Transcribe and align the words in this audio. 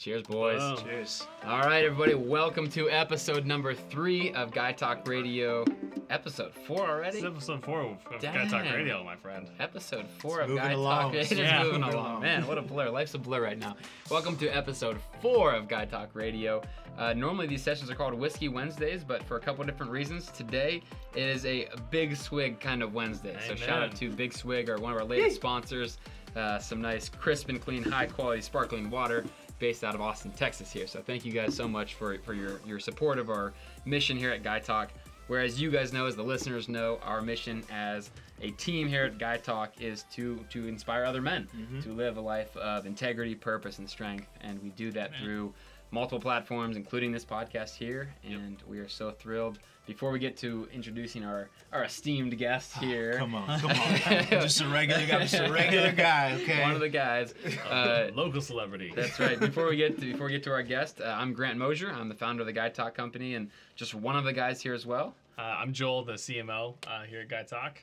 Cheers, 0.00 0.22
boys. 0.22 0.58
Wow. 0.60 0.76
Cheers. 0.76 1.26
All 1.44 1.60
right, 1.60 1.84
everybody, 1.84 2.14
welcome 2.14 2.70
to 2.70 2.88
episode 2.88 3.44
number 3.44 3.74
three 3.74 4.32
of 4.32 4.50
Guy 4.50 4.72
Talk 4.72 5.06
Radio. 5.06 5.62
Episode 6.08 6.54
four 6.54 6.88
already? 6.88 7.16
This 7.20 7.24
is 7.24 7.24
episode 7.26 7.62
four 7.62 7.82
of 7.82 7.90
of 8.10 8.18
Guy 8.22 8.46
Talk 8.48 8.64
Radio, 8.72 9.04
my 9.04 9.14
friend. 9.16 9.50
Episode 9.58 10.06
four 10.16 10.40
It's 10.40 10.44
of 10.44 10.48
moving 10.56 10.64
Guy 10.64 10.72
along. 10.72 11.12
Talk. 11.12 11.14
It 11.16 11.32
is 11.32 11.38
Yeah, 11.38 11.64
moving 11.64 11.80
moving 11.82 11.94
along. 11.98 12.06
along. 12.12 12.22
Man, 12.22 12.46
what 12.46 12.56
a 12.56 12.62
blur. 12.62 12.88
Life's 12.88 13.12
a 13.12 13.18
blur 13.18 13.42
right 13.42 13.58
now. 13.58 13.76
Welcome 14.10 14.36
to 14.38 14.48
episode 14.48 14.96
four 15.20 15.52
of 15.52 15.68
Guy 15.68 15.84
Talk 15.84 16.08
Radio. 16.14 16.62
Uh, 16.96 17.12
normally 17.12 17.46
these 17.46 17.62
sessions 17.62 17.90
are 17.90 17.94
called 17.94 18.14
Whiskey 18.14 18.48
Wednesdays, 18.48 19.04
but 19.04 19.22
for 19.24 19.36
a 19.36 19.40
couple 19.40 19.62
different 19.64 19.92
reasons, 19.92 20.30
today 20.30 20.82
is 21.14 21.44
a 21.44 21.68
Big 21.90 22.16
Swig 22.16 22.58
kind 22.58 22.82
of 22.82 22.94
Wednesday. 22.94 23.36
So 23.46 23.54
shout 23.54 23.82
out 23.82 23.94
to 23.96 24.10
Big 24.10 24.32
Swig, 24.32 24.70
our 24.70 24.78
one 24.78 24.92
of 24.94 24.98
our 24.98 25.04
latest 25.04 25.36
sponsors. 25.36 25.98
Uh, 26.36 26.58
some 26.60 26.80
nice, 26.80 27.08
crisp 27.08 27.48
and 27.48 27.60
clean, 27.60 27.82
high 27.82 28.06
quality 28.06 28.40
sparkling 28.40 28.88
water 28.88 29.24
based 29.60 29.84
out 29.84 29.94
of 29.94 30.00
Austin, 30.00 30.32
Texas 30.32 30.72
here. 30.72 30.86
So 30.86 31.00
thank 31.00 31.24
you 31.24 31.32
guys 31.32 31.54
so 31.54 31.68
much 31.68 31.94
for, 31.94 32.18
for 32.18 32.34
your, 32.34 32.60
your 32.66 32.80
support 32.80 33.18
of 33.18 33.30
our 33.30 33.52
mission 33.84 34.16
here 34.16 34.30
at 34.30 34.42
Guy 34.42 34.58
Talk. 34.58 34.90
Whereas 35.28 35.60
you 35.60 35.70
guys 35.70 35.92
know, 35.92 36.06
as 36.06 36.16
the 36.16 36.24
listeners 36.24 36.68
know, 36.68 36.98
our 37.04 37.22
mission 37.22 37.62
as 37.70 38.10
a 38.42 38.50
team 38.52 38.88
here 38.88 39.04
at 39.04 39.18
Guy 39.18 39.36
Talk 39.36 39.80
is 39.80 40.04
to 40.14 40.44
to 40.50 40.66
inspire 40.66 41.04
other 41.04 41.22
men 41.22 41.46
mm-hmm. 41.56 41.80
to 41.82 41.92
live 41.92 42.16
a 42.16 42.20
life 42.20 42.56
of 42.56 42.84
integrity, 42.84 43.36
purpose, 43.36 43.78
and 43.78 43.88
strength. 43.88 44.26
And 44.40 44.60
we 44.60 44.70
do 44.70 44.90
that 44.90 45.14
through 45.14 45.54
multiple 45.92 46.18
platforms, 46.18 46.76
including 46.76 47.12
this 47.12 47.24
podcast 47.24 47.76
here. 47.76 48.12
And 48.24 48.56
we 48.66 48.78
are 48.78 48.88
so 48.88 49.12
thrilled. 49.12 49.60
Before 49.86 50.12
we 50.12 50.18
get 50.20 50.36
to 50.38 50.68
introducing 50.72 51.24
our, 51.24 51.48
our 51.72 51.84
esteemed 51.84 52.36
guest 52.38 52.76
here, 52.76 53.14
Come 53.18 53.34
on, 53.34 53.58
come 53.60 53.70
on. 53.72 53.76
just 54.30 54.60
a 54.60 54.68
regular 54.68 55.04
guy, 55.06 55.18
just 55.26 55.34
a 55.34 55.50
regular 55.50 55.90
guy, 55.90 56.38
okay? 56.40 56.60
one 56.62 56.70
of 56.72 56.80
the 56.80 56.88
guys. 56.88 57.34
Uh, 57.68 58.10
Local 58.14 58.40
celebrity. 58.40 58.92
That's 58.94 59.18
right. 59.18 59.38
Before 59.38 59.68
we 59.68 59.76
get 59.76 59.98
to, 60.00 60.12
before 60.12 60.26
we 60.26 60.32
get 60.32 60.42
to 60.44 60.50
our 60.52 60.62
guest, 60.62 61.00
uh, 61.00 61.04
I'm 61.06 61.32
Grant 61.32 61.58
Mosier. 61.58 61.90
I'm 61.92 62.08
the 62.08 62.14
founder 62.14 62.42
of 62.42 62.46
the 62.46 62.52
Guy 62.52 62.68
Talk 62.68 62.94
Company 62.94 63.34
and 63.34 63.50
just 63.76 63.94
one 63.94 64.16
of 64.16 64.24
the 64.24 64.32
guys 64.32 64.60
here 64.60 64.74
as 64.74 64.86
well. 64.86 65.14
Uh, 65.38 65.42
I'm 65.42 65.72
Joel, 65.72 66.04
the 66.04 66.12
CMO 66.14 66.74
uh, 66.86 67.02
here 67.02 67.20
at 67.20 67.28
Guy 67.28 67.42
Talk. 67.44 67.78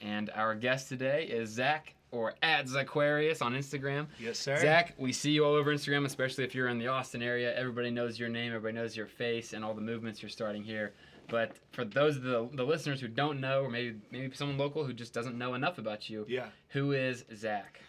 And 0.00 0.30
our 0.34 0.54
guest 0.54 0.88
today 0.88 1.24
is 1.24 1.50
Zach 1.50 1.94
or 2.12 2.34
at 2.42 2.66
Zaquarius 2.66 3.40
on 3.42 3.52
Instagram. 3.54 4.06
yes, 4.18 4.38
sir. 4.38 4.56
Zach, 4.60 4.94
we 4.98 5.12
see 5.12 5.30
you 5.30 5.44
all 5.44 5.54
over 5.54 5.72
Instagram, 5.74 6.04
especially 6.06 6.44
if 6.44 6.54
you're 6.54 6.68
in 6.68 6.78
the 6.78 6.88
Austin 6.88 7.22
area. 7.22 7.54
Everybody 7.56 7.90
knows 7.90 8.18
your 8.18 8.28
name, 8.28 8.48
everybody 8.52 8.74
knows 8.74 8.96
your 8.96 9.06
face, 9.06 9.52
and 9.52 9.64
all 9.64 9.74
the 9.74 9.80
movements 9.80 10.22
you're 10.22 10.28
starting 10.30 10.62
here. 10.64 10.92
But 11.30 11.56
for 11.72 11.84
those 11.84 12.16
of 12.16 12.22
the, 12.22 12.48
the 12.52 12.64
listeners 12.64 13.00
who 13.00 13.08
don't 13.08 13.40
know, 13.40 13.62
or 13.62 13.70
maybe 13.70 13.96
maybe 14.10 14.34
someone 14.34 14.58
local 14.58 14.84
who 14.84 14.92
just 14.92 15.14
doesn't 15.14 15.38
know 15.38 15.54
enough 15.54 15.78
about 15.78 16.10
you, 16.10 16.26
Yeah. 16.28 16.46
who 16.70 16.92
is 16.92 17.24
Zach? 17.34 17.80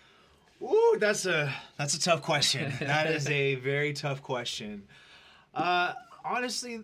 Ooh, 0.62 0.98
that's 1.00 1.26
a 1.26 1.52
that's 1.78 1.96
a 1.96 2.00
tough 2.00 2.22
question. 2.22 2.72
that 2.80 3.08
is 3.08 3.28
a 3.30 3.56
very 3.56 3.94
tough 3.94 4.22
question. 4.22 4.84
Uh, 5.56 5.94
honestly, 6.24 6.82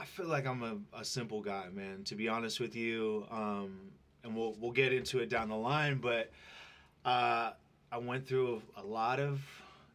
I 0.00 0.04
feel 0.04 0.26
like 0.26 0.44
I'm 0.46 0.62
a, 0.62 0.98
a 1.00 1.04
simple 1.04 1.40
guy, 1.40 1.68
man. 1.72 2.02
To 2.04 2.16
be 2.16 2.28
honest 2.28 2.58
with 2.58 2.74
you, 2.74 3.24
um, 3.30 3.78
and 4.24 4.34
we'll 4.36 4.54
we'll 4.60 4.72
get 4.72 4.92
into 4.92 5.20
it 5.20 5.28
down 5.30 5.48
the 5.48 5.56
line, 5.56 5.98
but 5.98 6.32
uh, 7.04 7.52
I 7.92 7.98
went 7.98 8.26
through 8.26 8.60
a, 8.76 8.80
a 8.82 8.84
lot 8.84 9.20
of 9.20 9.40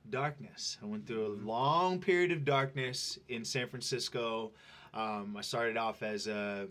darkness. 0.10 0.78
I 0.82 0.86
went 0.86 1.06
through 1.06 1.28
a 1.28 1.34
long 1.46 2.00
period 2.00 2.32
of 2.32 2.46
darkness 2.46 3.20
in 3.30 3.44
San 3.46 3.68
Francisco. 3.68 4.52
Um, 4.94 5.36
I 5.38 5.42
started 5.42 5.78
off 5.78 6.04
as 6.04 6.28
a 6.28 6.68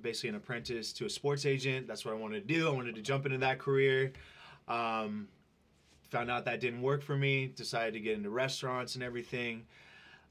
basically 0.00 0.30
an 0.30 0.34
apprentice 0.36 0.92
to 0.94 1.06
a 1.06 1.10
sports 1.10 1.46
agent. 1.46 1.86
That's 1.86 2.04
what 2.04 2.14
I 2.14 2.16
wanted 2.16 2.46
to 2.46 2.54
do. 2.54 2.68
I 2.68 2.72
wanted 2.72 2.94
to 2.94 3.02
jump 3.02 3.26
into 3.26 3.38
that 3.38 3.58
career. 3.58 4.12
Um, 4.68 5.28
found 6.10 6.30
out 6.30 6.44
that 6.44 6.60
didn't 6.60 6.82
work 6.82 7.02
for 7.02 7.16
me. 7.16 7.46
Decided 7.48 7.94
to 7.94 8.00
get 8.00 8.16
into 8.16 8.30
restaurants 8.30 8.94
and 8.94 9.04
everything. 9.04 9.64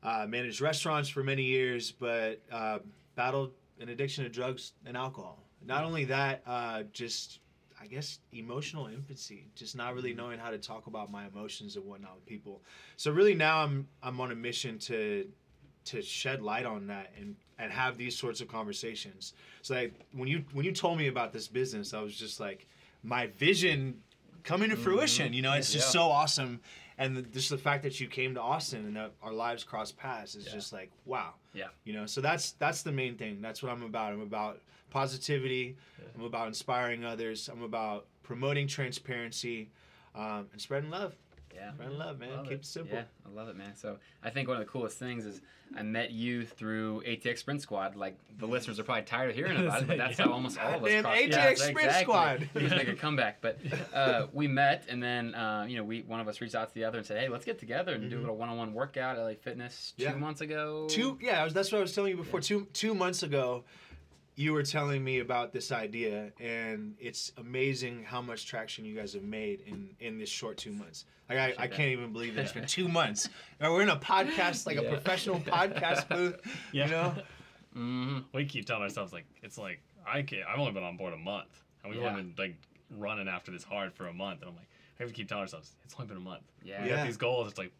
Uh, 0.01 0.25
managed 0.27 0.61
restaurants 0.61 1.07
for 1.09 1.23
many 1.23 1.43
years, 1.43 1.91
but 1.91 2.41
uh, 2.51 2.79
battled 3.15 3.51
an 3.79 3.89
addiction 3.89 4.23
to 4.23 4.29
drugs 4.29 4.73
and 4.85 4.97
alcohol. 4.97 5.39
Not 5.65 5.83
only 5.83 6.05
that, 6.05 6.41
uh, 6.45 6.83
just 6.91 7.39
I 7.81 7.87
guess 7.87 8.19
emotional 8.31 8.87
infancy, 8.87 9.47
just 9.55 9.75
not 9.75 9.93
really 9.93 10.13
knowing 10.13 10.39
how 10.39 10.51
to 10.51 10.57
talk 10.57 10.87
about 10.87 11.11
my 11.11 11.25
emotions 11.27 11.75
and 11.75 11.85
whatnot 11.85 12.15
with 12.15 12.25
people. 12.25 12.61
So 12.95 13.11
really 13.11 13.35
now 13.35 13.61
I'm 13.61 13.87
I'm 14.01 14.19
on 14.21 14.31
a 14.31 14.35
mission 14.35 14.79
to 14.79 15.27
to 15.85 16.01
shed 16.01 16.41
light 16.41 16.65
on 16.65 16.87
that 16.87 17.11
and 17.19 17.35
and 17.59 17.71
have 17.71 17.97
these 17.97 18.17
sorts 18.17 18.41
of 18.41 18.47
conversations. 18.47 19.33
So 19.61 19.75
like 19.75 19.93
when 20.11 20.27
you 20.27 20.43
when 20.53 20.65
you 20.65 20.71
told 20.71 20.97
me 20.97 21.07
about 21.07 21.31
this 21.33 21.47
business, 21.47 21.93
I 21.93 22.01
was 22.01 22.15
just 22.15 22.39
like 22.39 22.67
my 23.03 23.27
vision 23.27 24.01
coming 24.43 24.69
to 24.69 24.75
fruition. 24.75 25.33
You 25.33 25.41
know, 25.41 25.53
it's 25.53 25.71
just 25.71 25.87
Yeah. 25.87 26.01
so 26.01 26.03
awesome. 26.09 26.59
And 26.97 27.17
the, 27.17 27.21
just 27.23 27.49
the 27.49 27.57
fact 27.57 27.81
that 27.83 27.99
you 27.99 28.07
came 28.07 28.35
to 28.35 28.41
Austin 28.41 28.85
and 28.85 28.95
that 28.97 29.13
our 29.23 29.33
lives 29.33 29.63
crossed 29.63 29.97
paths 29.97 30.35
is 30.35 30.45
Yeah. 30.45 30.53
just 30.53 30.73
like 30.73 30.91
wow. 31.05 31.33
Yeah. 31.53 31.67
You 31.85 31.93
know, 31.93 32.05
so 32.05 32.21
that's 32.21 32.51
that's 32.53 32.81
the 32.83 32.91
main 32.91 33.15
thing. 33.17 33.41
That's 33.41 33.61
what 33.63 33.71
I'm 33.71 33.83
about. 33.83 34.13
I'm 34.13 34.21
about 34.21 34.59
positivity. 34.89 35.75
I'm 36.15 36.23
about 36.23 36.47
inspiring 36.47 37.03
others. 37.03 37.49
I'm 37.49 37.63
about 37.63 38.05
promoting 38.23 38.67
transparency 38.67 39.69
um, 40.15 40.47
and 40.51 40.61
spreading 40.61 40.89
love. 40.91 41.15
Yeah. 41.53 41.71
Spreading 41.73 41.97
love, 41.97 42.19
man. 42.19 42.31
Love 42.37 42.43
Keep 42.45 42.51
it. 42.51 42.55
it 42.61 42.65
simple. 42.65 42.95
Yeah, 42.97 43.03
I 43.25 43.29
love 43.35 43.47
it, 43.49 43.55
man. 43.55 43.75
So 43.75 43.97
I 44.23 44.29
think 44.29 44.47
one 44.47 44.57
of 44.57 44.65
the 44.65 44.69
coolest 44.71 44.97
things 44.97 45.25
is 45.25 45.41
I 45.77 45.81
met 45.83 46.11
you 46.11 46.45
through 46.45 47.01
ATX 47.07 47.39
Sprint 47.39 47.61
Squad. 47.61 47.95
Like 47.95 48.17
the 48.37 48.45
listeners 48.45 48.79
are 48.79 48.83
probably 48.83 49.03
tired 49.03 49.29
of 49.31 49.35
hearing 49.35 49.57
about 49.57 49.81
it, 49.81 49.87
but 49.87 49.97
that's 49.97 50.17
Yeah. 50.19 50.25
how 50.25 50.31
almost 50.33 50.59
all 50.59 50.75
of 50.75 50.83
us. 50.83 51.01
Cross 51.01 51.17
ATX 51.17 51.31
paths. 51.31 51.63
Sprint 51.63 51.91
Squad. 51.93 52.49
He's 52.57 52.69
make 52.71 52.87
a 52.87 52.95
comeback, 52.95 53.41
but 53.41 53.59
uh, 53.93 54.27
we 54.33 54.47
met, 54.47 54.85
and 54.89 55.01
then 55.01 55.33
uh, 55.35 55.65
you 55.67 55.77
know 55.77 55.83
we 55.83 56.01
one 56.01 56.19
of 56.19 56.27
us 56.27 56.41
reached 56.41 56.55
out 56.55 56.69
to 56.69 56.73
the 56.75 56.83
other 56.85 56.97
and 56.97 57.07
said, 57.07 57.19
"Hey, 57.19 57.29
let's 57.29 57.45
get 57.45 57.59
together 57.59 57.93
and 57.93 58.09
do 58.09 58.17
a 58.17 58.21
little 58.21 58.37
one-on-one 58.37 58.73
workout 58.73 59.17
at 59.17 59.21
LA 59.23 59.33
Fitness 59.41 59.93
two 59.97 60.05
Mm-hmm. 60.05 60.13
Yeah. 60.13 60.19
months 60.19 60.41
ago." 60.41 60.87
Two, 60.89 61.17
yeah, 61.21 61.47
that's 61.47 61.71
what 61.71 61.77
I 61.79 61.81
was 61.81 61.93
telling 61.93 62.11
you 62.11 62.17
before. 62.17 62.39
Two 62.41 62.67
two 62.73 62.93
months 62.93 63.23
ago, 63.23 63.63
you 64.35 64.53
were 64.53 64.63
telling 64.63 65.03
me 65.03 65.19
about 65.19 65.53
this 65.53 65.71
idea, 65.71 66.31
and 66.39 66.95
it's 66.99 67.31
amazing 67.37 68.03
how 68.03 68.21
much 68.21 68.45
traction 68.47 68.83
you 68.85 68.95
guys 68.95 69.13
have 69.13 69.23
made 69.23 69.61
in 69.61 69.89
in 69.99 70.17
this 70.17 70.29
short 70.29 70.57
two 70.57 70.71
months. 70.73 71.05
Like 71.29 71.37
I, 71.37 71.53
I 71.63 71.67
can't 71.67 71.91
even 71.91 72.11
believe 72.13 72.35
that 72.35 72.41
it's 72.41 72.51
been 72.51 72.65
two 72.65 72.87
months. 72.87 73.29
And 73.59 73.71
We're 73.71 73.81
in 73.83 73.89
a 73.89 73.95
podcast, 73.97 74.65
like 74.65 74.77
a 74.77 74.83
professional 74.83 75.39
podcast 75.39 76.09
booth. 76.09 76.35
Yeah. 76.71 76.85
You 76.85 76.91
know, 76.91 77.15
hmm 77.73 78.19
We 78.33 78.45
keep 78.45 78.65
telling 78.65 78.83
ourselves, 78.83 79.13
like, 79.13 79.25
it's 79.41 79.57
like, 79.57 79.79
I 80.05 80.21
can't, 80.23 80.43
I've 80.47 80.59
only 80.59 80.71
been 80.73 80.83
on 80.83 80.97
board 80.97 81.13
a 81.13 81.17
month. 81.17 81.63
And 81.83 81.91
we've 81.93 82.01
Yeah. 82.01 82.09
only 82.09 82.23
been, 82.23 82.33
like, 82.37 82.55
running 82.97 83.27
after 83.27 83.51
this 83.51 83.63
hard 83.63 83.93
for 83.93 84.07
a 84.07 84.13
month. 84.13 84.41
And 84.41 84.49
I'm 84.49 84.55
like, 84.55 84.67
I 84.99 85.03
have 85.03 85.09
to 85.09 85.13
keep 85.15 85.27
telling 85.29 85.43
ourselves, 85.43 85.75
it's 85.85 85.93
only 85.95 86.07
been 86.07 86.17
a 86.17 86.19
month. 86.19 86.43
Yeah. 86.63 86.83
We 86.83 86.89
Yeah. 86.89 86.97
got 86.97 87.05
these 87.05 87.17
goals. 87.17 87.47
It's 87.47 87.57
like, 87.57 87.71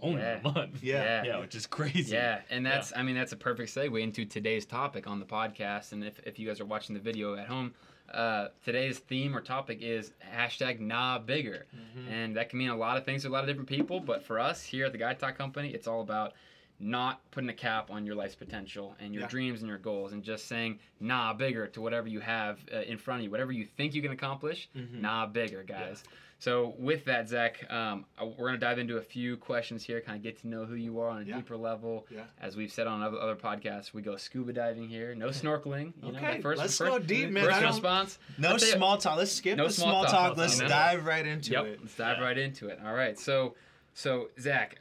only 0.00 0.20
Yeah. 0.20 0.38
a 0.38 0.42
month. 0.42 0.82
Yeah. 0.82 1.24
Yeah, 1.24 1.38
which 1.40 1.54
is 1.54 1.66
crazy. 1.66 2.14
Yeah, 2.14 2.40
and 2.50 2.64
that's 2.64 2.92
I 2.96 3.02
mean 3.02 3.14
that's 3.14 3.32
a 3.32 3.36
perfect 3.36 3.74
segue 3.74 4.00
into 4.00 4.24
today's 4.24 4.66
topic 4.66 5.06
on 5.06 5.18
the 5.20 5.26
podcast. 5.26 5.92
And 5.92 6.04
if, 6.04 6.18
if 6.26 6.38
you 6.38 6.46
guys 6.46 6.60
are 6.60 6.64
watching 6.64 6.94
the 6.94 7.00
video 7.00 7.34
at 7.36 7.46
home, 7.46 7.74
uh, 8.12 8.48
today's 8.64 8.98
theme 8.98 9.34
or 9.36 9.40
topic 9.40 9.78
is 9.80 10.12
hashtag 10.36 10.80
nah 10.80 11.18
bigger, 11.18 11.66
and 12.10 12.36
that 12.36 12.50
can 12.50 12.58
mean 12.58 12.68
a 12.70 12.76
lot 12.76 12.96
of 12.96 13.04
things 13.04 13.22
to 13.22 13.28
a 13.28 13.30
lot 13.30 13.40
of 13.42 13.46
different 13.48 13.68
people. 13.68 14.00
But 14.00 14.22
for 14.22 14.38
us 14.38 14.62
here 14.62 14.84
at 14.86 14.92
the 14.92 14.98
Guy 14.98 15.14
Talk 15.14 15.36
Company, 15.38 15.70
it's 15.70 15.86
all 15.86 16.02
about 16.02 16.34
not 16.80 17.20
putting 17.30 17.48
a 17.48 17.54
cap 17.54 17.90
on 17.92 18.04
your 18.04 18.16
life's 18.16 18.34
potential 18.34 18.96
and 18.98 19.14
your 19.14 19.22
Yeah. 19.22 19.28
dreams 19.28 19.60
and 19.60 19.68
your 19.68 19.78
goals, 19.78 20.12
and 20.12 20.22
just 20.22 20.46
saying 20.48 20.80
nah 21.00 21.32
bigger 21.32 21.66
to 21.68 21.80
whatever 21.80 22.08
you 22.08 22.18
have 22.20 22.58
uh, 22.74 22.80
in 22.80 22.98
front 22.98 23.20
of 23.20 23.24
you, 23.24 23.30
whatever 23.30 23.52
you 23.52 23.64
think 23.64 23.94
you 23.94 24.02
can 24.02 24.10
accomplish. 24.12 24.68
Mhm. 24.76 25.00
Nah 25.00 25.26
bigger, 25.26 25.62
guys. 25.62 26.02
So 26.42 26.74
with 26.76 27.04
that, 27.04 27.28
Zach, 27.28 27.64
um, 27.70 28.04
uh, 28.20 28.26
we're 28.26 28.46
gonna 28.48 28.58
dive 28.58 28.80
into 28.80 28.96
a 28.96 29.00
few 29.00 29.36
questions 29.36 29.84
here, 29.84 30.00
kind 30.00 30.16
of 30.16 30.24
get 30.24 30.40
to 30.40 30.48
know 30.48 30.64
who 30.64 30.74
you 30.74 30.98
are 30.98 31.08
on 31.08 31.22
a 31.22 31.24
Yeah. 31.24 31.36
deeper 31.36 31.56
level. 31.56 32.04
Yeah. 32.10 32.24
As 32.40 32.56
we've 32.56 32.72
said 32.72 32.88
on 32.88 33.00
other, 33.00 33.16
other 33.16 33.36
podcasts, 33.36 33.92
we 33.94 34.02
go 34.02 34.16
scuba 34.16 34.52
diving 34.52 34.88
here. 34.88 35.14
No 35.14 35.28
snorkeling. 35.28 35.92
You 36.02 36.08
Okay, 36.16 36.38
the 36.38 36.42
first, 36.42 36.58
let's 36.60 36.76
first, 36.76 36.90
go 36.90 36.98
deep, 36.98 37.30
man. 37.30 37.44
First 37.44 37.62
response. 37.62 38.18
no 38.38 38.48
I'll 38.48 38.58
tell 38.58 38.66
you- 38.70 38.74
small 38.74 38.98
talk. 38.98 39.18
Let's 39.18 39.30
skip 39.30 39.56
No 39.56 39.68
the 39.68 39.72
small 39.72 39.90
small 39.90 40.04
talk. 40.06 40.30
talk. 40.30 40.36
Let's 40.36 40.56
You 40.56 40.64
know? 40.64 40.68
dive 40.70 41.06
right 41.06 41.24
into 41.24 41.52
Yep. 41.52 41.64
it. 41.64 41.80
Let's 41.80 41.94
dive 41.94 42.16
Yeah. 42.18 42.24
right 42.24 42.38
into 42.38 42.66
it. 42.70 42.80
All 42.84 42.92
right. 42.94 43.16
So, 43.16 43.54
so 43.94 44.30
Zach, 44.40 44.80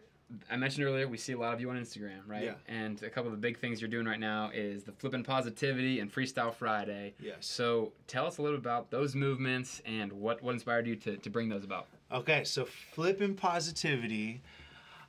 I 0.49 0.55
mentioned 0.55 0.85
earlier 0.85 1.07
we 1.07 1.17
see 1.17 1.33
a 1.33 1.37
lot 1.37 1.53
of 1.53 1.61
you 1.61 1.69
on 1.69 1.77
Instagram, 1.77 2.21
right? 2.27 2.43
Yeah. 2.43 2.53
And 2.67 3.01
a 3.03 3.09
couple 3.09 3.27
of 3.27 3.31
the 3.31 3.41
big 3.41 3.59
things 3.59 3.81
you're 3.81 3.89
doing 3.89 4.05
right 4.05 4.19
now 4.19 4.49
is 4.53 4.83
the 4.83 4.91
Flippin' 4.91 5.23
Positivity 5.23 5.99
and 5.99 6.11
Freestyle 6.11 6.53
Friday. 6.53 7.13
Yes. 7.19 7.37
So 7.41 7.93
tell 8.07 8.25
us 8.25 8.37
a 8.37 8.41
little 8.41 8.57
about 8.57 8.91
those 8.91 9.15
movements 9.15 9.81
and 9.85 10.11
what, 10.13 10.41
what 10.41 10.53
inspired 10.53 10.87
you 10.87 10.95
to, 10.97 11.17
to 11.17 11.29
bring 11.29 11.49
those 11.49 11.63
about. 11.63 11.87
Okay, 12.11 12.43
so 12.43 12.65
flipping 12.65 13.35
positivity. 13.35 14.41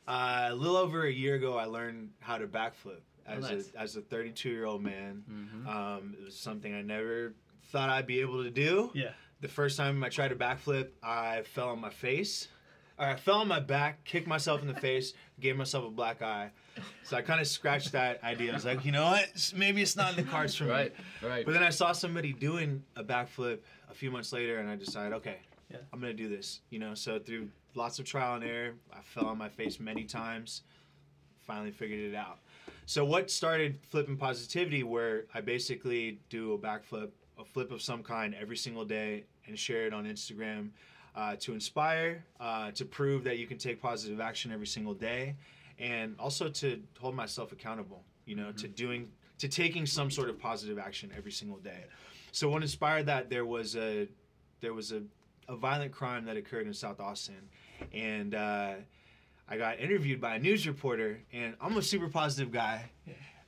Uh, 0.06 0.48
a 0.50 0.54
little 0.54 0.76
over 0.76 1.06
a 1.06 1.12
year 1.12 1.36
ago, 1.36 1.56
I 1.56 1.64
learned 1.64 2.10
how 2.20 2.38
to 2.38 2.46
backflip 2.46 3.00
as 3.26 3.50
nice. 3.50 3.72
a 3.74 3.80
as 3.80 3.96
a 3.96 4.00
32 4.00 4.48
year 4.48 4.64
old 4.64 4.82
man. 4.82 5.22
Mm-hmm. 5.30 5.68
Um, 5.68 6.16
it 6.20 6.24
was 6.24 6.36
something 6.36 6.74
I 6.74 6.82
never 6.82 7.34
thought 7.70 7.88
I'd 7.88 8.06
be 8.06 8.20
able 8.20 8.42
to 8.42 8.50
do. 8.50 8.90
Yeah. 8.94 9.10
The 9.40 9.48
first 9.48 9.76
time 9.76 10.02
I 10.04 10.08
tried 10.08 10.28
to 10.28 10.36
backflip, 10.36 10.90
I 11.02 11.42
fell 11.42 11.70
on 11.70 11.80
my 11.80 11.90
face. 11.90 12.48
Or 12.98 13.06
I 13.06 13.16
fell 13.16 13.36
on 13.36 13.48
my 13.48 13.60
back, 13.60 14.04
kicked 14.04 14.26
myself 14.26 14.62
in 14.62 14.68
the 14.68 14.74
face, 14.74 15.14
gave 15.40 15.56
myself 15.56 15.86
a 15.86 15.90
black 15.90 16.22
eye. 16.22 16.50
So 17.04 17.16
I 17.16 17.22
kind 17.22 17.40
of 17.40 17.46
scratched 17.46 17.92
that 17.92 18.22
idea. 18.22 18.50
I 18.50 18.54
was 18.54 18.64
like, 18.64 18.84
you 18.84 18.92
know 18.92 19.04
what? 19.04 19.52
Maybe 19.56 19.82
it's 19.82 19.96
not 19.96 20.16
in 20.16 20.24
the 20.24 20.30
cards 20.30 20.54
for 20.54 20.64
me. 20.64 20.70
Right. 20.70 20.94
Right. 21.22 21.44
But 21.44 21.52
then 21.52 21.62
I 21.62 21.70
saw 21.70 21.92
somebody 21.92 22.32
doing 22.32 22.82
a 22.96 23.02
backflip 23.04 23.58
a 23.90 23.94
few 23.94 24.10
months 24.10 24.32
later, 24.32 24.58
and 24.58 24.70
I 24.70 24.76
decided, 24.76 25.12
okay, 25.14 25.38
Yeah. 25.70 25.78
I'm 25.92 26.00
gonna 26.00 26.12
do 26.14 26.28
this. 26.28 26.60
You 26.70 26.78
know, 26.78 26.94
so 26.94 27.18
through 27.18 27.48
lots 27.74 27.98
of 27.98 28.04
trial 28.04 28.36
and 28.36 28.44
error. 28.44 28.74
I 28.92 29.00
fell 29.02 29.26
on 29.26 29.38
my 29.38 29.48
face 29.48 29.80
many 29.80 30.04
times. 30.04 30.62
Finally 31.40 31.72
figured 31.72 32.00
it 32.00 32.14
out. 32.14 32.38
So 32.86 33.04
what 33.04 33.30
started 33.30 33.78
flipping 33.88 34.16
positivity, 34.16 34.82
where 34.82 35.24
I 35.34 35.40
basically 35.40 36.20
do 36.30 36.52
a 36.52 36.58
backflip, 36.58 37.10
a 37.38 37.44
flip 37.44 37.72
of 37.72 37.82
some 37.82 38.02
kind 38.02 38.34
every 38.40 38.56
single 38.56 38.84
day, 38.84 39.24
and 39.46 39.58
share 39.58 39.86
it 39.86 39.92
on 39.92 40.04
Instagram 40.04 40.70
uh, 41.14 41.36
to 41.40 41.52
inspire, 41.52 42.24
uh, 42.40 42.70
to 42.72 42.84
prove 42.84 43.24
that 43.24 43.38
you 43.38 43.46
can 43.46 43.58
take 43.58 43.80
positive 43.80 44.20
action 44.20 44.52
every 44.52 44.66
single 44.66 44.94
day, 44.94 45.36
and 45.78 46.14
also 46.18 46.48
to 46.48 46.82
hold 47.00 47.14
myself 47.14 47.52
accountable. 47.52 48.02
You 48.24 48.36
know, 48.36 48.52
to 48.52 48.68
doing 48.68 49.10
to 49.38 49.48
taking 49.48 49.86
some 49.86 50.10
sort 50.10 50.28
of 50.30 50.38
positive 50.38 50.78
action 50.78 51.10
every 51.16 51.32
single 51.32 51.58
day. 51.58 51.84
So 52.30 52.48
what 52.48 52.62
inspired 52.62 53.06
that 53.06 53.28
there 53.28 53.44
was 53.44 53.76
a 53.76 54.08
there 54.60 54.72
was 54.72 54.92
a, 54.92 55.02
a 55.48 55.56
violent 55.56 55.92
crime 55.92 56.24
that 56.26 56.36
occurred 56.36 56.66
in 56.66 56.72
South 56.72 57.00
Austin, 57.00 57.48
and 57.92 58.34
uh, 58.34 58.74
I 59.48 59.56
got 59.56 59.80
interviewed 59.80 60.20
by 60.20 60.36
a 60.36 60.38
news 60.38 60.66
reporter, 60.66 61.20
and 61.32 61.56
I'm 61.60 61.76
a 61.76 61.82
super 61.82 62.08
positive 62.08 62.52
guy. 62.52 62.90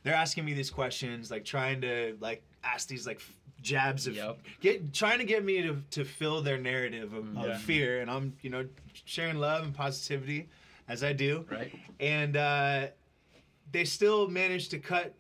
They're 0.03 0.15
asking 0.15 0.45
me 0.45 0.53
these 0.53 0.71
questions, 0.71 1.31
like 1.31 1.45
trying 1.45 1.81
to 1.83 2.17
like 2.21 2.43
ask 2.63 2.89
these 2.89 3.07
like 3.07 3.19
f- 3.19 3.33
jabs 3.69 4.07
of 4.07 4.15
Yep. 4.15 4.39
get 4.61 4.93
trying 4.93 5.19
to 5.19 5.25
get 5.25 5.45
me 5.45 5.63
to, 5.63 5.83
to 5.93 6.05
fill 6.05 6.43
their 6.43 6.59
narrative 6.59 7.13
of, 7.15 7.35
Yeah. 7.35 7.45
of 7.47 7.63
fear, 7.63 8.01
and 8.01 8.11
I'm 8.11 8.35
you 8.43 8.51
know 8.51 8.67
sharing 9.05 9.39
love 9.39 9.65
and 9.65 9.75
positivity 9.75 10.49
as 10.87 11.03
I 11.03 11.13
do 11.15 11.45
Right. 11.51 11.73
and 11.99 12.37
uh, 12.37 12.87
they 13.73 13.85
still 13.85 14.29
managed 14.29 14.71
to 14.73 14.79
cut 14.79 15.15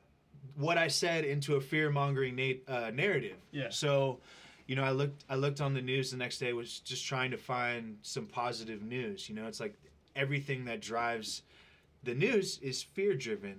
what 0.56 0.78
I 0.78 0.86
said 0.88 1.24
into 1.24 1.56
a 1.56 1.60
fear 1.60 1.90
mongering 1.90 2.36
na- 2.36 2.62
uh, 2.72 2.90
narrative. 2.94 3.36
Yeah. 3.50 3.70
So, 3.70 4.20
you 4.68 4.76
know, 4.76 4.84
I 4.84 4.90
looked 4.90 5.24
I 5.28 5.34
looked 5.34 5.60
on 5.60 5.74
the 5.74 5.80
news 5.82 6.10
the 6.12 6.16
next 6.18 6.38
day 6.38 6.52
was 6.52 6.78
just 6.80 7.04
trying 7.06 7.30
to 7.32 7.36
find 7.38 7.96
some 8.02 8.26
positive 8.26 8.82
news. 8.82 9.28
You 9.28 9.34
know, 9.34 9.46
it's 9.46 9.58
like 9.58 9.74
everything 10.14 10.66
that 10.66 10.80
drives 10.80 11.42
the 12.04 12.14
news 12.14 12.58
is 12.62 12.82
fear 12.82 13.14
driven. 13.16 13.56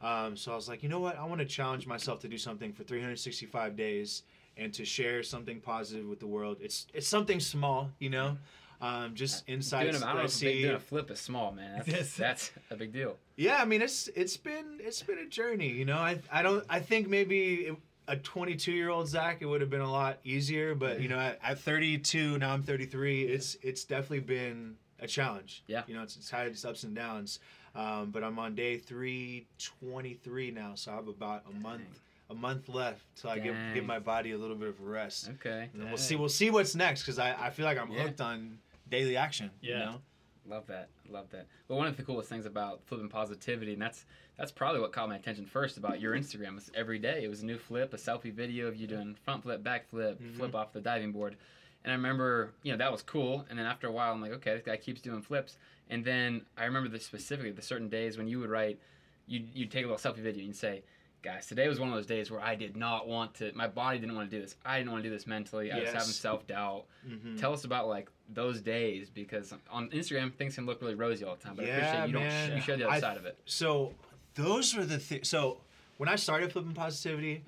Um, 0.00 0.36
so 0.36 0.52
I 0.52 0.54
was 0.54 0.68
like, 0.68 0.82
you 0.82 0.88
know 0.88 1.00
what? 1.00 1.18
I 1.18 1.24
want 1.24 1.40
to 1.40 1.46
challenge 1.46 1.86
myself 1.86 2.20
to 2.20 2.28
do 2.28 2.38
something 2.38 2.72
for 2.72 2.82
365 2.84 3.76
days 3.76 4.22
and 4.56 4.72
to 4.74 4.84
share 4.84 5.22
something 5.22 5.60
positive 5.60 6.06
with 6.06 6.20
the 6.20 6.26
world. 6.26 6.58
It's 6.60 6.86
it's 6.94 7.06
something 7.08 7.40
small, 7.40 7.90
you 7.98 8.10
know, 8.10 8.38
um, 8.80 9.14
just 9.14 9.44
insights 9.48 9.90
Doing 9.92 9.94
a, 9.94 9.96
I 9.98 10.00
that 10.00 10.06
don't 10.06 10.14
know 10.16 10.20
I 10.22 10.24
if 10.24 10.36
a 10.36 10.44
big, 10.44 10.54
see. 10.54 10.62
doing 10.62 10.74
a 10.74 10.80
flip 10.80 11.10
is 11.10 11.20
small, 11.20 11.52
man. 11.52 11.82
That's, 11.86 12.16
that's 12.16 12.50
a 12.70 12.76
big 12.76 12.92
deal. 12.92 13.16
Yeah, 13.36 13.56
I 13.60 13.64
mean 13.64 13.82
it's 13.82 14.08
it's 14.08 14.36
been 14.36 14.78
it's 14.80 15.02
been 15.02 15.18
a 15.18 15.26
journey, 15.26 15.68
you 15.70 15.84
know. 15.84 15.98
I 15.98 16.20
I 16.30 16.42
don't 16.42 16.64
I 16.68 16.80
think 16.80 17.08
maybe 17.08 17.66
it, 17.66 17.76
a 18.08 18.16
22 18.16 18.72
year 18.72 18.88
old 18.90 19.08
Zach 19.08 19.38
it 19.40 19.46
would 19.46 19.60
have 19.60 19.70
been 19.70 19.80
a 19.80 19.90
lot 19.90 20.18
easier, 20.24 20.74
but 20.74 21.00
you 21.00 21.08
know 21.08 21.18
at, 21.18 21.38
at 21.42 21.58
32 21.58 22.38
now 22.38 22.52
I'm 22.52 22.62
33, 22.62 23.24
it's 23.24 23.56
it's 23.62 23.84
definitely 23.84 24.20
been 24.20 24.76
a 25.00 25.06
challenge. 25.06 25.62
Yeah. 25.66 25.82
you 25.86 25.94
know 25.94 26.02
it's, 26.02 26.16
it's 26.16 26.30
had 26.30 26.46
its 26.46 26.64
ups 26.64 26.84
and 26.84 26.94
downs, 26.94 27.40
um, 27.76 28.10
but 28.10 28.24
I'm 28.24 28.38
on 28.38 28.54
day 28.54 28.78
323 28.78 30.50
now, 30.50 30.72
so 30.74 30.92
I 30.92 30.94
have 30.96 31.08
about 31.08 31.42
a 31.48 31.52
month 31.60 32.00
a 32.28 32.34
month 32.34 32.68
left 32.68 33.02
till 33.14 33.30
I 33.30 33.38
give 33.38 33.54
Dang. 33.54 33.74
give 33.74 33.84
my 33.84 34.00
body 34.00 34.32
a 34.32 34.38
little 34.38 34.56
bit 34.56 34.68
of 34.68 34.80
rest. 34.80 35.30
Okay. 35.34 35.68
And 35.72 35.84
we'll 35.88 35.96
see 35.96 36.16
we'll 36.16 36.28
see 36.28 36.50
what's 36.50 36.74
next 36.74 37.02
because 37.02 37.18
I 37.18 37.32
I 37.38 37.50
feel 37.50 37.64
like 37.66 37.78
I'm 37.78 37.90
Yeah. 37.92 38.02
hooked 38.02 38.20
on 38.20 38.58
daily 38.90 39.16
action. 39.16 39.50
You 39.60 39.72
Yeah. 39.74 39.78
know? 39.78 40.00
Love 40.48 40.66
that. 40.68 40.88
Love 41.08 41.28
that. 41.30 41.46
Well, 41.68 41.76
one 41.78 41.88
of 41.88 41.96
the 41.96 42.02
coolest 42.04 42.28
things 42.28 42.46
about 42.46 42.80
flipping 42.86 43.08
positivity, 43.08 43.72
and 43.74 43.82
that's 43.82 44.04
that's 44.36 44.50
probably 44.52 44.80
what 44.80 44.92
caught 44.92 45.08
my 45.08 45.16
attention 45.16 45.46
first 45.46 45.76
about 45.76 46.00
your 46.00 46.14
Instagram. 46.16 46.54
Was 46.56 46.70
every 46.74 46.98
day 46.98 47.22
it 47.24 47.28
was 47.28 47.42
a 47.42 47.46
new 47.46 47.58
flip, 47.58 47.94
a 47.94 47.96
selfie 47.96 48.32
video 48.32 48.66
of 48.66 48.76
you 48.76 48.86
doing 48.86 49.14
front 49.24 49.42
flip, 49.44 49.62
back 49.62 49.88
flip, 49.88 50.20
Mhm. 50.20 50.36
flip 50.36 50.54
off 50.54 50.72
the 50.72 50.80
diving 50.80 51.12
board. 51.12 51.36
And 51.84 51.92
I 51.92 51.94
remember, 51.96 52.52
you 52.64 52.72
know, 52.72 52.78
that 52.78 52.90
was 52.90 53.02
cool. 53.02 53.46
And 53.48 53.56
then 53.58 53.64
after 53.66 53.86
a 53.86 53.92
while, 53.92 54.12
I'm 54.12 54.20
like, 54.20 54.32
okay, 54.32 54.54
this 54.54 54.64
guy 54.64 54.76
keeps 54.76 55.00
doing 55.00 55.22
flips. 55.22 55.56
And 55.88 56.04
then 56.04 56.42
I 56.56 56.64
remember 56.64 56.88
this 56.88 57.04
specifically 57.06 57.52
the 57.52 57.62
certain 57.62 57.88
days 57.88 58.18
when 58.18 58.26
you 58.28 58.38
would 58.40 58.50
write, 58.50 58.78
you 59.26 59.44
you'd 59.54 59.70
take 59.70 59.84
a 59.84 59.88
little 59.88 59.98
selfie 60.12 60.16
video 60.22 60.40
and 60.40 60.48
you'd 60.48 60.56
say, 60.56 60.82
guys, 61.22 61.46
today 61.46 61.68
was 61.68 61.78
one 61.80 61.88
of 61.88 61.94
those 61.94 62.06
days 62.06 62.30
where 62.30 62.40
I 62.40 62.54
did 62.54 62.76
not 62.76 63.06
want 63.08 63.34
to. 63.36 63.52
My 63.54 63.66
body 63.68 63.98
didn't 63.98 64.14
want 64.14 64.30
to 64.30 64.36
do 64.36 64.42
this. 64.42 64.56
I 64.64 64.78
didn't 64.78 64.92
want 64.92 65.02
to 65.04 65.08
do 65.08 65.14
this 65.14 65.26
mentally. 65.26 65.70
I 65.72 65.78
was 65.80 65.88
having 65.90 66.08
self 66.08 66.46
doubt. 66.46 66.84
Mhm. 67.08 67.38
Tell 67.38 67.52
us 67.52 67.64
about 67.64 67.88
like 67.88 68.08
those 68.32 68.60
days 68.60 69.08
because 69.10 69.52
on 69.70 69.88
Instagram 69.90 70.32
things 70.34 70.54
can 70.56 70.66
look 70.66 70.80
really 70.82 70.94
rosy 70.94 71.24
all 71.24 71.36
the 71.36 71.42
time, 71.42 71.54
but 71.56 71.64
I 71.64 71.68
Yeah, 71.68 71.76
appreciate 71.76 72.06
you 72.08 72.12
don't 72.14 72.22
man. 72.22 72.56
you 72.56 72.60
share 72.62 72.76
the 72.76 72.84
other 72.84 72.92
I- 72.94 73.00
side 73.00 73.16
of 73.16 73.26
it. 73.26 73.38
So 73.46 73.94
those 74.34 74.74
were 74.74 74.84
the 74.84 74.98
things. 74.98 75.28
So 75.28 75.60
when 75.98 76.08
I 76.08 76.16
started 76.16 76.52
flipping 76.52 76.74
positivity, 76.74 77.42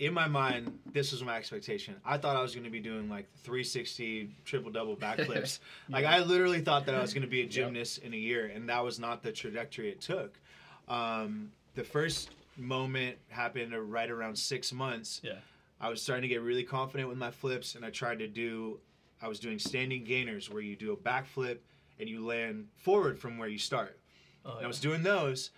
in 0.00 0.14
my 0.14 0.26
mind, 0.26 0.76
this 0.92 1.12
was 1.12 1.22
my 1.22 1.36
expectation. 1.36 1.94
I 2.04 2.16
thought 2.16 2.34
I 2.34 2.40
was 2.40 2.54
going 2.54 2.64
to 2.64 2.70
be 2.70 2.80
doing 2.80 3.08
like 3.10 3.26
360 3.44 4.30
triple 4.46 4.72
double 4.72 4.96
backflips. 5.06 5.60
Like 5.90 6.06
I 6.06 6.20
literally 6.20 6.62
thought 6.62 6.86
that 6.86 6.94
I 6.94 7.02
was 7.02 7.12
going 7.12 7.22
to 7.22 7.28
be 7.28 7.42
a 7.42 7.46
gymnast 7.46 7.98
in 7.98 8.14
a 8.14 8.16
year, 8.16 8.50
and 8.52 8.68
that 8.70 8.82
was 8.82 8.98
not 8.98 9.22
the 9.22 9.30
trajectory 9.30 9.90
it 9.90 10.00
took. 10.00 10.40
Um, 10.88 11.52
the 11.74 11.84
first 11.84 12.30
moment 12.56 13.18
happened 13.28 13.74
right 13.92 14.10
around 14.10 14.36
six 14.36 14.72
months. 14.72 15.20
Yeah. 15.22 15.34
I 15.82 15.90
was 15.90 16.02
starting 16.02 16.22
to 16.22 16.28
get 16.28 16.40
really 16.42 16.64
confident 16.64 17.08
with 17.08 17.18
my 17.18 17.30
flips, 17.30 17.74
and 17.74 17.84
I 17.84 17.90
tried 17.90 18.18
to 18.20 18.26
do. 18.26 18.80
I 19.22 19.28
was 19.28 19.38
doing 19.38 19.58
standing 19.58 20.02
gainers 20.02 20.48
where 20.48 20.62
you 20.62 20.76
do 20.76 20.92
a 20.92 20.96
backflip 20.96 21.58
and 21.98 22.08
you 22.08 22.24
land 22.24 22.68
forward 22.78 23.18
from 23.18 23.36
where 23.36 23.48
you 23.48 23.58
start. 23.58 23.98
Oh, 24.46 24.56
And 24.56 24.64
I 24.64 24.66
was 24.66 24.80
doing 24.80 25.02
those, 25.02 25.50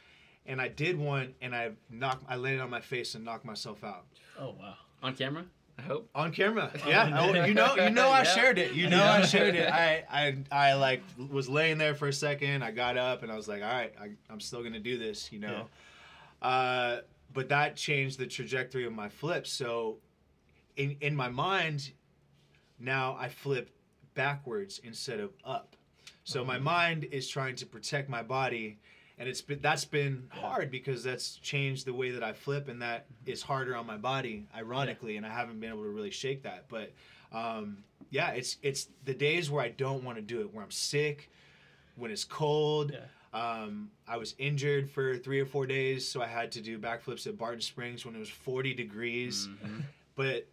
and 0.46 0.60
I 0.60 0.68
did 0.68 0.98
one, 0.98 1.34
and 1.40 1.54
I 1.54 1.70
knocked, 1.90 2.24
I 2.28 2.36
landed 2.36 2.60
on 2.62 2.70
my 2.70 2.80
face 2.80 3.14
and 3.14 3.24
knocked 3.24 3.44
myself 3.44 3.82
out 3.84 4.04
oh 4.38 4.54
wow. 4.58 4.74
On 5.02 5.14
camera, 5.14 5.44
I 5.78 5.82
hope. 5.82 6.08
on 6.14 6.30
camera. 6.32 6.70
Yeah, 6.86 7.10
oh, 7.20 7.32
you 7.46 7.54
know, 7.54 7.74
you 7.76 7.90
know, 7.90 8.08
I 8.08 8.18
Yeah. 8.18 8.24
shared 8.24 8.58
it. 8.58 8.72
You 8.74 8.88
know, 8.88 9.02
I 9.04 9.22
shared 9.22 9.54
it. 9.56 9.68
I, 9.68 10.04
I, 10.10 10.36
I 10.70 10.74
like 10.74 11.02
was 11.30 11.48
laying 11.48 11.76
there 11.78 11.94
for 11.94 12.06
a 12.08 12.12
second. 12.12 12.62
I 12.62 12.70
got 12.70 12.96
up 12.96 13.22
and 13.24 13.32
I 13.32 13.36
was 13.36 13.48
like, 13.48 13.62
all 13.62 13.68
right, 13.72 13.92
I, 14.00 14.10
I'm 14.30 14.38
still 14.40 14.62
gonna 14.62 14.78
do 14.78 14.96
this. 14.98 15.32
You 15.32 15.40
know, 15.40 15.66
uh, 16.40 16.98
but 17.32 17.48
that 17.48 17.76
changed 17.76 18.18
the 18.18 18.26
trajectory 18.26 18.84
of 18.86 18.92
my 18.92 19.08
flips. 19.08 19.50
So, 19.52 19.96
in 20.76 20.96
in 21.00 21.16
my 21.16 21.28
mind, 21.28 21.90
now 22.78 23.16
I 23.18 23.28
flip 23.28 23.70
backwards 24.14 24.80
instead 24.84 25.20
of 25.20 25.30
up. 25.44 25.76
So 26.24 26.44
my 26.44 26.58
mind 26.58 27.04
is 27.10 27.26
trying 27.28 27.56
to 27.56 27.66
protect 27.66 28.08
my 28.08 28.22
body, 28.22 28.78
and 29.22 29.28
it's 29.30 29.40
been 29.40 29.60
that's 29.62 29.84
been 29.84 30.24
hard 30.30 30.68
because 30.68 31.04
that's 31.04 31.36
changed 31.36 31.86
the 31.86 31.94
way 31.94 32.10
that 32.10 32.24
I 32.24 32.32
flip, 32.32 32.68
and 32.68 32.82
that 32.82 33.06
is 33.24 33.40
harder 33.40 33.76
on 33.76 33.86
my 33.86 33.96
body, 33.96 34.48
ironically, 34.52 35.16
and 35.16 35.24
I 35.24 35.28
haven't 35.28 35.60
been 35.60 35.70
able 35.70 35.84
to 35.84 35.90
really 35.90 36.10
shake 36.10 36.42
that. 36.42 36.64
But 36.68 36.90
um, 37.30 37.84
yeah, 38.10 38.30
it's 38.30 38.56
it's 38.62 38.88
the 39.04 39.14
days 39.14 39.48
where 39.48 39.62
I 39.62 39.68
don't 39.68 40.02
want 40.02 40.16
to 40.16 40.22
do 40.22 40.40
it, 40.40 40.52
where 40.52 40.64
I'm 40.64 40.72
sick, 40.72 41.30
when 41.94 42.10
it's 42.10 42.24
cold. 42.24 42.90
Yeah. 42.92 42.98
Um, 43.32 43.92
I 44.08 44.16
was 44.16 44.34
injured 44.38 44.90
for 44.90 45.16
three 45.16 45.38
or 45.38 45.46
four 45.46 45.66
days, 45.66 46.06
so 46.06 46.20
I 46.20 46.26
had 46.26 46.50
to 46.52 46.60
do 46.60 46.76
backflips 46.80 47.28
at 47.28 47.38
Barton 47.38 47.60
Springs 47.60 48.04
when 48.04 48.16
it 48.16 48.18
was 48.18 48.28
40 48.28 48.74
degrees. 48.74 49.46
Mhm. 49.64 49.84
But 50.16 50.48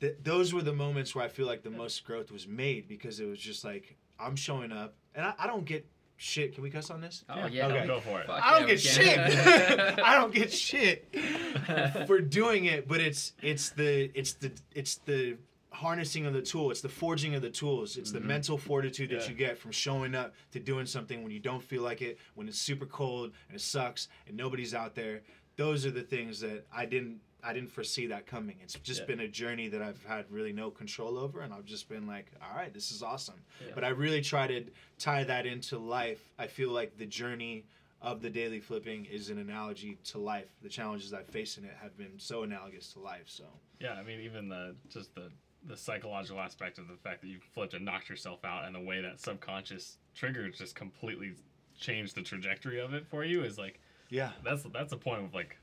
th- 0.00 0.16
those 0.22 0.54
were 0.54 0.62
the 0.62 0.72
moments 0.72 1.12
where 1.12 1.24
I 1.24 1.28
feel 1.28 1.46
like 1.46 1.62
the 1.64 1.70
most 1.70 2.04
growth 2.04 2.30
was 2.30 2.46
made 2.46 2.86
because 2.86 3.18
it 3.18 3.26
was 3.26 3.40
just 3.40 3.64
like 3.64 3.96
I'm 4.20 4.36
showing 4.36 4.70
up, 4.70 4.94
and 5.16 5.26
I, 5.26 5.34
I 5.40 5.46
don't 5.48 5.64
get 5.64 5.84
shit. 6.22 6.54
Can 6.54 6.62
we 6.62 6.70
cuss 6.70 6.90
on 6.90 7.00
this? 7.00 7.24
Oh 7.28 7.46
yeah, 7.46 7.66
Okay. 7.66 7.86
Go 7.86 8.00
for 8.00 8.20
it. 8.20 8.26
Fuck 8.26 8.42
I 8.44 8.58
don't 8.58 8.68
yeah, 8.68 8.74
get 8.74 8.80
shit. 8.80 9.18
I 10.04 10.14
don't 10.14 10.32
get 10.32 10.52
shit 10.52 11.14
for 12.06 12.20
doing 12.20 12.66
it, 12.66 12.86
but 12.88 13.00
it's 13.00 13.32
it's 13.42 13.70
the 13.70 14.10
it's 14.14 14.34
the 14.34 14.52
it's 14.74 14.96
the 14.96 15.36
harnessing 15.70 16.26
of 16.26 16.34
the 16.34 16.42
tool. 16.42 16.70
It's 16.70 16.80
the 16.82 16.88
forging 16.88 17.34
of 17.34 17.42
the 17.42 17.50
tools. 17.50 17.96
It's 17.96 18.12
the 18.12 18.20
Mhm. 18.20 18.24
mental 18.24 18.58
fortitude 18.58 19.10
that 19.10 19.22
Yeah. 19.22 19.28
you 19.30 19.34
get 19.34 19.58
from 19.58 19.72
showing 19.72 20.14
up 20.14 20.34
to 20.52 20.60
doing 20.60 20.86
something 20.86 21.22
when 21.22 21.32
you 21.32 21.40
don't 21.40 21.62
feel 21.62 21.82
like 21.82 22.02
it, 22.02 22.18
when 22.34 22.46
it's 22.46 22.58
super 22.58 22.86
cold 22.86 23.32
and 23.48 23.56
it 23.56 23.60
sucks 23.60 24.08
and 24.28 24.36
nobody's 24.36 24.74
out 24.74 24.94
there. 24.94 25.22
Those 25.56 25.84
are 25.86 25.90
the 25.90 26.02
things 26.02 26.40
that 26.40 26.66
I 26.72 26.86
didn't 26.86 27.20
I 27.44 27.52
didn't 27.52 27.72
foresee 27.72 28.06
that 28.06 28.26
coming. 28.26 28.56
It's 28.62 28.74
just 28.74 29.00
Yeah. 29.00 29.06
been 29.06 29.20
a 29.20 29.28
journey 29.28 29.68
that 29.68 29.82
I've 29.82 30.02
had 30.04 30.30
really 30.30 30.52
no 30.52 30.70
control 30.70 31.18
over 31.18 31.40
and 31.40 31.52
I've 31.52 31.64
just 31.64 31.88
been 31.88 32.06
like, 32.06 32.30
all 32.40 32.54
right, 32.54 32.72
this 32.72 32.90
is 32.92 33.02
awesome. 33.02 33.42
Yeah. 33.60 33.72
But 33.74 33.84
I 33.84 33.88
really 33.88 34.20
try 34.22 34.46
to 34.46 34.64
tie 34.98 35.24
that 35.24 35.44
into 35.44 35.78
life. 35.78 36.30
I 36.38 36.46
feel 36.46 36.70
like 36.70 36.96
the 36.98 37.06
journey 37.06 37.66
of 38.00 38.20
the 38.22 38.30
daily 38.30 38.60
flipping 38.60 39.04
is 39.06 39.28
an 39.30 39.38
analogy 39.38 39.96
to 40.04 40.18
life. 40.18 40.48
The 40.62 40.68
challenges 40.68 41.12
I 41.12 41.22
face 41.22 41.58
in 41.58 41.64
it 41.64 41.74
have 41.80 41.96
been 41.96 42.18
so 42.18 42.42
analogous 42.44 42.92
to 42.92 43.00
life. 43.00 43.28
So 43.28 43.44
Yeah, 43.80 43.94
I 43.94 44.02
mean, 44.04 44.20
even 44.20 44.48
the 44.48 44.76
just 44.88 45.14
the 45.14 45.30
the 45.64 45.76
psychological 45.76 46.40
aspect 46.40 46.78
of 46.78 46.88
the 46.88 46.96
fact 46.96 47.20
that 47.22 47.28
you 47.28 47.38
flipped 47.54 47.72
and 47.74 47.84
knocked 47.84 48.08
yourself 48.08 48.44
out, 48.44 48.64
and 48.64 48.74
the 48.74 48.80
way 48.80 49.00
that 49.00 49.20
subconscious 49.20 49.98
triggers 50.12 50.58
just 50.58 50.74
completely 50.74 51.34
changed 51.78 52.16
the 52.16 52.22
trajectory 52.22 52.80
of 52.80 52.94
it 52.94 53.06
for 53.06 53.24
you 53.24 53.42
is 53.44 53.58
like 53.58 53.80
yeah, 54.08 54.32
that's 54.44 54.64
that's 54.72 54.90
the 54.90 54.96
point 54.96 55.24
of 55.24 55.32
like 55.34 55.56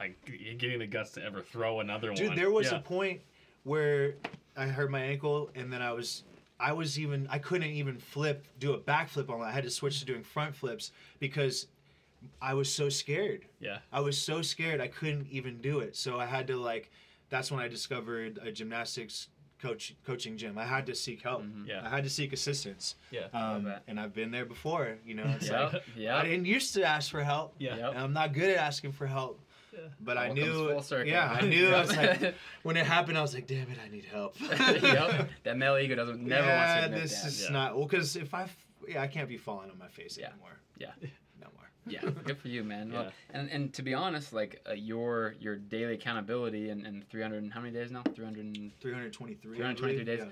like 0.00 0.16
getting 0.58 0.78
the 0.78 0.86
guts 0.86 1.12
to 1.12 1.22
ever 1.24 1.42
throw 1.42 1.80
another 1.80 2.08
dude, 2.08 2.28
one. 2.28 2.28
Dude, 2.30 2.38
there 2.38 2.50
was 2.50 2.72
yeah. 2.72 2.78
a 2.78 2.80
point 2.80 3.20
where 3.64 4.14
I 4.56 4.66
hurt 4.66 4.90
my 4.90 5.00
ankle, 5.00 5.50
and 5.54 5.72
then 5.72 5.82
I 5.82 5.92
was. 5.92 6.24
I 6.58 6.72
was 6.72 6.98
even 6.98 7.26
I 7.30 7.38
couldn't 7.38 7.70
even 7.70 7.96
flip 7.96 8.44
do 8.58 8.74
a 8.74 8.78
backflip 8.78 9.30
on 9.30 9.40
it. 9.40 9.44
I 9.44 9.50
had 9.50 9.64
to 9.64 9.70
switch 9.70 10.00
to 10.00 10.04
doing 10.04 10.22
front 10.22 10.54
flips 10.54 10.92
because 11.18 11.68
I 12.42 12.52
was 12.52 12.70
so 12.72 12.90
scared. 12.90 13.46
yeah 13.60 13.78
I 13.90 14.00
was 14.00 14.18
so 14.18 14.42
scared 14.42 14.78
I 14.78 14.88
couldn't 14.88 15.26
even 15.30 15.62
do 15.62 15.80
it. 15.80 15.96
So 15.96 16.20
I 16.20 16.26
had 16.26 16.46
to 16.48 16.56
like 16.56 16.90
that's 17.30 17.50
when 17.50 17.60
I 17.60 17.68
discovered 17.68 18.38
a 18.42 18.52
gymnastics 18.52 19.28
coach 19.62 19.94
coaching 20.04 20.36
gym. 20.36 20.58
I 20.58 20.64
had 20.64 20.84
to 20.86 20.94
seek 20.94 21.22
help. 21.22 21.44
Mhm. 21.44 21.66
Yeah. 21.66 21.80
I 21.82 21.88
had 21.88 22.04
to 22.04 22.10
seek 22.10 22.34
assistance. 22.34 22.96
Yeah. 23.10 23.28
Um, 23.32 23.72
and 23.86 23.98
I've 23.98 24.12
been 24.12 24.30
there 24.30 24.44
before. 24.44 24.98
You 25.06 25.14
know, 25.14 25.24
it's 25.40 25.48
like 25.50 25.82
Yep. 25.96 26.14
I 26.14 26.24
didn't 26.24 26.44
used 26.44 26.74
to 26.74 26.82
ask 26.84 27.10
for 27.10 27.22
help. 27.22 27.54
Yeah. 27.58 27.76
Yep. 27.76 27.90
And 27.90 27.98
I'm 28.00 28.12
not 28.12 28.34
good 28.34 28.50
at 28.50 28.58
asking 28.58 28.92
for 28.92 29.06
help. 29.06 29.40
Yeah. 29.72 29.80
But 30.00 30.18
I 30.18 30.28
knew, 30.32 30.44
comes 30.44 30.70
full 30.72 30.82
circle, 30.82 31.08
yeah, 31.12 31.30
I 31.30 31.40
knew. 31.46 31.68
I 31.68 31.80
was 31.80 31.96
like, 31.96 32.34
when 32.62 32.76
it 32.76 32.86
happened, 32.86 33.16
I 33.18 33.22
was 33.22 33.34
like, 33.34 33.46
damn 33.46 33.70
it, 33.70 33.78
I 33.84 33.88
need 33.88 34.04
help. 34.04 34.36
yep. 34.40 35.28
That 35.44 35.56
male 35.56 35.76
ego 35.78 35.94
doesn't 35.94 36.20
never 36.22 36.46
yeah, 36.46 36.56
wants 36.56 36.80
to 36.80 36.86
admit 36.86 37.02
this 37.02 37.24
is 37.24 37.42
Yeah. 37.44 37.50
not 37.52 37.76
well 37.76 37.86
because 37.86 38.16
if 38.16 38.34
I, 38.34 38.48
yeah, 38.88 39.02
I 39.02 39.06
can't 39.06 39.28
be 39.28 39.36
falling 39.36 39.70
on 39.70 39.78
my 39.78 39.88
face 39.88 40.18
Yeah. 40.18 40.28
anymore. 40.30 40.58
Yeah. 40.78 40.90
no 41.40 41.46
more. 41.56 41.68
yeah, 41.86 42.00
good 42.24 42.38
for 42.38 42.48
you, 42.48 42.64
man. 42.64 42.92
Well, 42.92 43.04
Yeah. 43.04 43.10
and 43.38 43.50
and 43.50 43.72
to 43.74 43.82
be 43.82 43.94
honest, 43.94 44.32
like 44.32 44.60
uh, 44.68 44.72
your 44.72 45.34
your 45.40 45.56
daily 45.56 45.94
accountability 45.94 46.70
and, 46.70 46.86
and 46.86 47.08
300 47.08 47.42
and 47.42 47.52
how 47.52 47.60
many 47.60 47.72
days 47.72 47.90
now? 47.90 48.02
300 48.14 48.72
323 48.80 49.56
323 49.56 50.04
believe. 50.04 50.06
days. 50.20 50.28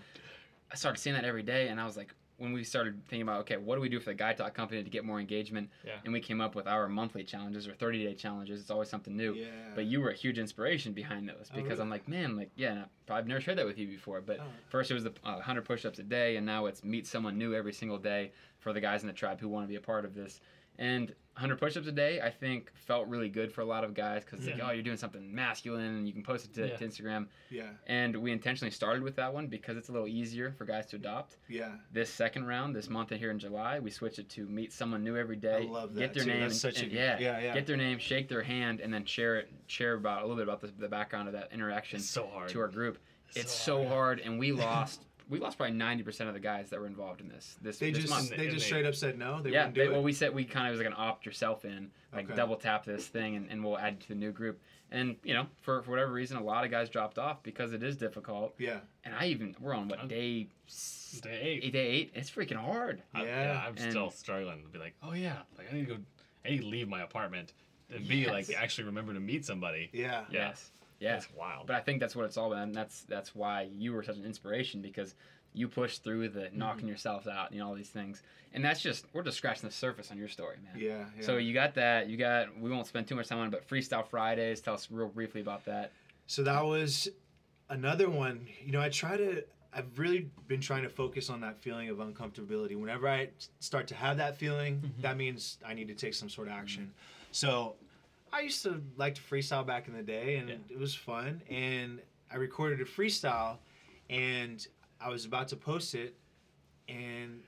I 0.71 0.75
started 0.75 0.99
seeing 1.01 1.15
that 1.17 1.25
every 1.25 1.43
day, 1.43 1.69
and 1.69 1.81
I 1.81 1.85
was 1.87 1.97
like, 1.97 2.15
when 2.39 2.53
we 2.53 2.63
started 2.65 3.03
thinking 3.09 3.23
about, 3.23 3.41
okay, 3.41 3.57
what 3.57 3.75
do 3.75 3.81
we 3.81 3.89
do 3.89 3.99
for 3.99 4.11
the 4.11 4.15
Guy 4.15 4.33
Talk 4.33 4.55
company 4.55 4.83
to 4.83 4.89
get 4.89 5.05
more 5.05 5.19
engagement? 5.21 5.69
Yeah. 5.85 5.95
And 6.05 6.13
we 6.13 6.21
came 6.21 6.41
up 6.41 6.55
with 6.55 6.67
our 6.69 6.89
monthly 6.89 7.25
challenges 7.25 7.67
or 7.67 7.75
30 7.75 8.05
day 8.05 8.15
challenges. 8.15 8.61
It's 8.61 8.71
always 8.71 8.89
something 8.89 9.17
new. 9.17 9.35
Yeah. 9.35 9.47
But 9.75 9.87
you 9.87 10.01
were 10.01 10.11
a 10.11 10.15
huge 10.15 10.39
inspiration 10.39 10.93
behind 10.93 11.29
those 11.29 11.51
Oh, 11.53 11.57
because 11.57 11.71
really? 11.71 11.83
I'm 11.83 11.91
like, 11.91 12.09
man, 12.09 12.37
like, 12.37 12.51
yeah, 12.57 12.85
I've 13.11 13.27
never 13.27 13.41
shared 13.41 13.59
that 13.59 13.67
with 13.67 13.77
you 13.77 13.89
before. 13.89 14.21
But 14.21 14.39
Oh. 14.39 14.45
first 14.69 14.91
it 14.91 14.95
was 14.95 15.05
the 15.05 15.11
uh, 15.25 15.35
100 15.35 15.65
push 15.65 15.85
ups 15.85 15.99
a 15.99 16.05
day, 16.05 16.37
and 16.37 16.47
now 16.47 16.67
it's 16.67 16.85
meet 16.85 17.07
someone 17.07 17.37
new 17.37 17.55
every 17.55 17.73
single 17.73 17.99
day 17.99 18.31
for 18.61 18.73
the 18.73 18.81
guys 18.81 19.03
in 19.03 19.09
the 19.09 19.13
tribe 19.13 19.41
who 19.41 19.49
want 19.49 19.65
to 19.65 19.69
be 19.69 19.77
a 19.77 19.81
part 19.81 20.05
of 20.05 20.15
this. 20.15 20.41
And 20.79 21.13
100 21.35 21.57
push 21.59 21.77
ups 21.77 21.87
a 21.87 21.93
day, 21.93 22.21
I 22.21 22.31
think, 22.31 22.73
felt 22.75 23.07
really 23.07 23.29
good 23.29 23.53
for 23.53 23.61
a 23.61 23.65
lot 23.65 23.85
of 23.85 23.95
guys 23.95 24.25
because 24.25 24.45
it's 24.45 24.59
like, 24.59 24.69
oh, 24.69 24.73
you're 24.73 24.83
doing 24.83 24.97
something 24.97 25.33
masculine 25.33 25.85
and 25.97 26.07
you 26.07 26.13
can 26.13 26.23
post 26.25 26.47
it 26.47 26.55
to, 26.55 26.67
Yeah. 26.69 26.77
to 26.77 26.85
Instagram. 26.87 27.27
yeah. 27.49 27.69
And 27.87 28.17
we 28.17 28.33
intentionally 28.33 28.73
started 28.73 29.05
with 29.05 29.15
that 29.17 29.33
one 29.33 29.47
because 29.47 29.77
it's 29.77 29.89
a 29.89 29.93
little 29.93 30.09
easier 30.09 30.51
for 30.59 30.65
guys 30.65 30.87
to 30.87 30.97
adopt. 30.97 31.37
Yeah. 31.49 31.73
This 31.93 32.11
second 32.13 32.47
round, 32.47 32.75
this 32.75 32.89
month 32.91 33.11
here 33.11 33.31
in 33.31 33.39
July, 33.39 33.79
we 33.79 33.91
switched 33.93 34.19
it 34.19 34.29
to 34.31 34.47
meet 34.47 34.73
someone 34.73 35.05
new 35.05 35.17
every 35.17 35.37
day. 35.37 35.63
I 35.69 35.71
love 35.71 35.95
that. 35.95 36.01
Get 36.01 36.15
their 36.15 36.25
too. 36.25 36.31
name. 36.31 36.41
That's 36.41 36.61
such 36.61 36.83
and- 36.83 36.91
a 36.91 36.95
yeah, 36.95 37.19
yeah, 37.21 37.39
yeah. 37.41 37.55
Get 37.55 37.67
their 37.67 37.77
name, 37.77 37.99
shake 37.99 38.29
their 38.29 38.43
hand, 38.43 38.81
and 38.81 38.93
then 38.93 39.05
share 39.05 39.37
it. 39.37 39.49
Share 39.69 39.95
about 39.95 40.23
a 40.23 40.27
little 40.27 40.37
bit 40.37 40.43
about 40.49 40.61
the, 40.61 40.73
the 40.77 40.89
background 40.89 41.29
of 41.29 41.35
that 41.35 41.53
interaction 41.53 41.99
It's 42.01 42.09
so 42.11 42.27
hard. 42.27 42.49
to 42.51 42.61
our 42.61 42.69
group. 42.69 42.99
It's 43.37 43.53
so 43.53 43.87
hard, 43.87 44.19
and 44.21 44.39
we 44.41 44.51
lost. 44.67 45.05
We 45.29 45.39
lost 45.39 45.59
probably 45.59 45.77
ninety 45.77 46.03
percent 46.03 46.29
of 46.29 46.35
the 46.35 46.41
guys 46.41 46.71
that 46.71 46.81
were 46.81 46.87
involved 46.87 47.21
in 47.21 47.29
this. 47.29 47.57
This 47.61 47.79
They 47.79 47.91
this 47.91 48.03
just 48.03 48.11
month. 48.13 48.31
They 48.31 48.37
they- 48.37 48.45
just 48.45 48.55
and 48.55 48.63
straight 48.63 48.87
up 48.87 48.95
said 48.95 49.19
no. 49.19 49.43
They 49.43 49.51
yeah, 49.51 49.61
wouldn't 49.61 49.75
do 49.75 49.81
they, 49.83 49.87
it. 49.89 49.93
well, 49.93 50.03
we 50.03 50.13
said 50.13 50.35
we 50.35 50.45
kind 50.45 50.67
of 50.69 50.73
was 50.73 50.79
like 50.79 50.87
an 50.89 50.95
opt 50.97 51.27
yourself 51.27 51.65
in, 51.65 51.91
like 52.15 52.27
Okay. 52.27 52.35
double 52.37 52.57
tap 52.57 52.85
this 52.85 53.07
thing, 53.07 53.37
and, 53.37 53.51
and 53.51 53.63
we'll 53.65 53.79
add 53.79 53.95
you 53.95 54.01
to 54.01 54.09
the 54.09 54.15
new 54.15 54.33
group. 54.33 54.61
And 54.91 55.17
you 55.23 55.35
know, 55.35 55.47
for, 55.61 55.83
for 55.83 55.91
whatever 55.91 56.13
reason, 56.13 56.39
a 56.39 56.43
lot 56.43 56.65
of 56.65 56.71
guys 56.71 56.89
dropped 56.89 57.19
off 57.19 57.43
because 57.43 57.75
it 57.75 57.83
is 57.83 57.97
difficult. 57.97 58.55
yeah. 58.59 58.79
And 59.05 59.15
I 59.15 59.27
even 59.27 59.55
we're 59.61 59.75
on 59.75 59.89
what 59.89 60.09
day 60.09 60.49
Day 61.23 61.41
eight. 61.43 61.65
eight, 61.65 61.73
day 61.73 61.87
eight. 61.89 62.13
It's 62.15 62.31
freaking 62.31 62.57
hard. 62.57 63.03
I, 63.15 63.25
Yeah. 63.25 63.43
yeah, 63.53 63.63
I'm 63.67 63.77
And- 63.77 63.91
still 63.91 64.11
struggling 64.11 64.63
to 64.63 64.69
be 64.69 64.79
like, 64.79 64.95
oh 65.03 65.13
yeah, 65.13 65.39
like 65.59 65.67
I 65.71 65.75
need 65.77 65.89
to 65.89 65.95
go, 65.95 66.01
I 66.45 66.51
need 66.51 66.61
to 66.61 66.67
leave 66.67 66.89
my 66.89 67.03
apartment 67.03 67.53
and 67.95 68.07
be 68.09 68.27
like 68.27 68.51
actually 68.55 68.85
remember 68.85 69.13
to 69.15 69.21
meet 69.21 69.45
somebody. 69.45 69.91
Yeah. 69.93 70.25
Yeah. 70.31 70.49
Yes. 70.49 70.71
Yeah. 71.01 71.17
It's 71.17 71.29
wild. 71.35 71.67
But 71.67 71.77
I 71.77 71.81
think 71.81 72.01
that's 72.01 72.17
what 72.17 72.25
it's 72.25 72.37
all 72.37 72.53
about, 72.53 72.65
and 72.65 72.75
that's 72.75 73.03
that's 73.03 73.35
why 73.35 73.69
you 73.77 73.93
were 73.93 74.03
such 74.03 74.17
an 74.17 74.25
inspiration 74.25 74.81
because 74.83 75.15
you 75.55 75.69
pushed 75.69 76.05
through 76.05 76.29
the 76.29 76.51
knocking 76.53 76.81
Mm-hmm. 76.81 76.89
yourself 76.89 77.27
out 77.27 77.51
and 77.53 77.63
all 77.63 77.75
these 77.75 77.89
things, 77.89 78.23
and 78.53 78.65
that's 78.65 78.81
just 78.81 79.07
we're 79.13 79.23
just 79.23 79.37
scratching 79.39 79.69
the 79.69 79.75
surface 79.75 80.11
on 80.11 80.19
your 80.19 80.29
story, 80.29 80.57
man. 80.65 80.81
Yeah. 80.83 81.05
yeah. 81.19 81.25
So 81.25 81.37
you 81.37 81.55
got 81.55 81.75
that. 81.77 82.09
You 82.09 82.17
got. 82.17 82.59
We 82.59 82.71
won't 82.71 82.87
spend 82.87 83.07
too 83.09 83.15
much 83.15 83.29
time 83.29 83.39
on 83.39 83.47
it, 83.49 83.51
but 83.51 83.69
Freestyle 83.69 84.07
Fridays. 84.07 84.61
Tell 84.61 84.75
us 84.75 84.89
real 84.91 85.09
briefly 85.09 85.41
about 85.41 85.65
that. 85.67 85.93
So 86.27 86.43
that 86.43 86.65
was 86.65 87.09
another 87.71 88.09
one. 88.11 88.47
You 88.65 88.73
know, 88.73 88.81
I 88.81 88.89
try 88.89 89.17
to. 89.17 89.45
I've 89.73 89.99
really 89.99 90.31
been 90.49 90.61
trying 90.61 90.83
to 90.83 90.89
focus 90.89 91.29
on 91.31 91.41
that 91.43 91.59
feeling 91.61 91.89
of 91.91 91.99
uncomfortability. 91.99 92.75
Whenever 92.75 93.07
I 93.09 93.29
start 93.61 93.87
to 93.89 93.95
have 93.95 94.17
that 94.17 94.37
feeling, 94.37 94.77
Mm-hmm. 94.77 95.03
that 95.03 95.17
means 95.17 95.59
I 95.65 95.75
need 95.75 95.89
to 95.89 95.95
take 95.95 96.15
some 96.15 96.29
sort 96.29 96.49
of 96.49 96.55
action. 96.55 96.93
So 97.33 97.77
I 98.33 98.41
used 98.41 98.63
to 98.65 98.83
like 98.97 99.15
to 99.17 99.21
freestyle 99.23 99.67
back 99.67 99.89
in 99.89 99.95
the 99.95 100.03
day, 100.03 100.37
and 100.37 100.49
Yeah. 100.49 100.57
it 100.71 100.79
was 100.79 100.95
fun. 100.95 101.43
And 101.49 102.01
I 102.31 102.37
recorded 102.37 102.81
a 102.81 102.85
freestyle, 102.85 103.59
and 104.11 104.67
I 105.01 105.09
was 105.09 105.25
about 105.25 105.49
to 105.49 105.57
post 105.57 105.95
it, 105.95 106.17
and 106.89 107.43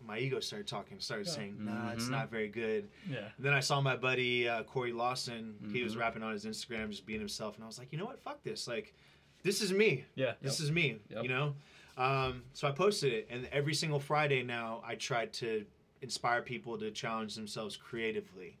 my 0.00 0.18
ego 0.18 0.40
started 0.40 0.66
talking, 0.66 0.98
started 1.00 1.26
Yeah. 1.26 1.32
saying, 1.32 1.64
"Nah, 1.64 1.90
it's 1.92 2.04
Mhm. 2.06 2.10
not 2.10 2.30
very 2.30 2.48
good." 2.48 2.88
yeah. 3.08 3.30
And 3.36 3.44
then 3.44 3.52
I 3.52 3.60
saw 3.60 3.80
my 3.80 3.96
buddy 3.96 4.48
uh, 4.48 4.62
Corey 4.62 4.92
Lawson. 4.92 5.58
He 5.72 5.82
was 5.82 5.96
Mhm. 5.96 6.00
rapping 6.00 6.22
on 6.22 6.32
his 6.32 6.44
Instagram, 6.44 6.90
just 6.90 7.04
being 7.04 7.18
himself, 7.20 7.56
and 7.56 7.64
I 7.64 7.66
was 7.66 7.78
like, 7.78 7.92
you 7.92 7.98
know 7.98 8.04
what? 8.06 8.20
Fuck 8.20 8.42
this. 8.44 8.68
Like, 8.68 8.94
this 9.42 9.60
is 9.60 9.72
me. 9.72 10.04
Yeah. 10.14 10.34
This 10.40 10.60
is 10.60 10.70
me. 10.70 11.00
Yep. 11.10 11.22
You 11.24 11.28
know. 11.28 11.56
Um, 11.96 12.44
so 12.52 12.68
I 12.68 12.70
posted 12.72 13.12
it, 13.12 13.26
and 13.28 13.46
every 13.46 13.74
single 13.74 13.98
Friday 13.98 14.44
now, 14.44 14.82
I 14.86 14.94
try 14.94 15.26
to 15.26 15.66
inspire 16.00 16.42
people 16.42 16.78
to 16.78 16.92
challenge 16.92 17.34
themselves 17.34 17.76
creatively. 17.76 18.56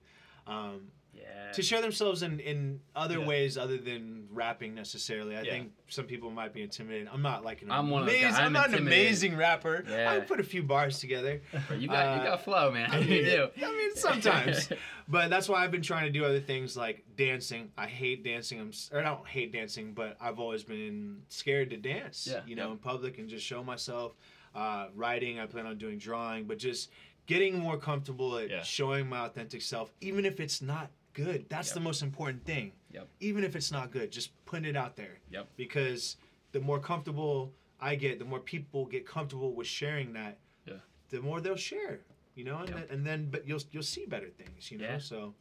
Um, 0.46 0.90
Yeah. 1.20 1.52
to 1.52 1.62
share 1.62 1.80
themselves 1.80 2.22
in, 2.22 2.40
in 2.40 2.80
other 2.94 3.18
Yeah. 3.18 3.26
ways 3.26 3.56
other 3.56 3.78
than 3.78 4.26
rapping 4.30 4.74
necessarily. 4.74 5.34
I 5.36 5.42
Yeah. 5.42 5.50
think 5.52 5.72
some 5.88 6.04
people 6.04 6.30
might 6.30 6.52
be 6.52 6.62
intimidated. 6.62 7.08
I'm 7.12 7.22
not 7.22 7.42
like 7.44 7.62
an 7.62 7.70
I'm 7.70 7.88
one 7.90 8.02
of 8.02 8.08
amazing. 8.08 8.28
guys. 8.30 8.38
I'm, 8.38 8.44
I'm 8.46 8.52
not 8.52 8.68
an 8.68 8.74
amazing 8.76 9.36
rapper. 9.36 9.84
Yeah. 9.88 10.12
I 10.12 10.20
put 10.20 10.40
a 10.40 10.44
few 10.44 10.62
bars 10.62 10.98
together. 10.98 11.40
But 11.68 11.80
you 11.80 11.88
got 11.88 12.16
you 12.16 12.20
Uh, 12.22 12.24
got 12.24 12.44
flow, 12.44 12.70
man. 12.70 12.90
you 13.08 13.24
do. 13.24 13.48
I 13.64 13.70
mean, 13.72 13.96
sometimes. 13.96 14.68
but 15.08 15.30
that's 15.30 15.48
why 15.48 15.64
I've 15.64 15.70
been 15.70 15.82
trying 15.82 16.04
to 16.04 16.12
do 16.12 16.24
other 16.24 16.40
things 16.40 16.76
like 16.76 17.04
dancing. 17.16 17.72
I 17.78 17.86
hate 17.86 18.22
dancing. 18.24 18.60
I'm 18.60 18.70
or 18.92 19.00
I 19.00 19.04
don't 19.04 19.26
hate 19.26 19.50
dancing, 19.52 19.94
but 19.94 20.16
I've 20.20 20.38
always 20.38 20.64
been 20.64 21.22
scared 21.28 21.70
to 21.70 21.76
dance. 21.78 22.28
Yeah. 22.30 22.40
You 22.46 22.56
know, 22.56 22.72
in 22.72 22.78
public 22.78 23.18
and 23.18 23.28
just 23.28 23.44
show 23.44 23.64
myself. 23.64 24.14
Uh, 24.54 24.88
writing. 24.94 25.38
I 25.38 25.46
plan 25.46 25.66
on 25.66 25.76
doing 25.78 25.98
drawing, 25.98 26.44
but 26.46 26.58
just 26.58 26.90
getting 27.26 27.58
more 27.58 27.76
comfortable 27.76 28.38
at 28.38 28.48
Yeah. 28.50 28.62
showing 28.62 29.08
my 29.08 29.20
authentic 29.26 29.60
self, 29.62 29.92
even 30.00 30.24
if 30.24 30.40
it's 30.40 30.62
not 30.62 30.90
good. 31.24 31.46
That's 31.48 31.68
Yep. 31.68 31.74
the 31.74 31.80
most 31.80 32.02
important 32.02 32.44
thing. 32.44 32.72
Yep. 32.92 33.08
Even 33.20 33.44
if 33.44 33.56
it's 33.56 33.70
not 33.72 33.90
good, 33.90 34.10
just 34.12 34.30
putting 34.46 34.64
it 34.64 34.76
out 34.76 34.96
there. 34.96 35.18
Yep. 35.30 35.48
Because 35.56 36.16
the 36.52 36.60
more 36.60 36.78
comfortable 36.80 37.52
I 37.80 37.94
get, 37.96 38.18
the 38.18 38.24
more 38.24 38.40
people 38.40 38.86
get 38.86 39.06
comfortable 39.06 39.52
with 39.52 39.66
sharing 39.66 40.12
that. 40.14 40.38
Yeah. 40.66 40.74
The 41.10 41.20
more 41.20 41.40
they'll 41.40 41.56
share. 41.56 42.00
You 42.34 42.44
know, 42.44 42.58
and, 42.58 42.68
Yep. 42.68 42.78
then, 42.78 42.86
and 42.98 43.06
then 43.06 43.30
but 43.30 43.46
you'll 43.48 43.60
you'll 43.72 43.82
see 43.82 44.06
better 44.06 44.30
things. 44.30 44.70
You 44.70 44.78
know, 44.78 44.86
Yeah. 44.86 44.98
so 44.98 45.34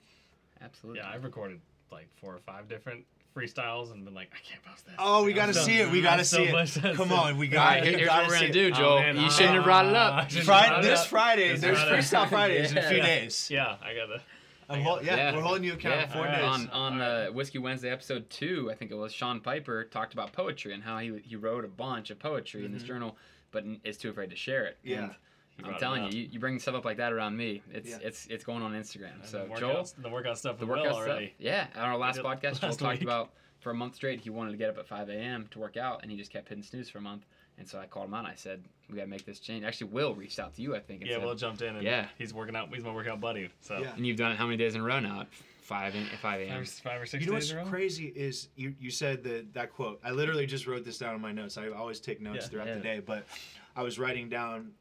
Absolutely. 0.61 1.01
Yeah, 1.01 1.09
I've 1.09 1.23
recorded 1.23 1.61
like 1.91 2.07
four 2.19 2.33
or 2.33 2.39
five 2.39 2.67
different 2.67 3.05
freestyles 3.35 3.91
and 3.91 4.03
been 4.03 4.15
like, 4.15 4.31
I 4.33 4.39
can't 4.39 4.63
post 4.63 4.85
this. 4.87 4.95
Oh, 4.97 5.23
we 5.23 5.31
gotta 5.33 5.53
so- 5.53 5.61
see 5.61 5.77
it. 5.77 5.91
We 5.91 6.01
gotta 6.01 6.25
so 6.25 6.37
see 6.65 6.79
it. 6.89 6.95
Come 6.95 7.11
on, 7.13 7.37
we 7.37 7.47
got 7.47 7.65
right, 7.67 7.77
it. 7.77 7.83
here- 7.83 7.93
We 7.93 7.97
here's 7.99 8.07
gotta 8.09 8.21
what 8.23 8.29
we're 8.31 8.37
see 8.39 8.41
gonna 8.45 8.53
do, 8.53 8.67
oh, 8.73 8.77
Joel. 8.79 8.99
man, 9.01 9.17
you 9.17 9.29
shouldn't 9.29 9.53
have 9.55 9.63
brought 9.63 9.85
it 9.85 9.93
up. 9.95 10.13
shouldn't 10.31 10.33
have 10.33 10.45
Friday, 10.45 10.79
it 10.79 10.81
this 10.89 10.99
up. 11.01 11.07
Friday, 11.07 11.49
This 11.51 11.61
there's 11.61 11.77
Friday. 11.77 11.97
Freestyle 11.97 12.29
Fridays 12.29 12.71
in 12.71 12.77
a 12.79 12.89
few 12.89 13.01
days. 13.13 13.49
Yeah, 13.51 13.77
I 13.83 13.93
gotta. 13.93 14.21
I'm 14.69 14.81
hol- 14.81 15.01
yeah, 15.03 15.15
Yeah. 15.15 15.35
we're 15.35 15.41
holding 15.41 15.63
you 15.63 15.73
accountable 15.73 16.01
Yeah, 16.01 16.13
four 16.13 16.25
Alright. 16.27 16.61
days. 16.61 16.69
on 16.69 16.93
on 16.97 17.01
uh, 17.01 17.27
Whiskey 17.27 17.57
Wednesday 17.59 17.89
episode 17.89 18.29
two, 18.29 18.69
I 18.71 18.75
think 18.75 18.91
it 18.91 18.95
was 18.95 19.13
Sean 19.13 19.39
Piper 19.39 19.85
talked 19.85 20.13
about 20.13 20.33
poetry 20.33 20.73
and 20.73 20.83
how 20.83 20.97
he 20.99 21.17
he 21.23 21.35
wrote 21.35 21.63
a 21.65 21.69
bunch 21.69 22.09
of 22.09 22.19
poetry 22.19 22.65
in 22.65 22.73
his 22.73 22.83
Mhm. 22.83 22.87
journal, 22.87 23.17
but 23.51 23.63
is 23.83 23.97
too 23.97 24.09
afraid 24.09 24.29
to 24.31 24.35
share 24.35 24.65
it. 24.65 24.77
Yeah. 24.83 25.09
And 25.59 25.65
I'm 25.65 25.79
telling 25.79 26.03
you, 26.11 26.19
you, 26.19 26.29
you 26.33 26.39
bring 26.39 26.59
stuff 26.59 26.75
up 26.75 26.85
like 26.85 26.97
that 26.97 27.11
around 27.13 27.35
me, 27.37 27.63
it's 27.73 27.89
Yeah. 27.89 27.97
it's 28.01 28.27
it's 28.27 28.43
going 28.43 28.61
on 28.61 28.73
Instagram. 28.73 29.13
And 29.15 29.25
So 29.25 29.47
the 29.51 29.59
Joel, 29.59 29.87
the 29.97 30.09
workout 30.09 30.37
stuff 30.37 30.59
the 30.59 30.65
with 30.65 30.77
Will 30.79 30.83
workout 30.85 31.03
stuff, 31.03 31.21
yeah. 31.39 31.67
On 31.75 31.81
our 31.81 31.97
last 31.97 32.17
did 32.17 32.25
podcast, 32.25 32.41
Joel 32.61 32.69
last 32.69 32.79
talked 32.79 33.01
about 33.01 33.33
for 33.59 33.71
a 33.71 33.73
month 33.73 33.95
straight 33.95 34.21
he 34.21 34.29
wanted 34.29 34.51
to 34.51 34.57
get 34.57 34.69
up 34.69 34.77
at 34.77 34.87
5 34.87 35.09
a.m. 35.09 35.47
to 35.51 35.59
work 35.59 35.77
out, 35.77 36.01
and 36.03 36.11
he 36.11 36.17
just 36.17 36.31
kept 36.31 36.47
hitting 36.49 36.63
snooze 36.63 36.89
for 36.89 36.99
a 36.99 37.01
month. 37.01 37.25
And 37.57 37.67
so 37.67 37.79
I 37.79 37.87
called 37.87 38.07
him 38.07 38.13
out. 38.13 38.19
and 38.19 38.27
I 38.27 38.35
said, 38.35 38.63
"We 38.89 38.95
gotta 38.97 39.07
make 39.07 39.25
this 39.25 39.39
change." 39.39 39.63
Actually, 39.63 39.91
Will 39.91 40.13
reached 40.13 40.39
out 40.39 40.53
to 40.55 40.61
you, 40.61 40.75
I 40.75 40.79
think. 40.79 41.03
Yeah, 41.03 41.15
said, 41.15 41.23
Will 41.23 41.35
jumped 41.35 41.61
in 41.61 41.75
and 41.75 41.83
Yeah. 41.83 42.07
he's 42.17 42.33
working 42.33 42.55
out. 42.55 42.73
He's 42.73 42.83
my 42.83 42.93
workout 42.93 43.19
buddy. 43.19 43.49
So 43.61 43.79
Yeah. 43.79 43.93
and 43.95 44.05
you've 44.05 44.17
done 44.17 44.31
it 44.31 44.37
how 44.37 44.45
many 44.45 44.57
days 44.57 44.75
in 44.75 44.81
a 44.81 44.83
row 44.83 44.99
now? 44.99 45.25
Five 45.61 45.95
a- 45.95 45.97
at 45.97 46.07
5 46.11 46.19
five, 46.19 46.41
a.m. 46.41 46.61
or- 46.61 46.65
five 46.65 47.01
or 47.01 47.05
six 47.05 47.25
You 47.25 47.31
know 47.31 47.37
days 47.37 47.45
what's 47.45 47.51
in 47.51 47.57
a 47.57 47.63
row. 47.63 47.69
crazy 47.69 48.07
is 48.15 48.47
you, 48.55 48.73
you 48.79 48.89
said 48.89 49.23
that 49.23 49.53
that 49.53 49.73
quote. 49.73 49.99
I 50.03 50.11
literally 50.11 50.45
just 50.45 50.65
wrote 50.67 50.85
this 50.85 50.97
down 50.97 51.13
in 51.15 51.19
my 51.21 51.31
notes. 51.33 51.57
I 51.57 51.67
always 51.69 51.99
take 51.99 52.21
notes 52.21 52.45
Yeah. 52.45 52.49
throughout 52.49 52.67
Yeah. 52.67 52.75
the 52.75 52.81
day, 52.81 52.99
but 52.99 53.25
I 53.75 53.81
was 53.83 53.99
writing 53.99 54.29
down 54.29 54.73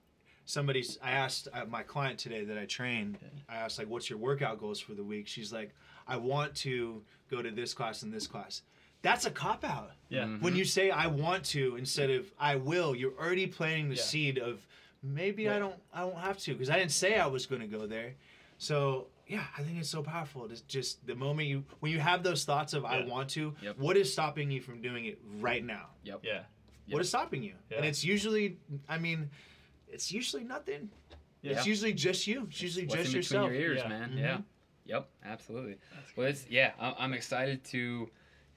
somebody's. 0.45 0.99
I 1.03 1.11
asked 1.13 1.49
uh, 1.53 1.65
my 1.65 1.83
client 1.83 2.19
today 2.21 2.45
that 2.45 2.57
I 2.59 2.67
trained. 2.67 3.19
I 3.49 3.57
asked 3.57 3.79
like, 3.79 3.89
"What's 3.89 4.09
your 4.11 4.19
workout 4.21 4.61
goals 4.61 4.79
for 4.79 4.95
the 4.95 5.03
week?" 5.03 5.27
She's 5.27 5.53
like, 5.53 5.75
"I 6.07 6.19
want 6.19 6.55
to 6.59 7.03
go 7.31 7.43
to 7.43 7.51
this 7.51 7.75
class 7.75 8.03
and 8.03 8.13
this 8.13 8.27
class." 8.29 8.63
That's 9.03 9.27
a 9.27 9.31
cop 9.31 9.65
out. 9.65 9.93
Yeah. 10.09 10.25
Mhm. 10.25 10.41
When 10.43 10.57
you 10.57 10.65
say 10.65 10.91
"I 10.91 11.07
want 11.07 11.45
to" 11.47 11.77
instead 11.77 12.11
of 12.11 12.33
"I 12.39 12.57
will," 12.57 12.95
you're 12.95 13.17
already 13.19 13.47
planting 13.47 13.89
the 13.89 13.97
Yeah. 13.97 14.03
seed 14.03 14.39
of 14.39 14.67
maybe 15.03 15.49
I 15.49 15.59
don't. 15.59 15.77
I 15.93 16.01
don't 16.01 16.17
have 16.17 16.39
to 16.39 16.53
because 16.53 16.71
I 16.71 16.79
didn't 16.79 16.93
say 16.93 17.19
I 17.19 17.27
was 17.27 17.47
going 17.47 17.61
to 17.61 17.67
go 17.69 17.87
there. 17.87 18.15
So 18.59 19.09
yeah, 19.29 19.45
I 19.59 19.63
think 19.63 19.79
it's 19.79 19.89
so 19.89 20.03
powerful. 20.03 20.45
It's 20.51 20.61
just 20.63 21.05
the 21.07 21.15
moment 21.15 21.49
you 21.49 21.65
when 21.81 21.93
you 21.93 21.99
have 21.99 22.23
those 22.23 22.45
thoughts 22.45 22.73
of 22.75 22.85
I 22.85 23.05
want 23.05 23.31
to, 23.31 23.55
Yep. 23.63 23.79
what 23.79 23.97
is 23.97 24.13
stopping 24.13 24.51
you 24.51 24.61
from 24.61 24.81
doing 24.83 25.05
it 25.07 25.19
right 25.41 25.65
now? 25.65 25.91
Yep. 26.05 26.21
Yeah. 26.25 26.45
What 26.89 27.03
is 27.03 27.09
stopping 27.09 27.43
you? 27.43 27.55
And 27.75 27.85
it's 27.85 28.05
usually, 28.05 28.59
I 28.89 28.99
mean, 28.99 29.29
it's 29.89 30.13
usually 30.13 30.45
nothing. 30.45 30.89
Yeah. 31.43 31.53
It's 31.53 31.67
usually 31.67 31.93
just 31.93 32.27
you. 32.29 32.47
It's 32.49 32.63
usually 32.63 32.87
What's 32.87 33.11
just 33.11 33.15
in 33.15 33.21
between 33.21 33.41
yourself. 33.43 33.53
your 33.53 33.61
ears, 33.61 33.81
Yeah. 33.83 33.89
man. 33.89 34.11
Mhm. 34.13 34.19
Yeah. 34.19 34.41
Yep. 34.85 35.09
Absolutely. 35.25 35.77
Well, 36.15 36.29
it's 36.29 36.47
yeah. 36.49 36.73
I'm 36.79 37.13
excited 37.13 37.65
to. 37.67 38.09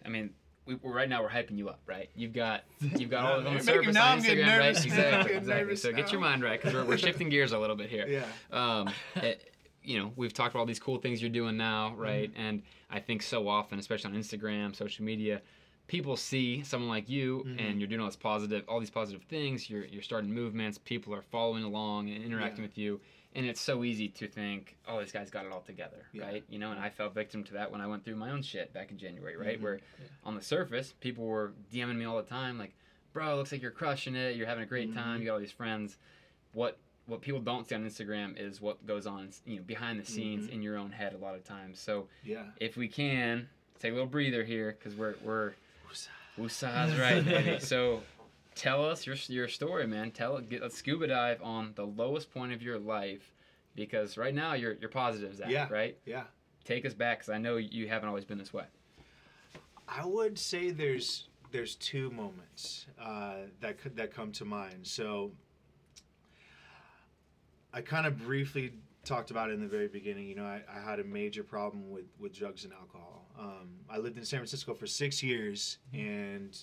I 0.05 0.09
mean, 0.09 0.31
we, 0.65 0.75
we're 0.75 0.93
right 0.93 1.09
now 1.09 1.21
we're 1.23 1.29
hyping 1.29 1.57
you 1.57 1.69
up, 1.69 1.79
right? 1.87 2.09
You've 2.15 2.33
got 2.33 2.63
you've 2.79 3.09
got 3.09 3.25
all 3.31 3.47
on 3.47 3.57
the 3.57 3.63
surface 3.63 3.95
on 3.97 4.19
Instagram, 4.19 4.47
right? 4.47 4.59
nervous. 4.59 4.85
Exactly, 4.85 5.33
exactly. 5.35 5.75
So 5.75 5.91
get 5.91 6.11
your 6.11 6.21
mind 6.21 6.43
right 6.43 6.59
because 6.61 6.73
we're, 6.75 6.85
we're 6.85 6.97
shifting 6.97 7.29
gears 7.33 7.51
a 7.51 7.59
little 7.59 7.75
bit 7.75 7.89
here. 7.89 8.07
Yeah. 8.07 8.25
Um, 8.51 8.89
it- 9.15 9.45
you 9.81 9.97
know, 9.97 10.11
we've 10.17 10.33
talked 10.33 10.51
about 10.53 10.59
all 10.59 10.65
these 10.65 10.77
cool 10.79 10.97
things 10.99 11.21
you're 11.21 11.31
doing 11.31 11.55
now, 11.55 11.95
right? 11.95 12.29
Mm-hmm. 12.31 12.41
And 12.41 12.61
I 12.91 12.99
think 12.99 13.23
so 13.23 13.47
often, 13.47 13.79
especially 13.79 14.11
on 14.13 14.17
Instagram, 14.19 14.75
social 14.75 15.05
media, 15.05 15.41
people 15.87 16.17
see 16.17 16.61
someone 16.63 16.89
like 16.89 17.09
you 17.09 17.43
Mhm. 17.47 17.59
and 17.69 17.79
you're 17.79 17.87
doing 17.87 18.01
all 18.01 18.05
this 18.07 18.17
positive, 18.17 18.63
all 18.67 18.79
these 18.81 18.89
positive 18.91 19.23
things. 19.23 19.69
You're 19.69 19.85
you're 19.85 20.03
starting 20.03 20.31
movements. 20.31 20.77
People 20.77 21.15
are 21.15 21.21
following 21.23 21.63
along 21.63 22.09
and 22.09 22.23
interacting 22.23 22.59
Yeah. 22.59 22.67
with 22.67 22.77
you. 22.77 22.99
And 23.35 23.45
it's 23.45 23.61
so 23.61 23.83
easy 23.83 24.07
to 24.09 24.27
think, 24.27 24.75
oh, 24.87 24.99
this 24.99 25.11
guy's 25.11 25.29
got 25.29 25.45
it 25.45 25.51
all 25.51 25.61
together, 25.61 26.07
Yeah. 26.13 26.25
right? 26.25 26.43
You 26.49 26.57
know, 26.57 26.71
and 26.71 26.79
I 26.79 26.89
fell 26.89 27.09
victim 27.09 27.43
to 27.45 27.53
that 27.53 27.71
when 27.71 27.79
I 27.79 27.85
went 27.85 28.03
through 28.03 28.15
my 28.15 28.31
own 28.31 28.41
shit 28.41 28.73
back 28.73 28.89
in 28.89 28.97
January, 28.97 29.37
right? 29.37 29.59
Mhm. 29.59 29.61
Where 29.61 29.75
Yeah. 29.75 30.05
on 30.23 30.33
the 30.35 30.41
surface, 30.41 30.93
people 30.99 31.25
were 31.25 31.53
DMing 31.71 31.97
me 31.97 32.05
all 32.05 32.17
the 32.17 32.27
time, 32.27 32.57
like, 32.57 32.73
bro, 33.13 33.35
looks 33.35 33.51
like 33.51 33.61
you're 33.61 33.69
crushing 33.71 34.15
it. 34.15 34.35
You're 34.35 34.47
having 34.47 34.63
a 34.63 34.67
great 34.67 34.93
time. 34.95 35.17
Mhm. 35.17 35.19
You 35.21 35.25
got 35.27 35.33
all 35.33 35.39
these 35.39 35.51
friends. 35.51 35.97
What 36.53 36.77
what 37.05 37.21
people 37.21 37.39
don't 37.41 37.67
see 37.67 37.73
on 37.73 37.83
Instagram 37.83 38.37
is 38.37 38.61
what 38.61 38.85
goes 38.85 39.07
on, 39.07 39.31
you 39.43 39.55
know, 39.55 39.63
behind 39.63 39.99
the 39.99 40.05
scenes 40.05 40.45
Mhm. 40.47 40.51
in 40.51 40.61
your 40.61 40.77
own 40.77 40.91
head 40.91 41.13
a 41.13 41.17
lot 41.17 41.33
of 41.33 41.43
times. 41.43 41.79
So 41.79 42.07
Yeah. 42.23 42.51
if 42.59 42.77
we 42.77 42.87
can 42.87 43.49
take 43.79 43.89
a 43.89 43.95
little 43.95 44.05
breather 44.07 44.43
here, 44.43 44.73
because 44.73 44.93
we're 44.95 45.15
we're 45.23 45.53
Woosah's 46.37 46.97
right, 46.99 47.25
baby. 47.25 47.59
So 47.61 48.03
tell 48.59 48.83
us 48.83 49.07
your 49.07 49.15
your 49.27 49.47
story, 49.47 49.87
man. 49.87 50.11
Tell 50.11 50.35
it. 50.37 50.49
Get, 50.49 50.61
let's 50.61 50.75
scuba 50.75 51.07
dive 51.07 51.41
on 51.41 51.71
the 51.75 51.85
lowest 51.85 52.31
point 52.31 52.51
of 52.51 52.61
your 52.61 52.77
life, 52.77 53.33
because 53.73 54.17
right 54.17 54.35
now 54.35 54.53
you're 54.53 54.73
you're 54.73 54.89
positive, 54.89 55.35
Zach. 55.35 55.49
Yeah. 55.49 55.67
Right. 55.69 55.97
Yeah. 56.05 56.23
Take 56.65 56.85
us 56.85 56.93
back, 56.93 57.19
because 57.19 57.29
I 57.29 57.37
know 57.37 57.55
you 57.57 57.87
haven't 57.87 58.09
always 58.09 58.25
been 58.25 58.37
this 58.37 58.53
way. 58.53 58.65
I 59.87 60.05
would 60.05 60.37
say 60.37 60.71
there's 60.71 61.29
there's 61.51 61.75
two 61.75 62.11
moments 62.11 62.85
uh, 63.01 63.37
that 63.61 63.79
could, 63.79 63.95
that 63.95 64.13
come 64.13 64.31
to 64.33 64.45
mind. 64.45 64.85
So 64.85 65.31
I 67.73 67.81
kind 67.81 68.05
of 68.05 68.19
briefly 68.19 68.73
talked 69.05 69.31
about 69.31 69.49
it 69.49 69.53
in 69.53 69.61
the 69.61 69.67
very 69.67 69.87
beginning. 69.87 70.27
You 70.27 70.35
know, 70.35 70.43
I, 70.43 70.61
I 70.71 70.79
had 70.79 70.99
a 70.99 71.03
major 71.05 71.43
problem 71.43 71.89
with 71.89 72.05
with 72.19 72.37
drugs 72.37 72.65
and 72.65 72.73
alcohol. 72.73 73.25
Um, 73.39 73.69
I 73.89 73.97
lived 73.97 74.17
in 74.17 74.25
San 74.25 74.39
Francisco 74.39 74.73
for 74.73 74.85
six 74.85 75.23
years 75.23 75.77
and 75.93 76.55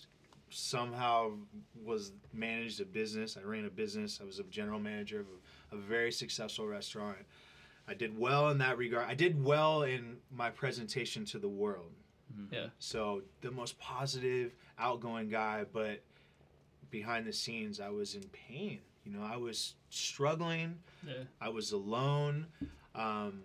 somehow 0.51 1.33
was 1.85 2.13
managed 2.33 2.81
a 2.81 2.85
business. 2.85 3.37
I 3.37 3.47
ran 3.47 3.65
a 3.65 3.71
business. 3.71 4.21
I 4.23 4.25
was 4.25 4.39
a 4.39 4.45
general 4.45 4.81
manager 4.81 5.21
of 5.21 5.27
a, 5.73 5.77
a 5.77 5.79
very 5.79 6.13
successful 6.13 6.67
restaurant. 6.67 7.19
I 7.89 7.95
did 7.95 8.19
well 8.19 8.51
in 8.51 8.59
that 8.59 8.79
regard. 8.79 9.07
I 9.09 9.15
did 9.15 9.43
well 9.43 9.83
in 9.83 10.17
my 10.31 10.51
presentation 10.51 11.25
to 11.27 11.39
the 11.39 11.49
world. 11.49 11.93
Yeah. 12.51 12.67
So 12.79 13.23
the 13.41 13.51
most 13.51 13.79
positive, 13.79 14.53
outgoing 14.79 15.29
guy, 15.29 15.65
but 15.73 16.03
behind 16.91 17.27
the 17.27 17.33
scenes, 17.33 17.81
I 17.81 17.89
was 17.89 18.15
in 18.15 18.25
pain. 18.25 18.81
You 19.05 19.13
know, 19.13 19.25
I 19.25 19.37
was 19.37 19.75
struggling. 19.91 20.79
Yeah. 21.07 21.25
I 21.41 21.49
was 21.49 21.73
alone. 21.73 22.47
Um, 22.95 23.43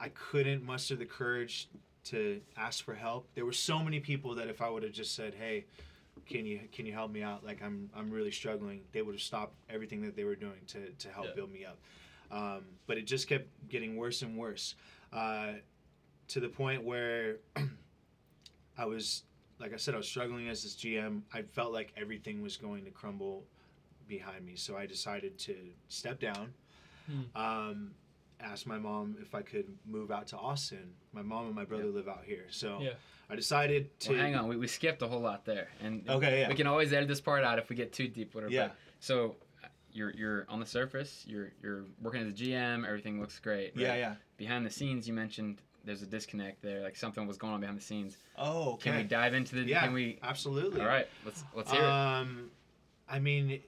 I 0.00 0.08
couldn't 0.08 0.64
muster 0.64 0.96
the 0.96 1.04
courage 1.04 1.68
to 2.06 2.40
ask 2.56 2.84
for 2.84 2.94
help. 2.94 3.28
There 3.34 3.46
were 3.46 3.52
so 3.52 3.78
many 3.78 4.00
people 4.00 4.34
that 4.34 4.48
if 4.48 4.60
I 4.60 4.68
would 4.68 4.82
have 4.82 4.92
just 4.92 5.14
said, 5.14 5.34
"Hey, 5.34 5.64
can 6.26 6.46
you 6.46 6.60
can 6.72 6.86
you 6.86 6.92
help 6.92 7.10
me 7.10 7.22
out? 7.22 7.44
Like 7.44 7.62
I'm 7.62 7.90
I'm 7.94 8.10
really 8.10 8.30
struggling," 8.30 8.82
they 8.92 9.02
would 9.02 9.14
have 9.14 9.22
stopped 9.22 9.54
everything 9.68 10.02
that 10.02 10.16
they 10.16 10.24
were 10.24 10.36
doing 10.36 10.60
to 10.68 10.90
to 10.90 11.08
help 11.08 11.26
Yeah. 11.26 11.34
build 11.34 11.52
me 11.52 11.64
up. 11.64 11.78
Um, 12.30 12.64
but 12.86 12.98
it 12.98 13.06
just 13.06 13.28
kept 13.28 13.46
getting 13.68 13.96
worse 13.96 14.22
and 14.22 14.36
worse, 14.36 14.74
uh, 15.12 15.52
to 16.28 16.40
the 16.40 16.48
point 16.48 16.82
where 16.82 17.36
I 18.78 18.86
was, 18.86 19.22
like 19.60 19.72
I 19.72 19.76
said, 19.76 19.94
I 19.94 19.98
was 19.98 20.08
struggling 20.08 20.48
as 20.48 20.62
this 20.62 20.74
GM. 20.74 21.22
I 21.32 21.42
felt 21.42 21.72
like 21.72 21.92
everything 21.96 22.42
was 22.42 22.56
going 22.56 22.84
to 22.86 22.90
crumble 22.90 23.44
behind 24.08 24.44
me, 24.44 24.56
so 24.56 24.76
I 24.76 24.86
decided 24.86 25.38
to 25.40 25.54
step 25.88 26.18
down. 26.18 26.52
Hmm. 27.06 27.22
Um, 27.36 27.90
asked 28.40 28.66
my 28.66 28.78
mom 28.78 29.16
if 29.20 29.34
I 29.34 29.42
could 29.42 29.66
move 29.86 30.10
out 30.10 30.26
to 30.28 30.36
Austin. 30.36 30.92
My 31.12 31.22
mom 31.22 31.46
and 31.46 31.54
my 31.54 31.64
brother 31.64 31.86
live 31.86 32.08
out 32.08 32.22
here, 32.24 32.46
so 32.50 32.78
Yeah. 32.80 32.90
I 33.30 33.36
decided 33.36 33.98
to. 34.00 34.12
Well, 34.12 34.20
hang 34.20 34.34
on, 34.34 34.48
we, 34.48 34.56
we 34.56 34.66
skipped 34.66 35.00
a 35.02 35.08
whole 35.08 35.20
lot 35.20 35.44
there, 35.44 35.68
and 35.80 36.08
Okay, 36.08 36.40
yeah. 36.40 36.48
we 36.48 36.54
can 36.54 36.66
always 36.66 36.92
edit 36.92 37.08
this 37.08 37.20
part 37.20 37.42
out 37.44 37.58
if 37.58 37.68
we 37.70 37.76
get 37.76 37.92
too 37.92 38.08
deep. 38.08 38.34
Whatever. 38.34 38.52
Yeah. 38.52 38.66
But- 38.68 38.76
so 39.00 39.36
uh, 39.62 39.68
you're 39.92 40.10
you're 40.14 40.46
on 40.48 40.60
the 40.60 40.66
surface, 40.66 41.24
you're 41.26 41.52
you're 41.62 41.84
working 42.02 42.22
as 42.22 42.28
a 42.28 42.32
GM, 42.32 42.86
everything 42.86 43.20
looks 43.20 43.38
great. 43.38 43.72
right? 43.76 43.82
Yeah, 43.84 43.94
yeah. 43.94 44.14
Behind 44.36 44.64
the 44.66 44.70
scenes, 44.70 45.06
you 45.08 45.14
mentioned 45.14 45.60
there's 45.84 46.02
a 46.02 46.06
disconnect 46.06 46.62
there, 46.62 46.82
like 46.82 46.96
something 46.96 47.26
was 47.26 47.36
going 47.38 47.52
on 47.52 47.60
behind 47.60 47.78
the 47.78 47.82
scenes. 47.82 48.16
Oh, 48.38 48.72
okay. 48.74 48.90
Can 48.90 48.96
we 48.98 49.02
dive 49.04 49.34
into 49.34 49.54
the? 49.56 49.62
Yeah, 49.62 49.84
Can 49.84 49.92
we? 49.92 50.18
absolutely. 50.22 50.80
All 50.80 50.86
right, 50.86 51.06
let's 51.24 51.44
let's 51.54 51.70
hear 51.70 51.80
it. 51.80 51.86
Um, 51.86 52.50
I 53.08 53.18
mean, 53.18 53.60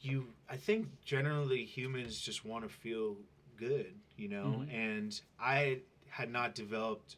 you. 0.00 0.26
I 0.48 0.56
think 0.56 0.86
generally 1.04 1.64
humans 1.64 2.20
just 2.20 2.44
want 2.44 2.62
to 2.64 2.68
feel 2.68 3.16
good, 3.56 3.94
you 4.16 4.28
know, 4.28 4.64
Mhm. 4.66 4.72
and 4.72 5.20
I 5.38 5.80
had 6.08 6.30
not 6.30 6.54
developed 6.54 7.16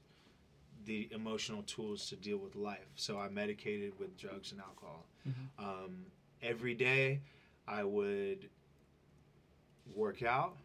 the 0.85 1.09
emotional 1.13 1.63
tools 1.65 2.09
to 2.09 2.17
deal 2.17 2.39
with 2.39 2.55
life, 2.57 2.89
so 2.97 3.19
I 3.19 3.29
medicated 3.29 3.99
with 3.99 4.17
drugs 4.17 4.53
and 4.53 4.61
alcohol. 4.61 5.07
Mhm. 5.27 5.49
Um, 5.59 6.07
every 6.41 6.75
day, 6.75 7.21
I 7.67 7.85
would 7.85 8.49
work 9.95 10.23
out 10.23 10.57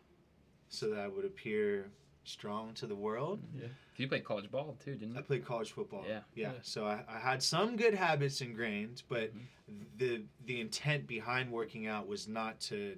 so 0.70 0.90
that 0.90 1.00
I 1.00 1.08
would 1.08 1.26
appear 1.26 1.92
strong 2.24 2.74
to 2.76 2.88
the 2.88 2.96
world. 2.96 3.42
Yeah. 3.54 3.68
You 3.98 4.08
played 4.08 4.24
college 4.24 4.50
ball 4.50 4.78
too, 4.84 4.96
didn't 4.96 5.14
you? 5.14 5.20
I 5.20 5.22
played 5.22 5.46
college 5.46 5.72
football. 5.72 6.06
Yeah. 6.08 6.22
yeah. 6.36 6.54
Yeah. 6.54 6.60
So 6.62 6.86
I, 6.86 7.04
I 7.08 7.20
had 7.20 7.44
some 7.44 7.76
good 7.76 7.94
habits 7.94 8.42
ingrained, 8.42 9.04
but 9.10 9.32
Mhm. 9.36 9.86
the 9.98 10.24
the 10.46 10.62
intent 10.62 11.06
behind 11.08 11.52
working 11.52 11.86
out 11.88 12.08
was 12.08 12.28
not 12.28 12.60
to 12.62 12.98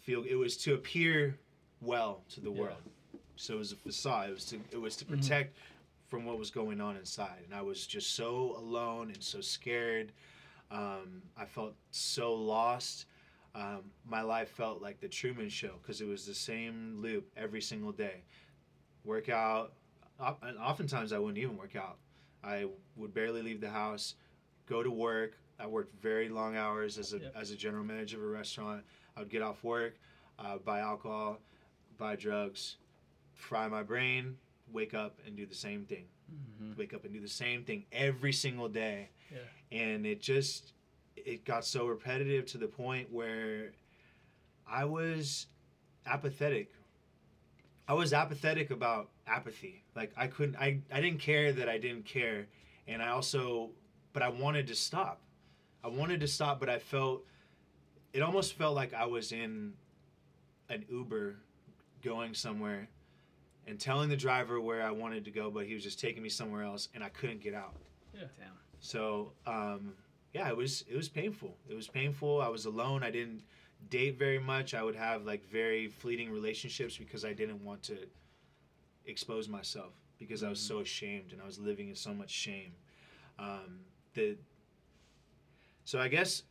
feel. 0.00 0.24
It 0.24 0.34
was 0.34 0.56
to 0.58 0.74
appear 0.74 1.38
well 1.80 2.22
to 2.30 2.40
the 2.40 2.50
Yeah. 2.50 2.60
world. 2.62 2.82
So 3.36 3.54
it 3.54 3.58
was 3.58 3.72
a 3.72 3.76
facade. 3.76 4.30
It 4.30 4.32
was 4.32 4.44
to 4.46 4.60
it 4.70 4.80
was 4.80 4.96
to 4.96 5.04
Mhm. 5.04 5.08
protect 5.08 5.56
from 6.08 6.24
what 6.24 6.38
was 6.38 6.50
going 6.50 6.80
on 6.80 6.96
inside, 6.96 7.42
and 7.44 7.54
I 7.54 7.62
was 7.62 7.86
just 7.86 8.12
so 8.12 8.56
alone 8.56 9.10
and 9.10 9.22
so 9.22 9.40
scared. 9.40 10.12
Um, 10.70 11.22
I 11.36 11.44
felt 11.44 11.74
so 11.90 12.34
lost. 12.34 13.06
Um, 13.54 13.90
my 14.04 14.20
life 14.22 14.50
felt 14.50 14.82
like 14.82 15.00
the 15.00 15.08
Truman 15.08 15.48
Show 15.48 15.76
because 15.82 16.00
it 16.00 16.06
was 16.06 16.26
the 16.26 16.34
same 16.34 16.96
loop 16.98 17.30
every 17.36 17.60
single 17.60 17.92
day. 17.92 18.22
Work 19.04 19.28
out, 19.28 19.74
and 20.42 20.58
oftentimes 20.58 21.12
I 21.12 21.18
wouldn't 21.18 21.38
even 21.38 21.56
work 21.56 21.76
out. 21.76 21.98
I 22.42 22.68
would 22.96 23.12
barely 23.14 23.42
leave 23.42 23.60
the 23.60 23.70
house, 23.70 24.14
go 24.66 24.82
to 24.82 24.90
work. 24.90 25.36
I 25.58 25.66
worked 25.66 25.92
very 26.00 26.28
long 26.28 26.56
hours 26.56 26.98
as 26.98 27.12
a 27.12 27.18
Yep. 27.18 27.36
as 27.36 27.50
a 27.50 27.56
general 27.56 27.84
manager 27.84 28.18
of 28.18 28.24
a 28.24 28.26
restaurant. 28.26 28.84
I 29.16 29.20
would 29.20 29.30
get 29.30 29.42
off 29.42 29.62
work, 29.64 29.98
uh, 30.38 30.58
buy 30.58 30.80
alcohol, 30.80 31.40
buy 31.98 32.16
drugs, 32.16 32.76
fry 33.34 33.68
my 33.68 33.82
brain, 33.82 34.36
wake 34.72 34.94
up 34.94 35.18
and 35.26 35.36
do 35.36 35.46
the 35.46 35.54
same 35.54 35.84
thing. 35.84 36.06
Mhm. 36.32 36.76
Wake 36.76 36.92
up 36.94 37.04
and 37.04 37.12
do 37.14 37.20
the 37.20 37.28
same 37.28 37.62
thing 37.64 37.84
every 37.92 38.32
single 38.32 38.68
day 38.68 39.10
Yeah. 39.30 39.38
and 39.70 40.04
it 40.06 40.20
just 40.20 40.72
it 41.16 41.44
got 41.44 41.64
so 41.64 41.86
repetitive 41.86 42.46
to 42.46 42.58
the 42.58 42.66
point 42.68 43.10
where 43.10 43.72
I 44.66 44.84
was 44.84 45.46
apathetic. 46.04 46.72
I 47.88 47.94
was 47.94 48.12
apathetic 48.12 48.70
about 48.70 49.10
apathy. 49.26 49.84
Like 49.94 50.12
I 50.16 50.26
couldn't 50.26 50.56
I, 50.56 50.80
I 50.92 51.00
didn't 51.00 51.20
care 51.20 51.52
that 51.52 51.68
I 51.68 51.78
didn't 51.78 52.04
care 52.04 52.48
and 52.88 53.00
I 53.02 53.08
also 53.08 53.70
but 54.12 54.22
I 54.22 54.28
wanted 54.28 54.66
to 54.68 54.74
stop. 54.74 55.20
I 55.84 55.88
wanted 55.88 56.20
to 56.20 56.28
stop 56.28 56.58
but 56.60 56.68
I 56.68 56.78
felt 56.80 57.24
it 58.12 58.20
almost 58.22 58.54
felt 58.54 58.74
like 58.74 58.92
I 58.94 59.06
was 59.06 59.30
in 59.30 59.74
an 60.68 60.84
Uber 60.90 61.36
going 62.06 62.32
somewhere 62.34 62.88
and 63.66 63.80
telling 63.80 64.08
the 64.08 64.16
driver 64.16 64.60
where 64.60 64.82
I 64.82 64.90
wanted 64.92 65.24
to 65.24 65.30
go 65.30 65.50
but 65.50 65.66
he 65.66 65.74
was 65.74 65.82
just 65.82 65.98
taking 66.00 66.22
me 66.22 66.28
somewhere 66.28 66.62
else 66.62 66.88
and 66.94 67.02
I 67.02 67.08
couldn't 67.10 67.40
get 67.42 67.54
out. 67.54 67.74
Damn. 68.14 68.30
So 68.80 69.32
um, 69.46 69.92
yeah, 70.32 70.48
it 70.48 70.56
was 70.56 70.84
it 70.88 70.96
was 70.96 71.08
painful. 71.08 71.56
It 71.68 71.74
was 71.74 71.88
painful. 71.88 72.40
I 72.40 72.48
was 72.48 72.64
alone. 72.66 73.02
I 73.02 73.10
didn't 73.10 73.42
date 73.90 74.18
very 74.18 74.38
much. 74.38 74.74
I 74.74 74.82
would 74.82 74.96
have 74.96 75.24
like 75.24 75.44
very 75.50 75.88
fleeting 75.88 76.30
relationships 76.30 76.96
because 76.96 77.24
I 77.24 77.32
didn't 77.32 77.62
want 77.64 77.82
to 77.84 77.96
expose 79.06 79.48
myself 79.48 79.92
because 80.18 80.42
I 80.42 80.48
was 80.48 80.60
so 80.60 80.78
ashamed 80.80 81.32
and 81.32 81.42
I 81.42 81.46
was 81.46 81.58
living 81.58 81.88
in 81.88 81.94
so 81.94 82.14
much 82.14 82.30
shame. 82.30 82.72
Um, 83.38 83.80
the 84.14 84.36
so 85.84 85.98
I 86.00 86.08
guess 86.08 86.42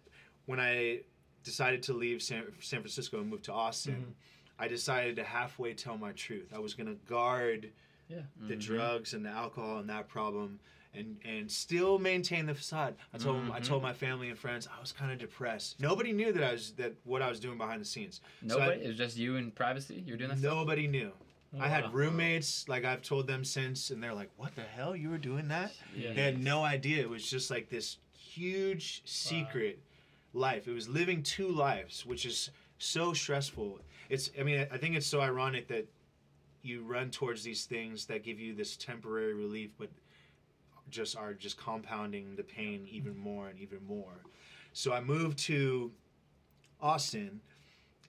when 0.46 0.60
I 0.60 1.02
decided 1.44 1.82
to 1.84 1.94
leave 1.94 2.22
San, 2.22 2.44
San 2.60 2.80
Francisco 2.82 3.20
and 3.22 3.30
move 3.30 3.41
to 3.44 3.54
Austin, 3.54 3.96
Mhm. 4.08 4.13
I 4.58 4.68
decided 4.68 5.15
to 5.18 5.24
halfway 5.24 5.74
tell 5.74 5.98
my 5.98 6.12
truth. 6.13 6.54
I 6.54 6.60
was 6.60 6.74
gonna 6.74 6.96
guard 7.08 7.72
Yeah. 8.08 8.22
the 8.39 8.56
Mhm. 8.56 8.62
drugs 8.62 9.13
and 9.13 9.26
the 9.26 9.30
alcohol 9.30 9.80
and 9.80 9.89
that 9.89 10.08
problem 10.08 10.60
and 10.94 11.20
and 11.26 11.52
still 11.52 12.00
maintain 12.00 12.46
the 12.46 12.56
facade. 12.56 12.96
I 13.13 13.18
told 13.18 13.50
I 13.52 13.60
Mhm. 13.60 13.65
told 13.65 13.84
my 13.84 13.91
family 13.94 14.30
and 14.30 14.39
friends 14.39 14.65
I 14.68 14.80
was 14.80 14.94
kind 14.94 15.12
of 15.12 15.18
depressed. 15.18 15.80
Nobody 15.80 16.13
knew 16.13 16.32
that 16.32 16.44
I 16.44 16.54
was 16.54 16.72
that 16.76 16.94
what 17.04 17.22
I 17.22 17.30
was 17.30 17.39
doing 17.39 17.58
behind 17.58 17.82
the 17.82 17.86
scenes. 17.86 18.22
So 18.48 18.56
I- 18.58 18.60
Nobody. 18.65 18.82
it 18.84 18.88
was 18.89 18.98
just 18.98 19.18
you 19.18 19.36
in 19.36 19.52
privacy. 19.52 20.04
You're 20.08 20.15
doing 20.18 20.30
that. 20.30 20.39
stuff? 20.39 20.54
Nobody 20.54 20.88
knew. 20.88 21.12
I 21.60 21.70
had 21.70 21.86
Wow. 21.86 21.91
roommates, 21.91 22.68
like 22.68 22.84
I've 22.84 23.02
told 23.02 23.28
them 23.28 23.46
since, 23.46 23.89
and 23.89 24.04
they're 24.04 24.13
like, 24.13 24.30
"What 24.38 24.56
the 24.56 24.63
hell? 24.63 24.94
You 24.96 25.10
were 25.10 25.18
doing 25.18 25.48
that?" 25.50 25.74
Yeah. 25.96 26.12
They 26.13 26.22
had 26.22 26.41
no 26.41 26.63
idea. 26.65 27.02
It 27.02 27.10
was 27.10 27.30
just 27.30 27.50
like 27.50 27.70
this 27.70 27.98
huge 28.13 29.02
secret 29.06 29.80
life. 30.34 30.68
It 30.68 30.74
was 30.74 30.89
living 30.89 31.24
two 31.24 31.48
lives, 31.48 32.06
which 32.06 32.26
is 32.26 32.50
so 32.78 33.13
stressful. 33.13 33.80
It's. 34.10 34.32
I 34.39 34.44
mean, 34.44 34.68
I 34.72 34.78
think 34.78 34.96
it's 34.96 35.08
so 35.08 35.22
ironic 35.22 35.68
that 35.70 35.88
you 36.62 36.84
run 36.84 37.12
towards 37.12 37.44
these 37.44 37.65
things 37.65 38.06
that 38.08 38.24
give 38.24 38.39
you 38.39 38.54
this 38.56 38.76
temporary 38.78 39.34
relief, 39.34 39.72
but 39.78 39.89
just 40.89 41.15
are 41.18 41.34
just 41.34 41.58
compounding 41.58 42.36
the 42.36 42.44
pain 42.44 42.88
even 42.89 43.18
more 43.18 43.48
and 43.50 43.60
even 43.60 43.84
more. 43.86 44.24
So 44.74 44.94
I 44.94 45.02
moved 45.02 45.38
to 45.39 45.91
Austin, 46.82 47.39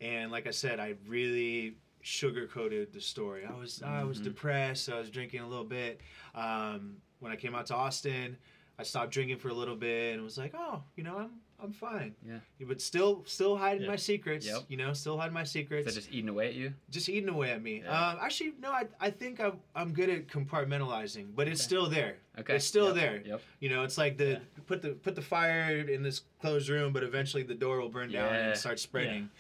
and 0.01 0.31
like 0.31 0.47
I 0.47 0.51
said, 0.51 0.81
I 0.81 0.95
really 1.07 1.77
sugarcoated 2.05 2.93
the 2.93 3.01
story. 3.01 3.45
I 3.47 3.55
was 3.55 3.83
I 3.83 4.05
was 4.05 4.21
Mhm. 4.21 4.25
depressed. 4.25 4.89
I 4.91 4.99
was 4.99 5.11
drinking 5.11 5.41
a 5.41 5.49
little 5.49 5.65
bit. 5.65 6.01
Um, 6.35 6.97
when 7.21 7.33
I 7.33 7.37
came 7.37 7.55
out 7.55 7.67
to 7.67 7.75
Austin, 7.75 8.37
I 8.79 8.83
stopped 8.83 9.11
drinking 9.13 9.39
for 9.39 9.49
a 9.49 9.55
little 9.55 9.75
bit 9.77 10.15
and 10.15 10.23
was 10.23 10.37
like, 10.39 10.53
oh, 10.55 10.83
you 10.97 11.03
know, 11.03 11.19
I'm 11.19 11.41
I'm 11.63 11.73
fine. 11.73 12.15
Yeah. 12.27 12.39
But 12.67 12.81
still, 12.81 13.23
still 13.27 13.57
hiding 13.57 13.83
Yeah. 13.83 13.89
my 13.89 13.97
secrets. 13.97 14.47
Yep. 14.47 14.65
You 14.69 14.77
know, 14.77 14.93
still 14.93 15.17
hiding 15.19 15.33
my 15.35 15.43
Is 15.43 15.51
secrets 15.51 15.87
that 15.87 15.95
just 16.01 16.13
eating 16.13 16.29
away 16.29 16.49
at 16.49 16.55
you? 16.55 16.75
just 16.91 17.09
eating 17.09 17.29
away 17.31 17.51
at 17.51 17.63
me. 17.63 17.83
Yeah. 17.85 18.09
Um, 18.11 18.19
actually, 18.21 18.53
no, 18.61 18.71
I, 18.73 18.85
I 19.01 19.11
think 19.11 19.41
I'm, 19.41 19.59
I'm 19.75 19.93
good 19.93 20.11
at 20.11 20.27
compartmentalizing, 20.29 21.29
but 21.35 21.49
it's 21.49 21.61
Okay. 21.63 21.67
still 21.67 21.89
there. 21.89 22.17
Okay. 22.39 22.57
It's 22.57 22.67
still 22.67 22.87
Yep. 22.89 22.95
there. 22.95 23.23
Yep. 23.25 23.43
You 23.61 23.69
know, 23.71 23.85
it's 23.85 23.97
like 23.97 24.19
the 24.19 24.25
Yeah. 24.33 24.39
put 24.67 24.83
the 24.83 24.91
put 24.91 25.15
the 25.15 25.23
fire 25.23 25.79
in 25.79 26.03
this 26.03 26.23
closed 26.41 26.69
room, 26.69 26.93
but 26.93 27.03
eventually 27.03 27.43
the 27.43 27.55
door 27.55 27.81
will 27.81 27.89
burn 27.89 28.13
down 28.13 28.35
and 28.35 28.57
start 28.59 28.79
spreading. 28.79 29.31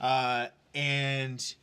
Uh, 0.00 0.48
and 0.74 1.54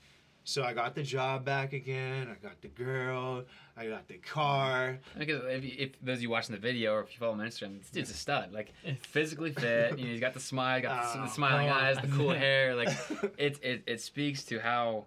so 0.44 0.64
I 0.64 0.74
got 0.74 0.94
the 0.96 1.04
job 1.04 1.46
back 1.46 1.74
again. 1.74 2.28
I 2.30 2.36
got 2.46 2.62
the 2.62 2.68
girl. 2.68 3.44
I 3.78 3.88
got 3.88 4.08
the 4.08 4.18
car. 4.18 5.00
Because 5.18 5.42
if, 5.46 5.64
you- 5.64 5.76
if 5.78 6.02
those 6.02 6.18
of 6.18 6.22
you 6.24 6.30
watching 6.30 6.54
the 6.54 6.62
video 6.62 6.94
or 6.94 7.02
if 7.02 7.12
you 7.14 7.20
follow 7.20 7.34
him 7.34 7.40
on 7.42 7.48
Instagram, 7.48 7.80
this 7.80 7.90
dude's 7.90 8.10
a 8.10 8.14
stud. 8.14 8.52
Like 8.52 8.74
physically 9.02 9.52
fit. 9.52 9.98
You 9.98 10.06
know, 10.06 10.12
he's 10.12 10.20
got 10.20 10.34
the 10.34 10.40
smile, 10.40 10.82
got 10.82 11.14
the, 11.14 11.20
the 11.20 11.26
Oh, 11.26 11.30
smiling 11.30 11.70
come 11.70 11.78
on. 11.78 11.84
eyes, 11.84 11.98
the 11.98 12.08
cool 12.08 12.34
hair. 12.34 12.76
Like 12.76 12.90
it, 13.38 13.60
it, 13.64 13.84
it 13.88 14.02
speaks 14.02 14.44
to 14.46 14.60
how 14.60 15.06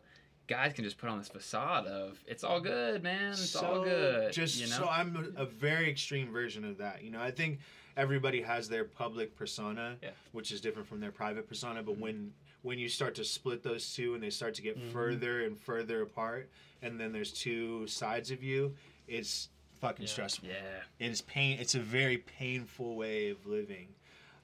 guys 0.49 0.73
can 0.73 0.85
just 0.85 0.97
put 0.97 1.11
on 1.11 1.19
this 1.19 1.29
facade 1.29 1.87
of 1.87 2.19
it's 2.27 2.45
all 2.45 2.61
good, 2.61 3.03
man. 3.03 3.33
It's 3.33 3.55
all 3.57 3.83
good. 3.85 4.33
Just 4.33 4.59
you 4.61 4.69
know. 4.69 4.77
so 4.77 4.89
I'm 4.89 5.35
a, 5.37 5.43
a 5.43 5.47
very 5.47 5.91
extreme 5.91 6.33
version 6.33 6.65
of 6.65 6.79
that. 6.79 7.03
You 7.03 7.11
know, 7.11 7.21
I 7.21 7.31
think 7.31 7.59
everybody 7.97 8.41
has 8.43 8.69
their 8.69 8.85
public 8.85 9.37
persona, 9.37 9.97
Yeah. 10.03 10.11
which 10.33 10.51
is 10.53 10.61
different 10.61 10.89
from 10.89 11.01
their 11.01 11.13
private 11.13 11.49
persona. 11.49 11.83
But 11.83 11.93
mm-hmm. 11.95 12.03
when 12.03 12.33
when 12.67 12.81
you 12.81 12.89
start 12.89 13.15
to 13.15 13.25
split 13.25 13.63
those 13.63 13.95
two 13.95 14.15
and 14.15 14.23
they 14.23 14.29
start 14.29 14.53
to 14.55 14.61
get 14.61 14.77
Mhm. 14.77 14.91
further 14.91 15.45
and 15.45 15.57
further 15.59 16.03
apart, 16.03 16.51
and 16.83 16.99
then 16.99 17.13
there's 17.13 17.33
two 17.33 17.87
sides 17.87 18.33
of 18.33 18.43
you, 18.43 18.75
it's 19.07 19.51
fucking 19.81 20.05
Yeah. 20.07 20.11
stressful. 20.13 20.49
yeah. 20.49 20.83
It 20.99 21.13
is 21.13 21.23
pain. 21.23 21.61
It's 21.61 21.77
a 21.77 21.81
very 21.81 22.19
painful 22.19 22.97
way 22.97 23.29
of 23.31 23.47
living. 23.47 23.95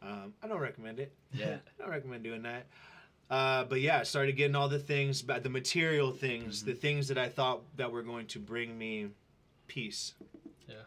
Um, 0.01 0.35
I 0.41 0.47
don't 0.47 0.61
recommend 0.61 1.01
it. 1.01 1.13
Yeah. 1.33 1.59
I 1.79 1.83
don't 1.83 1.91
recommend 1.91 2.23
doing 2.23 2.43
that. 2.43 2.67
Uh, 3.29 3.65
but 3.65 3.81
yeah, 3.81 3.99
I 3.99 4.03
started 4.05 4.37
getting 4.37 4.55
all 4.55 4.69
the 4.69 4.79
things, 4.79 5.21
but 5.23 5.43
the 5.43 5.49
material 5.51 6.13
things, 6.13 6.61
Mm-hmm. 6.61 6.67
the 6.71 6.77
things 6.77 7.09
that 7.09 7.19
I 7.19 7.29
thought 7.29 7.63
that 7.77 7.91
were 7.91 8.03
going 8.05 8.29
to 8.29 8.39
bring 8.39 8.79
me 8.79 9.09
peace. 9.67 10.15
Yeah. 10.69 10.85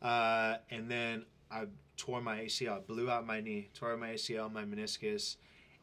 Uh, 0.00 0.58
and 0.70 0.90
then 0.90 1.26
I 1.50 1.66
tore 1.98 2.22
my 2.22 2.40
ACL, 2.40 2.80
blew 2.80 3.10
out 3.10 3.26
my 3.26 3.40
knee, 3.42 3.68
tore 3.74 3.94
my 3.98 4.14
ACL, 4.14 4.48
my 4.48 4.64
meniscus, 4.64 5.36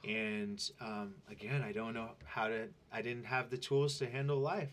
and 0.08 0.70
um, 0.82 1.13
again, 1.30 1.62
I 1.62 1.72
don't 1.72 1.94
know 1.94 2.10
how 2.26 2.48
to. 2.48 2.68
I 2.92 3.02
didn't 3.02 3.26
have 3.26 3.50
the 3.50 3.58
tools 3.58 3.98
to 4.00 4.10
handle 4.10 4.38
life, 4.38 4.72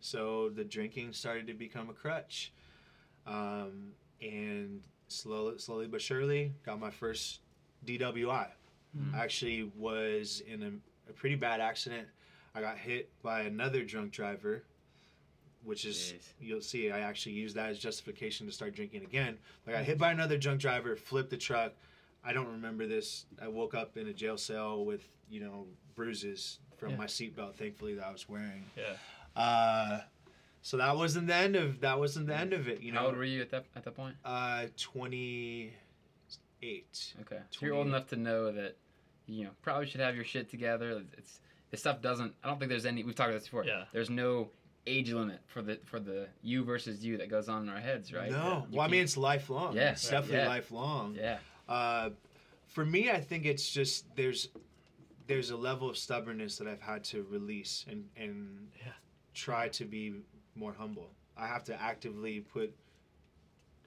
so 0.00 0.50
the 0.50 0.64
drinking 0.64 1.12
started 1.12 1.46
to 1.48 1.54
become 1.54 1.88
a 1.90 1.92
crutch, 1.92 2.52
um, 3.26 3.92
and 4.20 4.80
slowly, 5.08 5.58
slowly 5.58 5.86
but 5.86 6.00
surely, 6.02 6.52
got 6.64 6.80
my 6.80 6.90
first 6.90 7.40
DWI. 7.86 8.48
Mhm. 8.96 9.14
I 9.14 9.22
actually 9.24 9.70
was 9.76 10.42
in 10.46 10.62
a, 10.62 11.10
a 11.10 11.12
pretty 11.12 11.36
bad 11.36 11.60
accident. 11.60 12.08
I 12.54 12.60
got 12.60 12.76
hit 12.76 13.10
by 13.22 13.42
another 13.42 13.82
drunk 13.84 14.12
driver, 14.12 14.62
which 15.64 15.84
is 15.84 16.12
you'll 16.40 16.60
see. 16.60 16.90
I 16.90 17.00
actually 17.00 17.32
used 17.32 17.54
that 17.56 17.70
as 17.70 17.78
justification 17.78 18.46
to 18.46 18.52
start 18.52 18.74
drinking 18.74 19.04
again. 19.04 19.38
I 19.66 19.72
got 19.72 19.84
hit 19.84 19.96
by 19.98 20.10
another 20.12 20.36
drunk 20.36 20.60
driver, 20.60 20.96
flipped 20.96 21.30
the 21.30 21.36
truck. 21.38 21.72
I 22.24 22.32
don't 22.32 22.48
remember 22.48 22.86
this. 22.86 23.26
I 23.40 23.48
woke 23.48 23.74
up 23.74 23.96
in 23.96 24.06
a 24.08 24.12
jail 24.12 24.36
cell 24.36 24.84
with 24.84 25.02
you 25.30 25.40
know 25.40 25.66
bruises 25.94 26.58
from 26.76 26.90
Yeah. 26.90 26.96
my 26.96 27.06
seatbelt. 27.06 27.54
Thankfully, 27.56 27.94
that 27.94 28.06
I 28.06 28.12
was 28.12 28.28
wearing. 28.28 28.64
Yeah. 28.76 29.40
Uh, 29.40 30.00
so 30.62 30.76
that 30.76 30.96
wasn't 30.96 31.26
the 31.26 31.34
end 31.34 31.56
of 31.56 31.80
that. 31.80 31.98
Wasn't 31.98 32.26
the 32.26 32.36
end 32.36 32.52
of 32.52 32.68
it. 32.68 32.80
You 32.80 32.92
know. 32.92 33.00
How 33.00 33.06
old 33.06 33.16
were 33.16 33.24
you 33.24 33.40
at 33.42 33.50
that 33.50 33.64
at 33.74 33.84
that 33.84 33.94
point? 33.96 34.16
Uh, 34.24 34.66
twenty 34.76 35.72
eight. 36.62 37.14
Okay. 37.22 37.40
So 37.50 37.66
you're 37.66 37.74
old 37.74 37.86
enough 37.88 38.08
to 38.08 38.16
know 38.16 38.52
that 38.52 38.76
you 39.26 39.44
know 39.44 39.50
probably 39.62 39.86
should 39.86 40.00
have 40.00 40.14
your 40.14 40.24
shit 40.24 40.48
together. 40.50 41.02
It's 41.18 41.40
this 41.70 41.80
stuff 41.80 42.00
doesn't. 42.02 42.34
I 42.44 42.48
don't 42.48 42.58
think 42.58 42.68
there's 42.70 42.86
any. 42.86 43.02
We've 43.02 43.14
talked 43.14 43.30
about 43.30 43.40
this 43.40 43.48
before. 43.48 43.64
Yeah. 43.64 43.84
There's 43.92 44.10
no 44.10 44.50
age 44.86 45.12
limit 45.12 45.40
for 45.46 45.62
the 45.62 45.78
for 45.84 45.98
the 46.00 46.28
you 46.42 46.64
versus 46.64 47.04
you 47.04 47.16
that 47.18 47.28
goes 47.30 47.48
on 47.48 47.62
in 47.62 47.68
our 47.68 47.80
heads, 47.80 48.12
right? 48.12 48.30
No. 48.30 48.66
Well, 48.70 48.80
I 48.82 48.88
mean, 48.88 49.02
it's 49.02 49.16
lifelong. 49.16 49.74
Yeah, 49.76 49.92
It's 49.92 50.08
definitely 50.08 50.38
yeah. 50.38 50.48
lifelong. 50.48 51.14
yeah. 51.16 51.38
Uh, 51.68 52.10
for 52.66 52.84
me, 52.84 53.10
I 53.10 53.20
think 53.20 53.44
it's 53.46 53.68
just 53.70 54.04
there's 54.16 54.48
there's 55.26 55.50
a 55.50 55.56
level 55.56 55.88
of 55.88 55.96
stubbornness 55.96 56.58
that 56.58 56.66
I've 56.66 56.80
had 56.80 57.04
to 57.04 57.22
release 57.30 57.84
and 57.88 58.08
and 58.16 58.68
Yeah. 58.78 58.92
try 59.34 59.68
to 59.68 59.84
be 59.84 60.14
more 60.54 60.72
humble. 60.72 61.10
I 61.36 61.46
have 61.46 61.64
to 61.64 61.80
actively 61.80 62.40
put. 62.40 62.74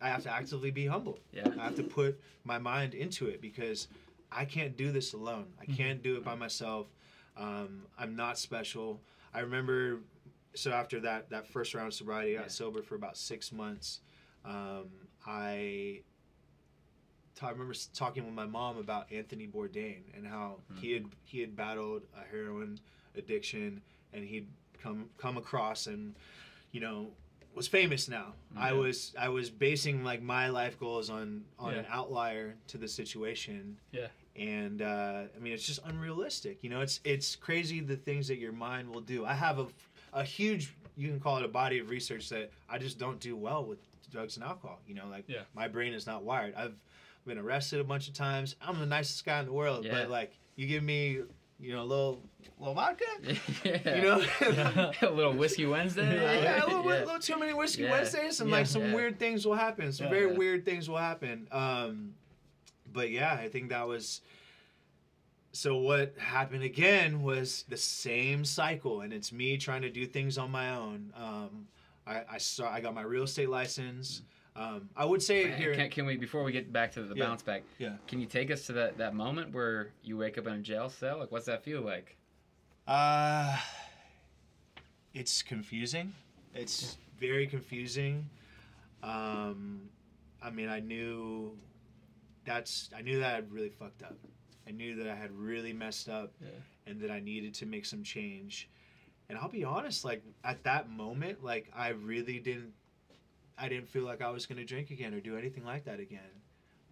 I 0.02 0.10
have 0.10 0.24
to 0.24 0.32
actively 0.32 0.72
be 0.72 0.86
humble. 0.86 1.20
Yeah. 1.32 1.48
I 1.60 1.64
have 1.66 1.76
to 1.76 1.84
put 1.84 2.20
my 2.44 2.58
mind 2.58 2.94
into 2.94 3.28
it 3.28 3.42
because 3.42 3.88
I 4.32 4.46
can't 4.46 4.76
do 4.76 4.92
this 4.92 5.14
alone. 5.14 5.48
I 5.60 5.66
can't 5.66 6.02
do 6.04 6.18
it 6.18 6.24
by 6.24 6.36
myself. 6.36 6.88
Um, 7.38 7.84
I'm 7.98 8.16
not 8.16 8.38
special. 8.38 9.02
I 9.34 9.40
remember, 9.40 10.00
so 10.54 10.72
after 10.72 11.00
that 11.02 11.30
that 11.30 11.48
first 11.48 11.74
round 11.74 11.88
of 11.88 11.94
sobriety, 11.94 12.34
I 12.36 12.40
got 12.42 12.46
Yeah. 12.46 12.50
sober 12.52 12.82
for 12.82 12.96
about 12.96 13.18
six 13.18 13.52
months. 13.52 14.02
Um, 14.44 14.90
I 15.26 16.02
I 17.42 17.50
remember 17.50 17.74
talking 17.94 18.26
with 18.26 18.34
my 18.34 18.46
mom 18.46 18.78
about 18.78 19.12
Anthony 19.12 19.48
Bourdain 19.48 20.02
and 20.16 20.26
how 20.26 20.58
he 20.80 20.94
had 20.94 21.06
he 21.26 21.40
had 21.42 21.56
battled 21.56 22.04
a 22.16 22.24
heroin 22.32 22.80
addiction 23.18 23.82
and 24.14 24.24
he'd 24.24 24.48
come 24.82 25.10
come 25.18 25.38
across 25.38 25.88
and 25.88 26.16
you 26.72 26.80
know 26.82 27.08
was 27.54 27.68
famous 27.68 28.10
now. 28.10 28.34
I 28.58 28.74
was 28.74 29.14
I 29.20 29.30
was 29.30 29.50
basing 29.50 30.04
like 30.04 30.22
my 30.22 30.50
life 30.50 30.80
goals 30.80 31.10
on 31.10 31.44
on 31.60 31.74
an 31.74 31.86
outlier 31.90 32.56
to 32.68 32.78
the 32.78 32.88
situation. 32.88 33.78
Yeah. 33.92 34.08
And 34.36 34.82
uh, 34.82 35.24
I 35.36 35.40
mean 35.40 35.54
it's 35.54 35.66
just 35.66 35.80
unrealistic. 35.86 36.60
You 36.64 36.70
know, 36.70 36.82
it's 36.82 37.00
it's 37.04 37.36
crazy 37.36 37.80
the 37.82 37.96
things 37.96 38.28
that 38.28 38.38
your 38.38 38.52
mind 38.52 38.90
will 38.90 39.02
do. 39.02 39.26
I 39.26 39.34
have 39.34 39.60
a 39.60 39.68
a 40.14 40.24
huge 40.24 40.74
you 40.98 41.10
can 41.10 41.20
call 41.20 41.38
it 41.38 41.44
a 41.44 41.50
body 41.50 41.80
of 41.80 41.90
research 41.90 42.30
that 42.30 42.50
I 42.70 42.78
just 42.78 42.98
don't 42.98 43.20
do 43.20 43.36
well 43.36 43.66
with 43.66 43.80
drugs 44.12 44.38
and 44.38 44.46
alcohol. 44.46 44.80
You 44.88 44.96
know, 44.96 45.08
like 45.10 45.26
Yeah. 45.28 45.42
my 45.54 45.68
brain 45.68 45.94
is 45.94 46.06
not 46.08 46.24
wired. 46.24 46.56
I've 46.56 46.76
been 47.26 47.38
arrested 47.38 47.80
a 47.80 47.84
bunch 47.84 48.08
of 48.08 48.14
times. 48.14 48.56
I'm 48.62 48.80
the 48.80 48.86
nicest 48.86 49.26
guy 49.26 49.40
in 49.40 49.46
the 49.46 49.54
world, 49.54 49.86
Yeah. 49.86 49.92
but 49.94 50.10
like 50.10 50.38
you 50.56 50.68
give 50.68 50.84
me, 50.84 51.20
you 51.60 51.74
know, 51.74 51.82
a 51.82 51.86
little 51.86 52.22
little 52.60 52.74
vodka, 52.76 53.06
yeah. 53.64 53.96
you 53.96 54.02
know, 54.04 54.24
Yeah. 54.42 54.92
a 55.02 55.10
little 55.10 55.34
whiskey 55.34 55.66
Wednesday. 55.66 56.04
yeah, 56.44 56.64
a 56.64 56.68
little, 56.68 56.84
Yeah. 56.84 57.00
little 57.06 57.20
too 57.20 57.38
many 57.38 57.54
whiskey 57.54 57.84
Yeah. 57.84 57.92
Wednesdays, 57.92 58.40
and 58.40 58.50
Yeah. 58.50 58.56
like 58.58 58.68
some 58.68 58.84
Yeah. 58.84 58.94
weird 58.96 59.20
things 59.20 59.46
will 59.46 59.56
happen. 59.56 59.92
Some 59.92 60.06
Yeah. 60.06 60.12
very 60.12 60.32
Yeah. 60.32 60.38
weird 60.38 60.66
things 60.66 60.88
will 60.90 60.98
happen. 60.98 61.48
Um, 61.52 62.16
but 62.92 63.10
yeah, 63.10 63.34
I 63.34 63.50
think 63.50 63.70
that 63.70 63.88
was. 63.88 64.22
So 65.52 65.78
what 65.78 66.18
happened 66.18 66.64
again 66.64 67.22
was 67.24 67.64
the 67.70 67.78
same 67.78 68.44
cycle, 68.44 69.02
and 69.02 69.14
it's 69.14 69.32
me 69.32 69.58
trying 69.58 69.82
to 69.84 69.90
do 69.90 70.06
things 70.06 70.38
on 70.38 70.52
my 70.52 70.76
own. 70.76 71.14
Um, 71.16 71.68
I 72.06 72.24
I 72.30 72.38
saw 72.38 72.70
I 72.70 72.82
got 72.82 72.94
my 72.94 73.02
real 73.04 73.24
estate 73.24 73.50
license. 73.50 74.22
Um, 74.56 74.90
I 74.96 75.04
would 75.04 75.22
say 75.22 75.46
Man, 75.50 75.58
here. 75.58 75.76
Can, 75.76 75.90
can 75.90 76.06
we 76.06 76.16
before 76.18 76.44
we 76.44 76.52
get 76.54 76.72
back 76.72 76.92
to 76.94 77.04
the 77.04 77.14
Yeah. 77.16 77.26
bounce 77.26 77.44
back? 77.44 77.64
Yeah. 77.78 77.98
Can 78.08 78.20
you 78.22 78.26
take 78.26 78.50
us 78.52 78.66
to 78.68 78.74
that, 78.74 78.98
that 78.98 79.14
moment 79.14 79.54
where 79.54 79.90
you 80.04 80.18
wake 80.18 80.38
up 80.38 80.48
in 80.48 80.54
a 80.54 80.60
jail 80.60 80.90
cell? 80.90 81.20
Like, 81.20 81.32
what's 81.32 81.46
that 81.48 81.64
feel 81.64 81.82
like? 81.82 82.16
Uh, 82.88 83.58
it's 85.14 85.42
confusing. 85.42 86.14
It's 86.54 86.98
very 87.20 87.48
confusing. 87.48 88.30
Um, 89.04 89.90
I 90.42 90.50
mean, 90.50 90.70
I 90.70 90.80
knew 90.80 91.58
that's 92.46 92.90
I 92.96 93.02
knew 93.02 93.20
that 93.20 93.32
I 93.32 93.36
had 93.36 93.52
really 93.52 93.70
fucked 93.70 94.04
up. 94.04 94.16
I 94.68 94.72
knew 94.72 94.96
that 94.96 95.08
I 95.08 95.16
had 95.16 95.32
really 95.32 95.74
messed 95.74 96.10
up, 96.10 96.32
Yeah. 96.42 96.48
and 96.88 97.00
that 97.02 97.12
I 97.12 97.20
needed 97.20 97.54
to 97.56 97.66
make 97.66 97.86
some 97.86 98.04
change. 98.04 98.70
And 99.30 99.38
I'll 99.38 99.50
be 99.50 99.64
honest, 99.64 100.06
like 100.06 100.24
at 100.44 100.64
that 100.64 100.90
moment, 100.90 101.44
like 101.44 101.70
I 101.76 101.90
really 101.90 102.40
didn't, 102.40 102.74
I 103.58 103.70
didn't 103.70 103.88
feel 103.88 104.04
like 104.04 104.22
I 104.22 104.30
was 104.30 104.46
gonna 104.46 104.66
drink 104.66 104.92
again 104.92 105.14
or 105.14 105.20
do 105.20 105.38
anything 105.38 105.64
like 105.64 105.86
that 105.86 106.00
again. 106.00 106.20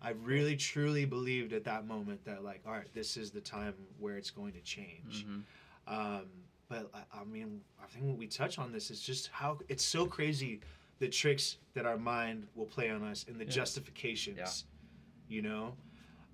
I 0.01 0.11
really 0.11 0.55
truly 0.57 1.05
believed 1.05 1.53
at 1.53 1.63
that 1.65 1.85
moment 1.87 2.23
that 2.25 2.43
like, 2.43 2.61
all 2.65 2.73
right, 2.73 2.93
this 2.93 3.15
is 3.17 3.31
the 3.31 3.39
time 3.41 3.73
where 3.99 4.17
it's 4.17 4.29
going 4.31 4.51
to 4.53 4.61
change. 4.61 5.25
Mhm. 5.25 5.43
Um, 5.87 6.25
but 6.69 6.89
I, 6.93 7.21
I 7.21 7.23
mean, 7.23 7.61
I 7.81 7.85
think 7.87 8.05
when 8.05 8.17
we 8.17 8.27
touch 8.27 8.57
on 8.59 8.71
this 8.71 8.89
it's 8.91 9.01
just 9.01 9.27
how 9.29 9.59
it's 9.69 9.83
so 9.83 10.05
crazy 10.05 10.59
the 10.99 11.07
tricks 11.09 11.57
that 11.73 11.85
our 11.85 11.97
mind 11.97 12.47
will 12.55 12.65
play 12.65 12.89
on 12.89 13.03
us 13.03 13.25
and 13.27 13.39
the 13.39 13.45
Yeah. 13.45 13.51
justifications. 13.51 14.37
Yeah. 14.37 15.35
You 15.35 15.41
know, 15.41 15.75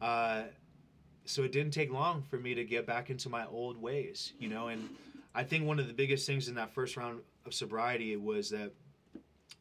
uh, 0.02 0.44
so 1.26 1.44
it 1.44 1.52
didn't 1.52 1.72
take 1.74 1.92
long 1.92 2.24
for 2.24 2.38
me 2.38 2.54
to 2.56 2.64
get 2.66 2.86
back 2.88 3.10
into 3.12 3.30
my 3.30 3.46
old 3.48 3.78
ways. 3.78 4.34
You 4.40 4.50
know, 4.50 4.68
and 4.70 4.90
I 5.36 5.44
think 5.44 5.66
one 5.66 5.80
of 5.80 5.88
the 5.88 5.94
biggest 5.94 6.26
things 6.26 6.48
in 6.50 6.56
that 6.56 6.72
first 6.72 6.98
round 6.98 7.22
of 7.46 7.54
sobriety 7.54 8.16
was 8.18 8.50
that 8.50 8.72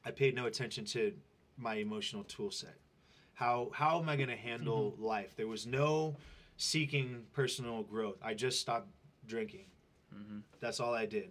I 0.09 0.11
paid 0.11 0.35
no 0.35 0.47
attention 0.47 0.87
to 0.87 1.13
my 1.59 1.75
emotional 1.75 2.25
tool 2.25 2.51
set. 2.51 2.77
How 3.35 3.71
how 3.75 4.01
am 4.01 4.09
I 4.09 4.17
going 4.17 4.31
to 4.31 4.37
handle 4.37 4.95
life? 4.99 5.37
There 5.37 5.47
was 5.47 5.67
no 5.67 6.17
seeking 6.57 7.27
personal 7.35 7.83
growth. 7.83 8.17
I 8.23 8.33
just 8.33 8.59
stopped 8.59 8.89
drinking. 9.27 9.67
Mhm. 10.15 10.41
That's 10.61 10.81
all 10.81 10.95
I 10.95 11.05
did. 11.05 11.31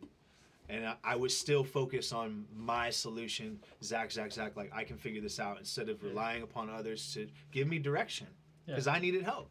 And 0.70 0.86
I, 0.86 0.96
I 1.04 1.16
was 1.16 1.36
still 1.36 1.64
focused 1.64 2.14
on 2.14 2.46
my 2.56 2.92
solution, 2.92 3.60
Zach, 3.84 4.12
Zach, 4.12 4.32
Zach. 4.32 4.56
Like 4.56 4.72
I 4.74 4.84
can 4.84 4.98
figure 4.98 5.22
this 5.22 5.40
out 5.40 5.58
instead 5.58 5.90
of 5.90 6.02
Yeah. 6.04 6.10
relying 6.10 6.44
upon 6.44 6.70
others 6.70 7.12
to 7.16 7.28
give 7.52 7.68
me 7.68 7.80
direction 7.80 8.28
Yeah. 8.68 8.76
because 8.76 8.86
I 8.88 9.00
needed 9.00 9.24
help. 9.24 9.50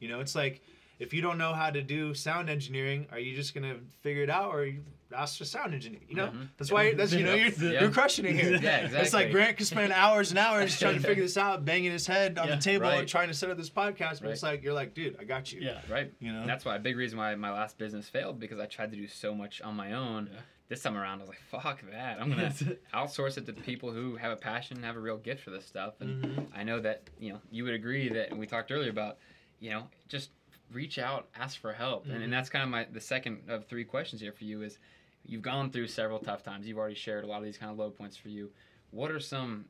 You 0.00 0.08
know, 0.08 0.18
it's 0.18 0.34
like 0.34 0.60
if 0.98 1.12
you 1.12 1.20
don't 1.22 1.38
know 1.38 1.52
how 1.54 1.70
to 1.70 1.82
do 1.82 2.14
sound 2.14 2.48
engineering, 2.50 3.06
are 3.10 3.18
you 3.18 3.34
just 3.34 3.54
gonna 3.54 3.76
figure 4.02 4.22
it 4.22 4.30
out, 4.30 4.52
or 4.54 4.64
you 4.64 4.82
ask 5.14 5.38
for 5.38 5.44
sound 5.44 5.72
engineer? 5.74 6.00
You 6.08 6.16
know, 6.16 6.26
Mhm. 6.28 6.48
that's 6.56 6.70
why 6.72 6.94
that's 6.94 7.12
you 7.12 7.24
know 7.24 7.34
you're, 7.34 7.48
Yeah. 7.50 7.80
you're 7.82 7.90
crushing 7.90 8.24
it 8.24 8.34
here. 8.34 8.50
Yeah, 8.52 8.78
exactly. 8.78 8.98
It's 9.00 9.12
like. 9.14 9.30
Grant 9.30 9.56
could 9.58 9.66
spend 9.66 9.92
hours 9.92 10.30
and 10.30 10.38
hours 10.38 10.76
trying 10.80 10.94
to 10.94 11.00
figure 11.00 11.22
this 11.22 11.36
out, 11.36 11.64
banging 11.64 11.92
his 11.92 12.06
head 12.06 12.38
on 12.38 12.48
Yeah, 12.48 12.56
the 12.56 12.62
table 12.62 12.84
right. 12.86 13.00
and 13.00 13.08
trying 13.08 13.28
to 13.28 13.34
set 13.34 13.50
up 13.50 13.56
this 13.56 13.70
podcast. 13.70 14.22
But 14.22 14.30
it's 14.30 14.42
like 14.42 14.62
you're 14.62 14.74
like, 14.74 14.94
dude, 14.94 15.16
I 15.20 15.24
got 15.24 15.52
you. 15.52 15.60
Yeah. 15.60 15.80
Right. 15.88 16.12
You 16.20 16.32
know. 16.32 16.40
And 16.40 16.48
that's 16.48 16.64
why 16.64 16.76
a 16.76 16.80
big 16.80 16.96
reason 16.96 17.18
why 17.18 17.34
my 17.34 17.52
last 17.52 17.76
business 17.78 18.08
failed 18.08 18.40
because 18.40 18.58
I 18.58 18.66
tried 18.66 18.90
to 18.92 18.96
do 18.96 19.06
so 19.06 19.34
much 19.34 19.60
on 19.60 19.74
my 19.76 19.92
own. 19.92 20.30
Yeah. 20.32 20.40
This 20.68 20.82
time 20.82 20.96
around, 20.96 21.18
I 21.18 21.22
was 21.22 21.28
like, 21.28 21.40
"Fuck 21.62 21.82
that! 21.92 22.20
I'm 22.20 22.28
gonna 22.28 22.50
outsource 22.92 23.38
it 23.38 23.46
to 23.46 23.52
people 23.52 23.92
who 23.92 24.16
have 24.16 24.32
a 24.32 24.36
passion, 24.36 24.76
and 24.78 24.84
have 24.84 24.96
a 24.96 25.00
real 25.00 25.16
gift 25.16 25.44
for 25.44 25.50
this 25.50 25.64
stuff." 25.64 26.00
And 26.00 26.24
Mhm. 26.24 26.46
I 26.56 26.64
know 26.64 26.80
that 26.80 27.08
you 27.20 27.32
know 27.32 27.40
you 27.52 27.62
would 27.62 27.74
agree 27.74 28.08
that, 28.08 28.30
and 28.30 28.40
we 28.40 28.48
talked 28.48 28.72
earlier 28.72 28.90
about, 28.90 29.18
you 29.60 29.70
know, 29.70 29.88
just 30.08 30.30
reach 30.72 30.98
out, 30.98 31.28
ask 31.36 31.58
for 31.60 31.72
help, 31.72 32.04
and, 32.06 32.14
Mhm. 32.20 32.24
and 32.24 32.32
that's 32.32 32.48
kind 32.48 32.62
of 32.64 32.68
my 32.70 32.84
the 32.84 33.00
second 33.00 33.48
of 33.48 33.66
three 33.66 33.84
questions 33.84 34.20
here 34.20 34.32
for 34.32 34.44
you 34.44 34.62
is, 34.62 34.78
you've 35.24 35.42
gone 35.42 35.70
through 35.70 35.88
several 35.88 36.18
tough 36.18 36.42
times. 36.42 36.66
You've 36.68 36.78
already 36.78 36.94
shared 36.94 37.24
a 37.24 37.26
lot 37.26 37.38
of 37.38 37.44
these 37.44 37.58
kind 37.58 37.70
of 37.72 37.78
low 37.78 37.90
points 37.90 38.16
for 38.16 38.28
you. 38.28 38.50
What 38.90 39.10
are 39.10 39.18
some, 39.20 39.64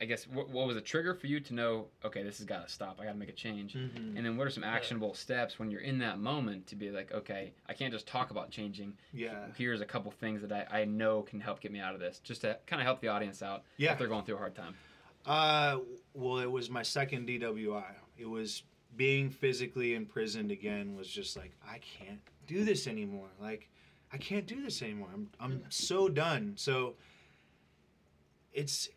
I 0.00 0.04
guess, 0.06 0.26
what, 0.26 0.48
what 0.48 0.66
was 0.66 0.76
a 0.76 0.80
trigger 0.80 1.14
for 1.14 1.26
you 1.26 1.38
to 1.40 1.54
know? 1.54 1.88
Okay, 2.04 2.22
this 2.22 2.38
has 2.38 2.46
got 2.46 2.66
to 2.66 2.72
stop. 2.72 2.98
I 3.00 3.04
got 3.04 3.12
to 3.12 3.18
make 3.18 3.28
a 3.28 3.32
change. 3.32 3.74
Mhm. 3.74 4.16
And 4.16 4.24
then 4.24 4.36
what 4.38 4.46
are 4.46 4.50
some 4.50 4.64
actionable 4.64 5.12
steps 5.14 5.58
when 5.58 5.70
you're 5.70 5.80
in 5.82 5.98
that 5.98 6.18
moment 6.18 6.66
to 6.68 6.76
be 6.76 6.90
like, 6.90 7.12
okay, 7.12 7.52
I 7.68 7.74
can't 7.74 7.92
just 7.92 8.06
talk 8.06 8.30
about 8.30 8.50
changing. 8.50 8.96
Yeah. 9.12 9.46
Here's 9.56 9.80
a 9.82 9.86
couple 9.86 10.10
things 10.12 10.40
that 10.42 10.52
I, 10.52 10.80
I 10.80 10.84
know 10.86 11.22
can 11.22 11.40
help 11.40 11.60
get 11.60 11.72
me 11.72 11.80
out 11.80 11.92
of 11.94 12.00
this, 12.00 12.18
just 12.20 12.40
to 12.42 12.58
kind 12.66 12.80
of 12.80 12.86
help 12.86 13.00
the 13.00 13.08
audience 13.08 13.42
out 13.42 13.64
Yeah. 13.76 13.92
if 13.92 13.98
they're 13.98 14.08
going 14.08 14.24
through 14.24 14.36
a 14.36 14.38
hard 14.38 14.54
time. 14.54 14.74
Uh, 15.26 15.80
well, 16.14 16.38
it 16.38 16.50
was 16.50 16.70
my 16.70 16.82
second 16.82 17.26
DWI. 17.26 17.94
It 18.16 18.26
was 18.26 18.62
being 18.96 19.30
physically 19.30 19.94
imprisoned 19.94 20.50
again. 20.50 20.96
Was 20.96 21.08
just 21.08 21.36
like 21.36 21.52
I 21.68 21.78
can't 21.78 22.20
do 22.46 22.64
this 22.64 22.86
anymore. 22.86 23.28
Like 23.40 23.68
I 24.12 24.16
can't 24.18 24.46
do 24.46 24.62
this 24.62 24.82
anymore. 24.82 25.08
I'm 25.12 25.28
I'm 25.40 25.62
so 25.68 26.08
done. 26.08 26.54
So 26.56 26.94
it's 28.52 28.88